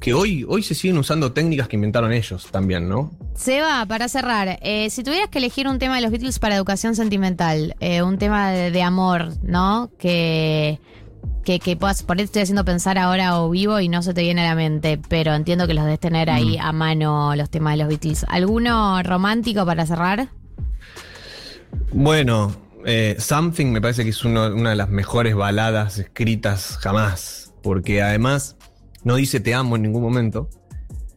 [0.00, 3.10] que hoy, hoy se siguen usando técnicas que inventaron ellos también, ¿no?
[3.34, 6.94] Seba, para cerrar, eh, si tuvieras que elegir un tema de los Beatles para educación
[6.94, 9.90] sentimental, eh, un tema de, de amor, ¿no?
[9.98, 10.78] Que,
[11.44, 14.20] que, que puedas, por te estoy haciendo pensar ahora o vivo y no se te
[14.22, 16.62] viene a la mente, pero entiendo que los debes tener ahí Mm.
[16.62, 18.24] a mano los temas de los Beatles.
[18.28, 20.28] ¿Alguno romántico para cerrar?
[21.92, 22.54] Bueno,
[22.84, 28.02] eh, Something me parece que es uno- una de las mejores baladas escritas jamás, porque
[28.02, 28.56] además
[29.04, 30.48] no dice te amo en ningún momento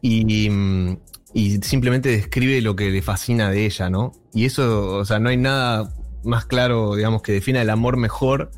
[0.00, 0.98] y, mm,
[1.34, 4.12] y simplemente describe lo que le fascina de ella, ¿no?
[4.34, 5.92] Y eso, o sea, no hay nada
[6.24, 8.50] más claro, digamos, que defina el amor mejor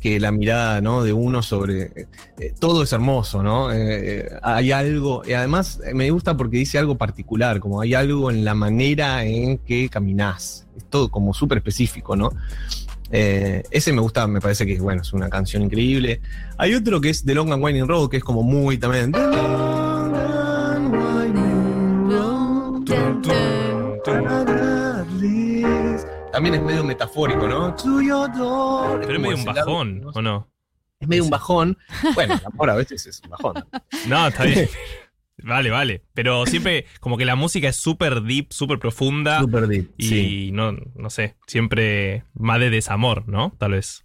[0.00, 1.02] que la mirada, ¿no?
[1.02, 2.06] De uno sobre...
[2.38, 3.70] eh, todo es hermoso, ¿no?
[3.70, 8.30] Eh, eh, hay algo, y además me gusta porque dice algo particular, como hay algo
[8.30, 10.66] en la manera en que caminás.
[10.76, 12.30] Es todo como súper específico, ¿no?
[13.12, 16.20] Eh, ese me gusta, me parece que bueno, es una canción increíble.
[16.58, 19.12] Hay otro que es The Long and Winding Road, que es como muy también.
[26.32, 27.74] También es medio metafórico, ¿no?
[29.00, 30.48] Pero es medio un bajón, ¿o no?
[31.00, 31.78] Es medio un bajón.
[32.14, 33.64] Bueno, el amor a veces es un bajón.
[34.06, 34.68] No, está bien.
[35.42, 36.02] Vale, vale.
[36.14, 39.40] Pero siempre, como que la música es súper deep, súper profunda.
[39.40, 39.90] Súper deep.
[39.96, 40.50] Y sí.
[40.52, 43.54] no, no sé, siempre más de desamor, ¿no?
[43.58, 44.02] Tal vez.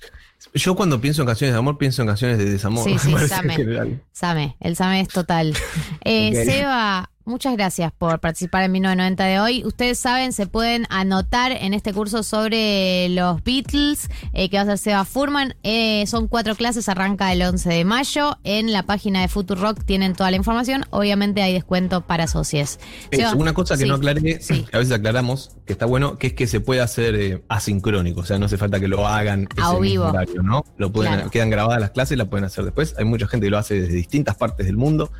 [0.53, 2.84] Yo cuando pienso en canciones de amor, pienso en canciones de desamor.
[2.84, 4.02] Sí, sí, Same.
[4.12, 5.53] Same, el Same es total.
[6.03, 6.45] Eh.
[6.45, 9.64] Seba, muchas gracias por participar en 1990 de hoy.
[9.65, 14.65] Ustedes saben, se pueden anotar en este curso sobre los Beatles, eh, que va a
[14.65, 15.56] ser Seba Furman.
[15.64, 18.38] Eh, son cuatro clases, arranca el 11 de mayo.
[18.43, 20.85] En la página de Futurock tienen toda la información.
[20.91, 22.80] Obviamente hay descuento para socios.
[23.11, 23.89] Es Seba, una cosa que sí.
[23.89, 27.15] no aclaré, que a veces aclaramos, que está bueno, que es que se puede hacer
[27.15, 30.06] eh, asincrónico, o sea, no hace falta que lo hagan A ese mismo vivo.
[30.06, 30.64] horario, ¿no?
[30.77, 31.30] Lo pueden, Claro.
[31.31, 32.95] quedan grabadas las clases, la pueden hacer después.
[32.97, 35.11] Hay mucha gente que lo hace desde distintas partes del mundo,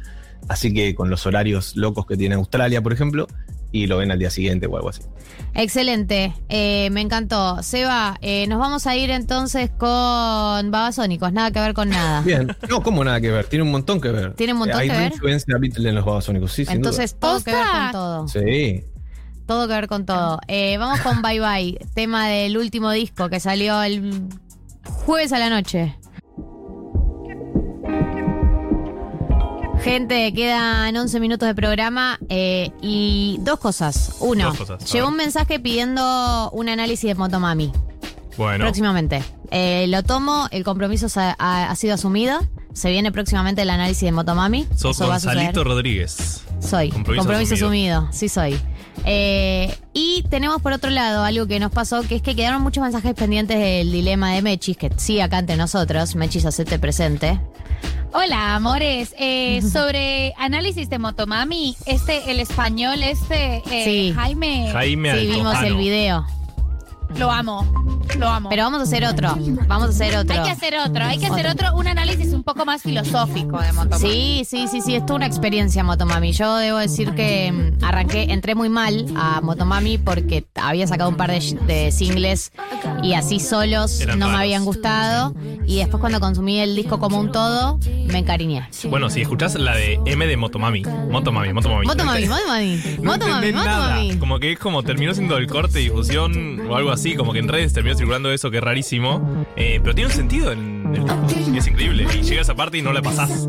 [0.48, 3.28] así que con los horarios locos que tiene Australia, por ejemplo,
[3.72, 5.02] y lo ven al día siguiente o algo así.
[5.54, 7.62] Excelente, eh, me encantó.
[7.62, 12.22] Seba, eh, nos vamos a ir entonces con Babasónicos, nada que ver con nada.
[12.26, 13.48] Bien, no, ¿cómo nada que ver?
[13.48, 14.34] Tiene un montón que ver.
[14.34, 15.12] ¿Tiene un montón Hay que ver?
[15.12, 16.90] influencia Beatle en los babasónicos, sí, sin duda.
[16.90, 18.28] Entonces, todo que ver con todo.
[18.28, 18.84] Sí.
[19.46, 20.40] Todo que ver con todo.
[20.48, 24.24] Eh, vamos con Bye Bye, tema del último disco que salió el
[24.84, 25.96] jueves a la noche.
[29.86, 34.16] Gente, quedan 11 minutos de programa eh, y dos cosas.
[34.20, 37.72] Uno, Dos cosas, llegó un mensaje pidiendo un análisis de Motomami.
[38.36, 38.66] Bueno.
[38.66, 39.22] Próximamente.
[39.52, 42.40] Eh, lo tomo, el compromiso ha, ha- ha sido asumido.
[42.74, 44.68] Se viene próximamente el análisis de Motomami.
[44.76, 45.06] Sos Eso.
[45.06, 46.42] Gonzalito Rodríguez.
[46.60, 46.90] Soy.
[46.90, 47.98] Compromiso Compromiso, asumido.
[48.00, 48.12] asumido.
[48.14, 48.60] Sí, soy.
[49.06, 52.82] Eh, y tenemos por otro lado algo que nos pasó, que es que quedaron muchos
[52.84, 56.16] mensajes pendientes del dilema de Mechis, que sí, acá ante nosotros.
[56.16, 57.40] Mechis, hacete presente.
[58.14, 59.14] Hola, amores.
[59.20, 64.14] Eh, sobre análisis de Motomami, este, el español, este, eh, Sí.
[64.16, 64.70] Jaime.
[64.72, 66.26] Jaime Sí, vimos el video.
[67.18, 67.66] Lo amo,
[68.20, 68.50] lo amo.
[68.50, 69.36] Pero vamos a hacer otro.
[69.68, 70.36] Vamos a hacer otro.
[70.36, 73.72] Hay que hacer otro, hay que hacer otro, un análisis un poco más filosófico de
[73.72, 74.00] Motomami.
[74.00, 76.34] Sí, sí, sí, sí, es toda una experiencia Motomami.
[76.34, 81.16] Yo debo decir que mm, arranqué, entré muy mal a Motomami porque había sacado un
[81.16, 82.52] par de, de singles
[83.02, 84.42] y así solos Eran no me raros.
[84.44, 85.34] habían gustado.
[85.66, 88.68] Y después cuando consumí el disco como un todo, me encariñé.
[88.90, 90.84] Bueno, si escuchás la de M de Motomami.
[90.84, 91.86] Motomami, Motomami.
[91.88, 93.88] Motomami, Motomami, No Motomami, entendés nada.
[93.96, 94.18] Motomami.
[94.18, 97.40] Como que es como terminó siendo el corte de difusión o algo así, como que
[97.40, 99.46] en redes terminó circulando eso que es rarísimo.
[99.56, 100.75] Eh, pero tiene un sentido en
[101.58, 102.06] es increíble.
[102.14, 103.48] Y llega esa parte y no la pasás.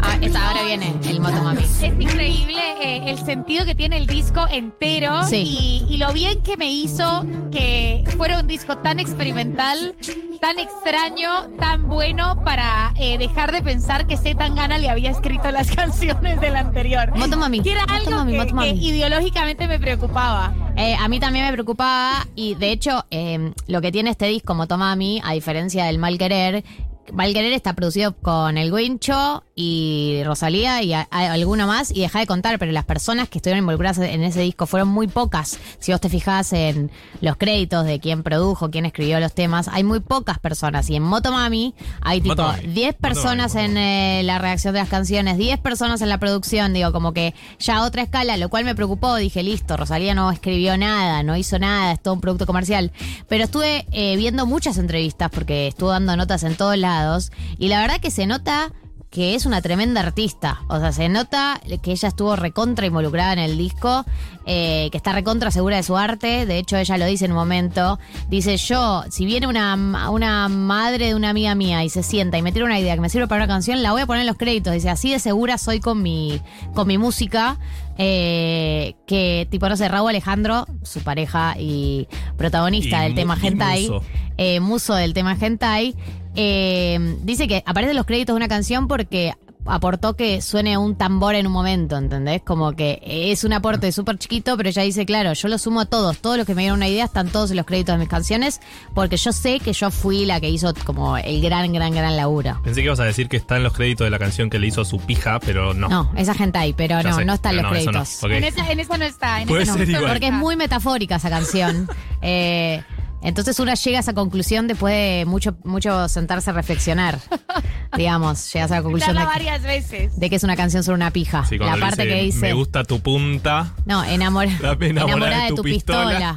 [0.00, 1.62] Ah, esta, ahora viene el Motomami.
[1.62, 5.84] Es increíble eh, el sentido que tiene el disco entero Sí.
[5.88, 9.94] y, y lo bien que me hizo que fuera un disco tan experimental,
[10.40, 15.50] tan extraño, tan bueno para eh, dejar de pensar que Z Tangana le había escrito
[15.50, 17.16] las canciones del anterior.
[17.16, 17.60] Motomami.
[17.60, 18.68] Que era algo Motomami, que, Motomami.
[18.80, 20.52] que ideológicamente me preocupaba.
[20.76, 24.54] Eh, a mí también me preocupaba y de hecho eh, lo que tiene este disco
[24.54, 26.64] Motomami, a diferencia del Mal Querer,
[27.12, 32.18] Valquerer está producido con El Guincho y Rosalía y a- a- alguno más, y deja
[32.18, 35.58] de contar, pero las personas que estuvieron involucradas en ese disco fueron muy pocas.
[35.78, 36.90] Si vos te fijás en
[37.20, 40.90] los créditos de quién produjo, quién escribió los temas, hay muy pocas personas.
[40.90, 42.66] Y en Motomami hay tipo Motomami.
[42.68, 46.90] 10 personas en eh, la redacción de las canciones, 10 personas en la producción, digo,
[46.92, 49.14] como que ya a otra escala, lo cual me preocupó.
[49.16, 52.90] Dije, listo, Rosalía no escribió nada, no hizo nada, es todo un producto comercial.
[53.28, 57.80] Pero estuve eh, viendo muchas entrevistas porque estuvo dando notas en todos lados y la
[57.80, 58.72] verdad que se nota
[59.10, 60.62] que es una tremenda artista.
[60.68, 64.04] O sea, se nota que ella estuvo recontra involucrada en el disco,
[64.44, 66.46] eh, que está recontra segura de su arte.
[66.46, 68.00] De hecho, ella lo dice en un momento.
[68.28, 69.74] Dice, yo, si viene una,
[70.10, 73.00] una madre de una amiga mía y se sienta y me tira una idea que
[73.00, 74.72] me sirve para una canción, la voy a poner en los créditos.
[74.72, 76.40] Dice, así de segura soy con mi,
[76.74, 77.56] con mi música.
[77.96, 83.38] Eh, que, tipo, no sé, Raúl Alejandro, su pareja y protagonista Y del mu- tema
[83.40, 84.02] Hentai, muso.
[84.36, 85.94] eh, muso del tema Hentai,
[86.36, 89.32] eh, dice que aparecen los créditos de una canción porque
[89.66, 92.42] aportó que suene un tambor en un momento, ¿entendés?
[92.42, 95.86] Como que es un aporte súper chiquito, pero ella dice, claro, yo lo sumo a
[95.86, 98.08] todos, todos los que me dieron una idea están todos en los créditos de mis
[98.08, 98.60] canciones,
[98.94, 102.60] porque yo sé que yo fui la que hizo como el gran, gran, gran laburo.
[102.62, 104.66] Pensé que ibas a decir que está en los créditos de la canción que le
[104.66, 105.88] hizo a su pija, pero no.
[105.88, 108.00] No, esa gente ahí, pero Ya no, sé, no están los no, eso no.
[108.04, 108.22] créditos.
[108.24, 109.40] En, esa, en esa no está.
[109.40, 109.78] En Puede esa no.
[109.78, 110.10] ser igual.
[110.12, 111.88] Porque es muy metafórica esa canción.
[112.26, 112.82] Eh,
[113.24, 117.18] entonces una llega a esa conclusión después de mucho, mucho sentarse a reflexionar.
[117.96, 120.18] Digamos, llegas a la conclusión de varias veces.
[120.18, 121.46] de que es una canción sobre una pija.
[121.46, 122.40] Sí, la parte que dice.
[122.40, 123.72] Me gusta tu punta.
[123.86, 126.36] No, enamora, enamorada enamorada de de tu tu pistola.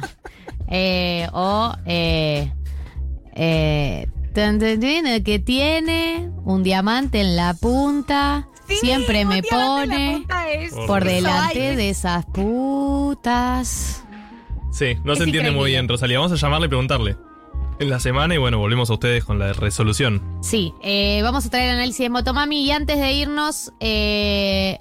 [0.70, 2.52] Eh, o eh,
[3.34, 4.08] eh,
[5.24, 8.48] que tiene un diamante en la punta.
[8.80, 10.24] siempre me pone
[10.86, 14.04] por delante de esas putas.
[14.70, 16.18] Sí, no Es se entiende muy bien, Rosalía.
[16.18, 17.16] Vamos a llamarle y preguntarle.
[17.80, 20.20] En la semana y bueno, volvemos a ustedes con la resolución.
[20.42, 24.78] Sí, eh, vamos a traer el análisis de Motomami y antes de irnos, eh,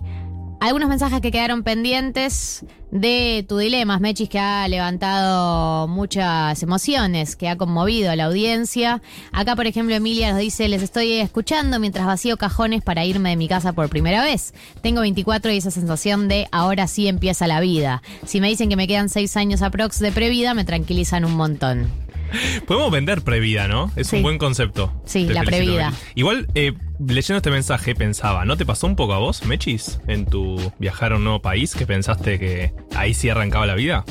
[0.60, 7.50] algunos mensajes que quedaron pendientes de tu dilemas, Mechis, que ha levantado muchas emociones, que
[7.50, 9.02] ha conmovido a la audiencia.
[9.32, 13.36] Acá, por ejemplo, Emilia nos dice, les estoy escuchando mientras vacío cajones para irme de
[13.36, 14.54] mi casa por primera vez.
[14.82, 18.02] Tengo 24 y esa sensación de ahora sí empieza la vida.
[18.26, 22.07] Si me dicen que me quedan 6 años aprox de previda, me tranquilizan un montón.
[22.68, 23.92] Podemos vender previda, ¿no?
[23.96, 24.94] Es un buen concepto.
[25.06, 25.94] Sí, Te la felicito, previda.
[26.16, 30.26] Igual, eh, leyendo este mensaje, pensaba, ¿no te pasó un poco a vos, Mechis, en
[30.26, 34.04] tu viajar a un nuevo país, que pensaste que ahí sí arrancaba la vida?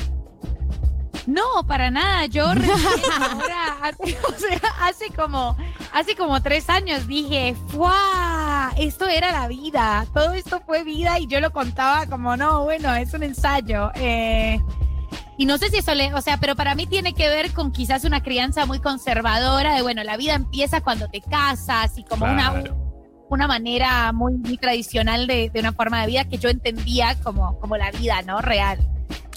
[1.27, 2.25] No, para nada.
[2.25, 5.57] Yo recién ahora, hace, o sea, hace como,
[5.93, 8.71] hace como tres años dije, ¡fuah!
[8.77, 10.07] Esto era la vida.
[10.13, 13.91] Todo esto fue vida y yo lo contaba como, no, bueno, es un ensayo.
[13.95, 14.59] Eh,
[15.37, 17.71] y no sé si eso le, o sea, pero para mí tiene que ver con
[17.71, 22.25] quizás una crianza muy conservadora de, bueno, la vida empieza cuando te casas y como
[22.25, 22.63] una,
[23.29, 27.59] una manera muy, muy tradicional de, de una forma de vida que yo entendía como,
[27.59, 28.41] como la vida, ¿no?
[28.41, 28.79] Real.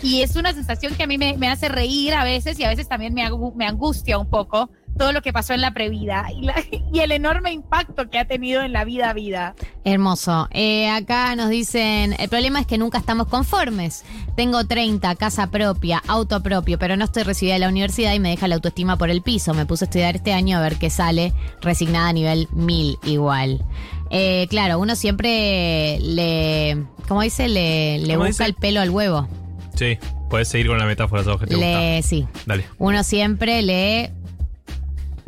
[0.03, 2.69] Y es una sensación que a mí me, me hace reír a veces y a
[2.69, 4.71] veces también me, me angustia un poco
[5.01, 6.63] todo lo que pasó en la previda y, la-
[6.93, 9.55] y el enorme impacto que ha tenido en la vida vida.
[9.83, 10.47] Hermoso.
[10.53, 14.05] Eh, acá nos dicen, el problema es que nunca estamos conformes.
[14.37, 18.29] Tengo 30, casa propia, auto propio, pero no estoy recibida de la universidad y me
[18.29, 19.55] deja la autoestima por el piso.
[19.55, 21.33] Me puse a estudiar este año a ver qué sale,
[21.63, 23.65] resignada a nivel 1000 igual.
[24.11, 27.49] Eh, claro, uno siempre le, ¿cómo dice?
[27.49, 28.51] Le, le ¿Cómo busca dice?
[28.51, 29.29] el pelo al huevo.
[29.77, 29.97] Sí,
[30.29, 32.09] puedes seguir con la metáfora, sabes que te Le, gusta.
[32.09, 32.27] sí.
[32.45, 32.65] Dale.
[32.79, 34.13] Uno siempre le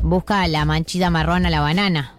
[0.03, 2.15] busca la manchita marrón a la banana.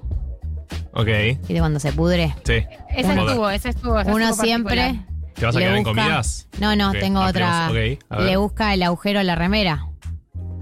[0.93, 2.35] Ok, ¿Viste cuando se pudre?
[2.43, 2.53] sí.
[2.95, 3.27] Esa Joder.
[3.30, 3.93] estuvo, esa estuvo.
[3.93, 5.14] Uno estuvo siempre particular.
[5.34, 6.47] ¿Te vas a le quedar en busca- comidas?
[6.60, 7.65] No, no, Ok, tengo otra.
[7.65, 7.97] ampliamos.
[7.97, 8.26] Ok, a ver.
[8.30, 9.88] le busca el agujero a la remera.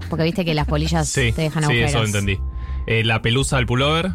[0.08, 1.90] Porque viste que las polillas Sí, te dejan sí, agujeros.
[1.90, 2.38] eso entendí.
[2.86, 4.10] Eh, la pelusa del pullover.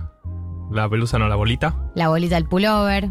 [0.72, 1.76] La pelusa no, la bolita.
[1.96, 3.10] La bolita del pullover.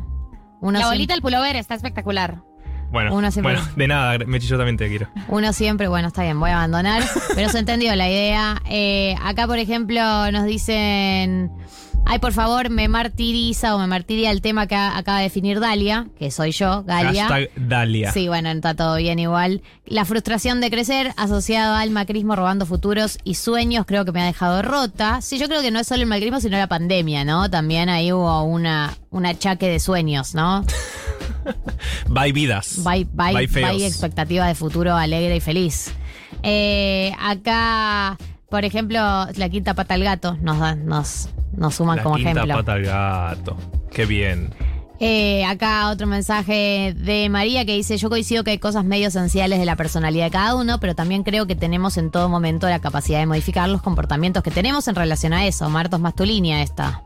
[0.60, 2.42] Uno, La bolita del pullover está espectacular.
[2.90, 5.08] Bueno, Uno siempre- bueno, de nada, Mechi, yo también te quiero.
[5.28, 7.02] uno siempre, bueno, está bien, voy a abandonar.
[7.34, 8.62] pero se entendió la idea.
[8.68, 11.50] Eh, acá, por ejemplo, nos dicen.
[12.08, 16.06] Ay, por favor, me martiriza o me martiria el tema que acaba de definir Dalia,
[16.18, 17.26] que soy yo, Galia.
[17.26, 18.12] Hashtag Dalia.
[18.12, 19.60] Sí, bueno, está todo bien igual.
[19.86, 24.24] La frustración de crecer asociado al macrismo robando futuros y sueños creo que me ha
[24.26, 25.20] dejado rota.
[25.20, 27.50] Sí, yo creo que no es solo el macrismo, sino la pandemia, ¿no?
[27.50, 30.64] También ahí hubo una, un achaque de sueños, ¿no?
[32.08, 32.82] Bye vidas.
[32.84, 33.70] Bye, bye, Bye feos.
[33.76, 35.92] bye expectativa de futuro alegre y feliz.
[36.44, 38.16] Eh, acá,
[38.48, 38.98] por ejemplo,
[39.34, 42.56] la quinta pata al gato nos, da- nos, nos suman La como quinta ejemplo.
[42.56, 43.56] pata al gato.
[43.90, 44.50] Qué bien.
[44.98, 49.58] Eh, acá otro mensaje de María que dice, yo coincido que hay cosas medio esenciales
[49.58, 52.78] de la personalidad de cada uno, pero también creo que tenemos en todo momento la
[52.80, 55.68] capacidad de modificar los comportamientos que tenemos en relación a eso.
[55.68, 57.02] Marto es más tu línea esta.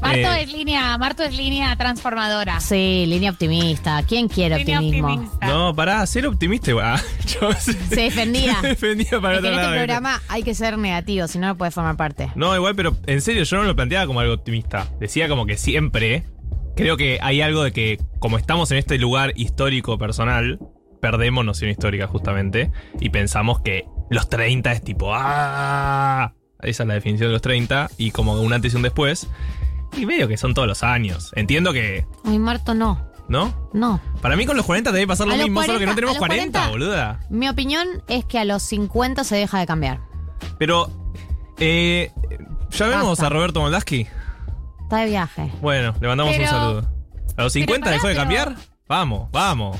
[0.00, 0.42] Marto Eh.
[0.42, 2.60] es línea, Marto es línea transformadora.
[2.60, 4.02] Sí, línea optimista.
[4.06, 5.08] ¿Quién quiere Línea optimismo?
[5.08, 5.46] optimista.
[5.46, 6.98] No, pará, ser optimista igual.
[7.58, 8.60] Se defendía.
[8.60, 11.56] Se defendía para Es que en este programa hay que ser negativo, si no, no
[11.56, 12.30] puede formar parte.
[12.34, 14.88] No, igual, pero en serio, yo no lo planteaba como algo optimista.
[15.00, 16.24] Decía como que siempre
[16.76, 20.58] creo que hay algo de que, como estamos en este lugar histórico personal,
[21.00, 22.70] perdemos noción histórica justamente
[23.00, 26.34] y pensamos que los 30 es tipo, ¡ah!
[26.62, 29.28] Esa es la definición de los 30 y como un antes y un después.
[29.96, 31.32] Y medio que son todos los años.
[31.36, 33.04] Entiendo que, Ay, Marto, no.
[33.28, 33.54] ¿no?
[33.72, 34.00] No.
[34.22, 36.16] Para mí con los 40 debe pasar lo A mismo, solo que no 40, tenemos
[36.16, 36.70] a los 40, 40.
[36.70, 37.20] boluda.
[37.30, 40.00] Mi opinión es que a los 50 se deja de cambiar.
[40.58, 40.90] Pero,
[41.58, 42.10] eh,
[42.70, 43.26] llamemos Basta.
[43.26, 44.06] a Roberto Moldaski.
[44.82, 45.52] Está de viaje.
[45.60, 46.90] Bueno, le mandamos Pero- un saludo.
[47.36, 48.56] ¿A los 50 pará, dejó de pero- cambiar?
[48.88, 49.78] Vamos, vamos.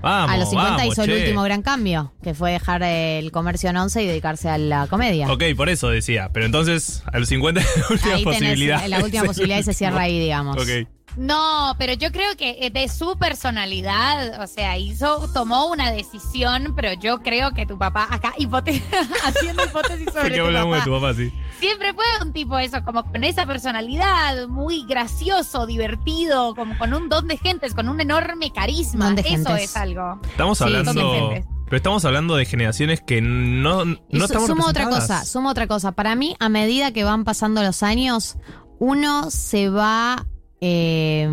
[0.00, 0.30] Vamos.
[0.30, 3.76] a los 50 vamos, hizo el último gran cambio, que fue dejar el comercio en
[3.76, 5.30] 11 y dedicarse a la comedia.
[5.32, 6.30] Ok, por eso decía.
[6.32, 8.86] Pero entonces, a los 50 es la última Ahí tenés posibilidad.
[8.86, 10.56] la última posibilidad y se cierra ahí, digamos.
[10.56, 10.88] Ok.
[11.16, 16.72] No, pero yo creo que eh, de su personalidad, o sea, hizo, tomó una decisión,
[16.76, 18.82] pero yo creo que tu papá, acá hipote-
[19.24, 21.32] haciendo hipótesis sobre tu papá, de tu papá, sí.
[21.58, 27.08] siempre fue un tipo eso, como con esa personalidad, muy gracioso, divertido, como con un
[27.08, 29.06] don de gentes, con un enorme carisma.
[29.06, 29.64] Don de eso gentes.
[29.64, 30.20] es algo.
[30.24, 31.34] Estamos hablando.
[31.70, 35.68] Pero estamos hablando de generaciones que no, no Y estamos sumo otra cosa, sumo otra
[35.68, 35.92] cosa.
[35.92, 38.38] Para mí, a medida que van pasando los años,
[38.80, 40.26] uno se va,
[40.60, 41.28] eh,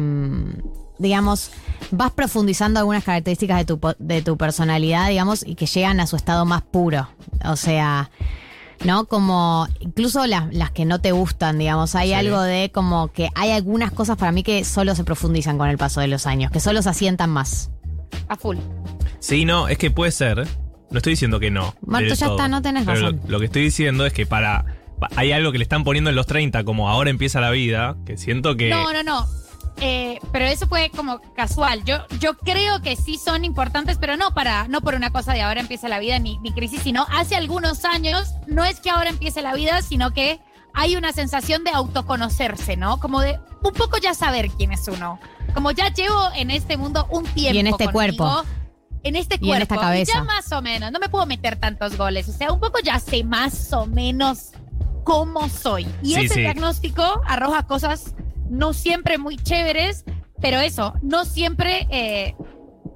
[0.99, 1.51] digamos,
[1.91, 6.15] vas profundizando algunas características de tu, de tu personalidad, digamos, y que llegan a su
[6.15, 7.07] estado más puro.
[7.45, 8.09] O sea,
[8.83, 9.05] ¿no?
[9.05, 12.13] Como incluso las, las que no te gustan, digamos, hay Sí.
[12.13, 15.77] algo de como que hay algunas cosas para mí que solo se profundizan con el
[15.77, 17.69] paso de los años, que solo se asientan más.
[18.29, 18.57] A full.
[19.19, 20.47] Sí, no, es que puede ser.
[20.89, 21.75] No estoy diciendo que no.
[21.85, 22.37] Marto, ya todo.
[22.37, 23.19] está, no tenés Pero razón.
[23.25, 24.65] Lo, lo que estoy diciendo es que para.
[25.15, 28.17] Hay algo que le están poniendo en los 30, como ahora empieza la vida, que
[28.17, 28.69] siento que.
[28.69, 29.27] No, no, no.
[29.79, 31.83] Eh, pero eso fue como casual.
[31.83, 35.41] Yo, yo creo que sí son importantes, pero no para, no por una cosa de
[35.41, 39.09] ahora empieza la vida ni, ni crisis, sino hace algunos años, no es que ahora
[39.09, 40.39] empiece la vida, sino que
[40.73, 42.99] hay una sensación de autoconocerse, ¿no?
[42.99, 45.19] Como de un poco ya saber quién es uno.
[45.53, 47.55] Como ya llevo en este mundo un tiempo.
[47.55, 48.45] Y en este conmigo, cuerpo.
[49.03, 49.55] En este Y cuerpo.
[49.55, 50.13] en esta cabeza.
[50.13, 50.91] ya más o menos.
[50.91, 52.27] No me puedo meter tantos goles.
[52.29, 54.51] O sea, un poco ya sé más o menos
[55.07, 55.87] cómo soy.
[56.03, 56.39] Y Sí, ese sí.
[56.41, 58.13] diagnóstico arroja cosas
[58.49, 60.03] no siempre muy chéveres,
[60.41, 62.35] pero eso, no siempre eh,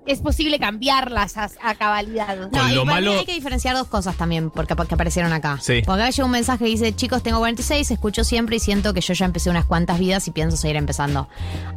[0.07, 2.35] es posible cambiarlas a, a cabalidad.
[2.69, 5.59] Y lo malo- hay que diferenciar dos cosas también porque, porque aparecieron acá.
[5.61, 5.83] Sí.
[5.85, 9.01] Porque acá llega un mensaje que dice, chicos, tengo 46, escucho siempre y siento que
[9.01, 11.29] yo ya empecé unas cuantas vidas y pienso seguir empezando.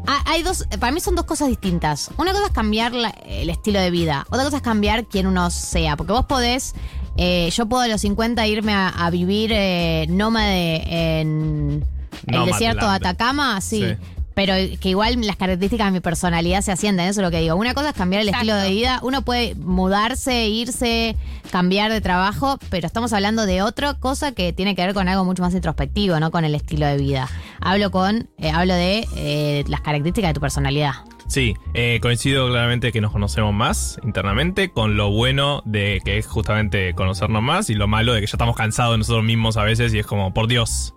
[0.07, 2.11] Ah, Hay dos, para mí son dos cosas distintas.
[2.17, 5.51] Una cosa es cambiar la- el estilo de vida, otra cosa es cambiar quién uno
[5.51, 5.97] sea.
[5.97, 6.75] Porque vos podés,
[7.17, 11.85] eh, yo puedo a los 50 irme a, a vivir eh, nómade en
[12.27, 12.53] el Nomadland.
[12.53, 13.81] desierto de Atacama, sí.
[13.81, 13.97] Sí.
[14.35, 17.57] Pero que igual las características de mi personalidad se asienten, eso es lo que digo.
[17.57, 18.51] Una cosa es cambiar el Exacto.
[18.51, 21.17] estilo de vida, uno puede mudarse, irse,
[21.51, 25.25] cambiar de trabajo, pero estamos hablando de otra cosa que tiene que ver con algo
[25.25, 27.29] mucho más introspectivo, no con el estilo de vida.
[27.61, 30.93] Hablo con, eh, hablo de eh, las características de tu personalidad.
[31.27, 36.27] Sí, eh, coincido claramente que nos conocemos más internamente, con lo bueno de que es
[36.27, 39.63] justamente conocernos más y lo malo de que ya estamos cansados de nosotros mismos a
[39.65, 40.95] veces y es como, por Dios,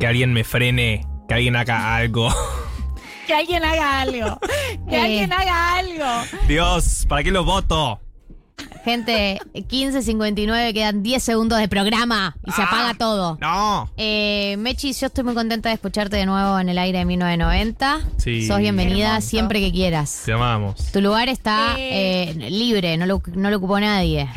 [0.00, 2.28] que alguien me frene, que alguien haga algo.
[3.26, 4.40] Que alguien haga algo.
[4.88, 5.00] Que Eh.
[5.00, 6.04] alguien haga algo.
[6.48, 8.00] Dios, ¿para qué lo voto?
[8.84, 12.64] Gente, 15.59, quedan 10 segundos de programa y se Ah.
[12.64, 13.38] apaga todo.
[13.40, 13.88] No.
[13.96, 18.00] Eh, Mechis, yo estoy muy contenta de escucharte de nuevo en el aire de 1990.
[18.16, 18.44] Sí.
[18.46, 19.28] Sos bienvenida Hermoso.
[19.28, 20.22] siempre que quieras.
[20.26, 20.90] Te amamos.
[20.90, 22.30] Tu lugar está Eh.
[22.36, 24.28] eh, libre, no lo, no lo ocupó nadie.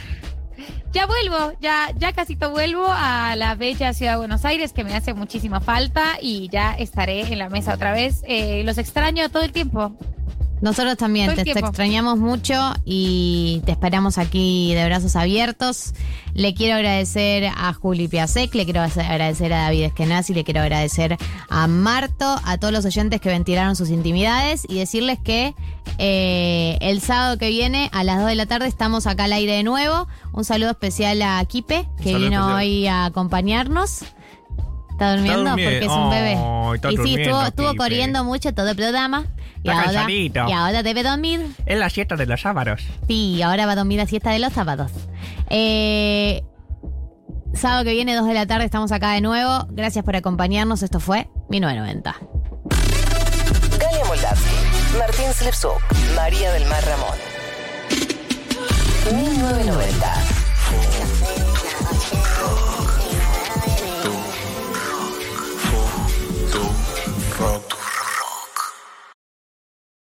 [0.95, 4.95] Ya vuelvo, ya, ya casito vuelvo a la bella ciudad de Buenos Aires, que me
[4.95, 8.23] hace muchísima falta y ya estaré en la mesa otra vez.
[8.25, 9.91] Eh, los extraño todo el tiempo.
[10.61, 15.93] Nosotros también te, extrañamos mucho y te esperamos aquí de brazos abiertos.
[16.33, 21.17] Le quiero agradecer a Juli Piasek, le quiero agradecer a David Eskenazi, le quiero agradecer
[21.49, 25.53] a Marto, a todos los oyentes que ventilaron sus intimidades y decirles que
[25.97, 29.53] eh, el sábado que viene a las 2 de la tarde estamos acá al aire
[29.53, 30.07] de nuevo.
[30.33, 32.55] Un saludo especial a Kipe, que vino especial.
[32.55, 34.03] hoy a acompañarnos.
[34.95, 35.49] ¿Está durmiendo?
[35.49, 35.71] durmiendo.
[35.71, 36.75] Porque es un bebé.
[36.75, 39.25] Está y sí, estuvo, estuvo corriendo mucho todo el programa.
[39.61, 40.45] Y Está ahora, cansadito.
[40.47, 41.45] y ahora debe dormir.
[41.65, 42.81] Es la siesta de los sábados.
[43.07, 44.91] Sí, ahora va a dormir la siesta de los sábados.
[45.49, 46.43] Eh,
[47.53, 49.67] sábado que viene, 2 de la tarde, estamos acá de nuevo.
[49.69, 50.81] Gracias por acompañarnos.
[50.81, 52.15] Esto fue 1990.
[54.97, 55.81] Galia Slipsuk,
[56.15, 57.17] María del Mar Ramón.
[59.11, 60.34] 1990.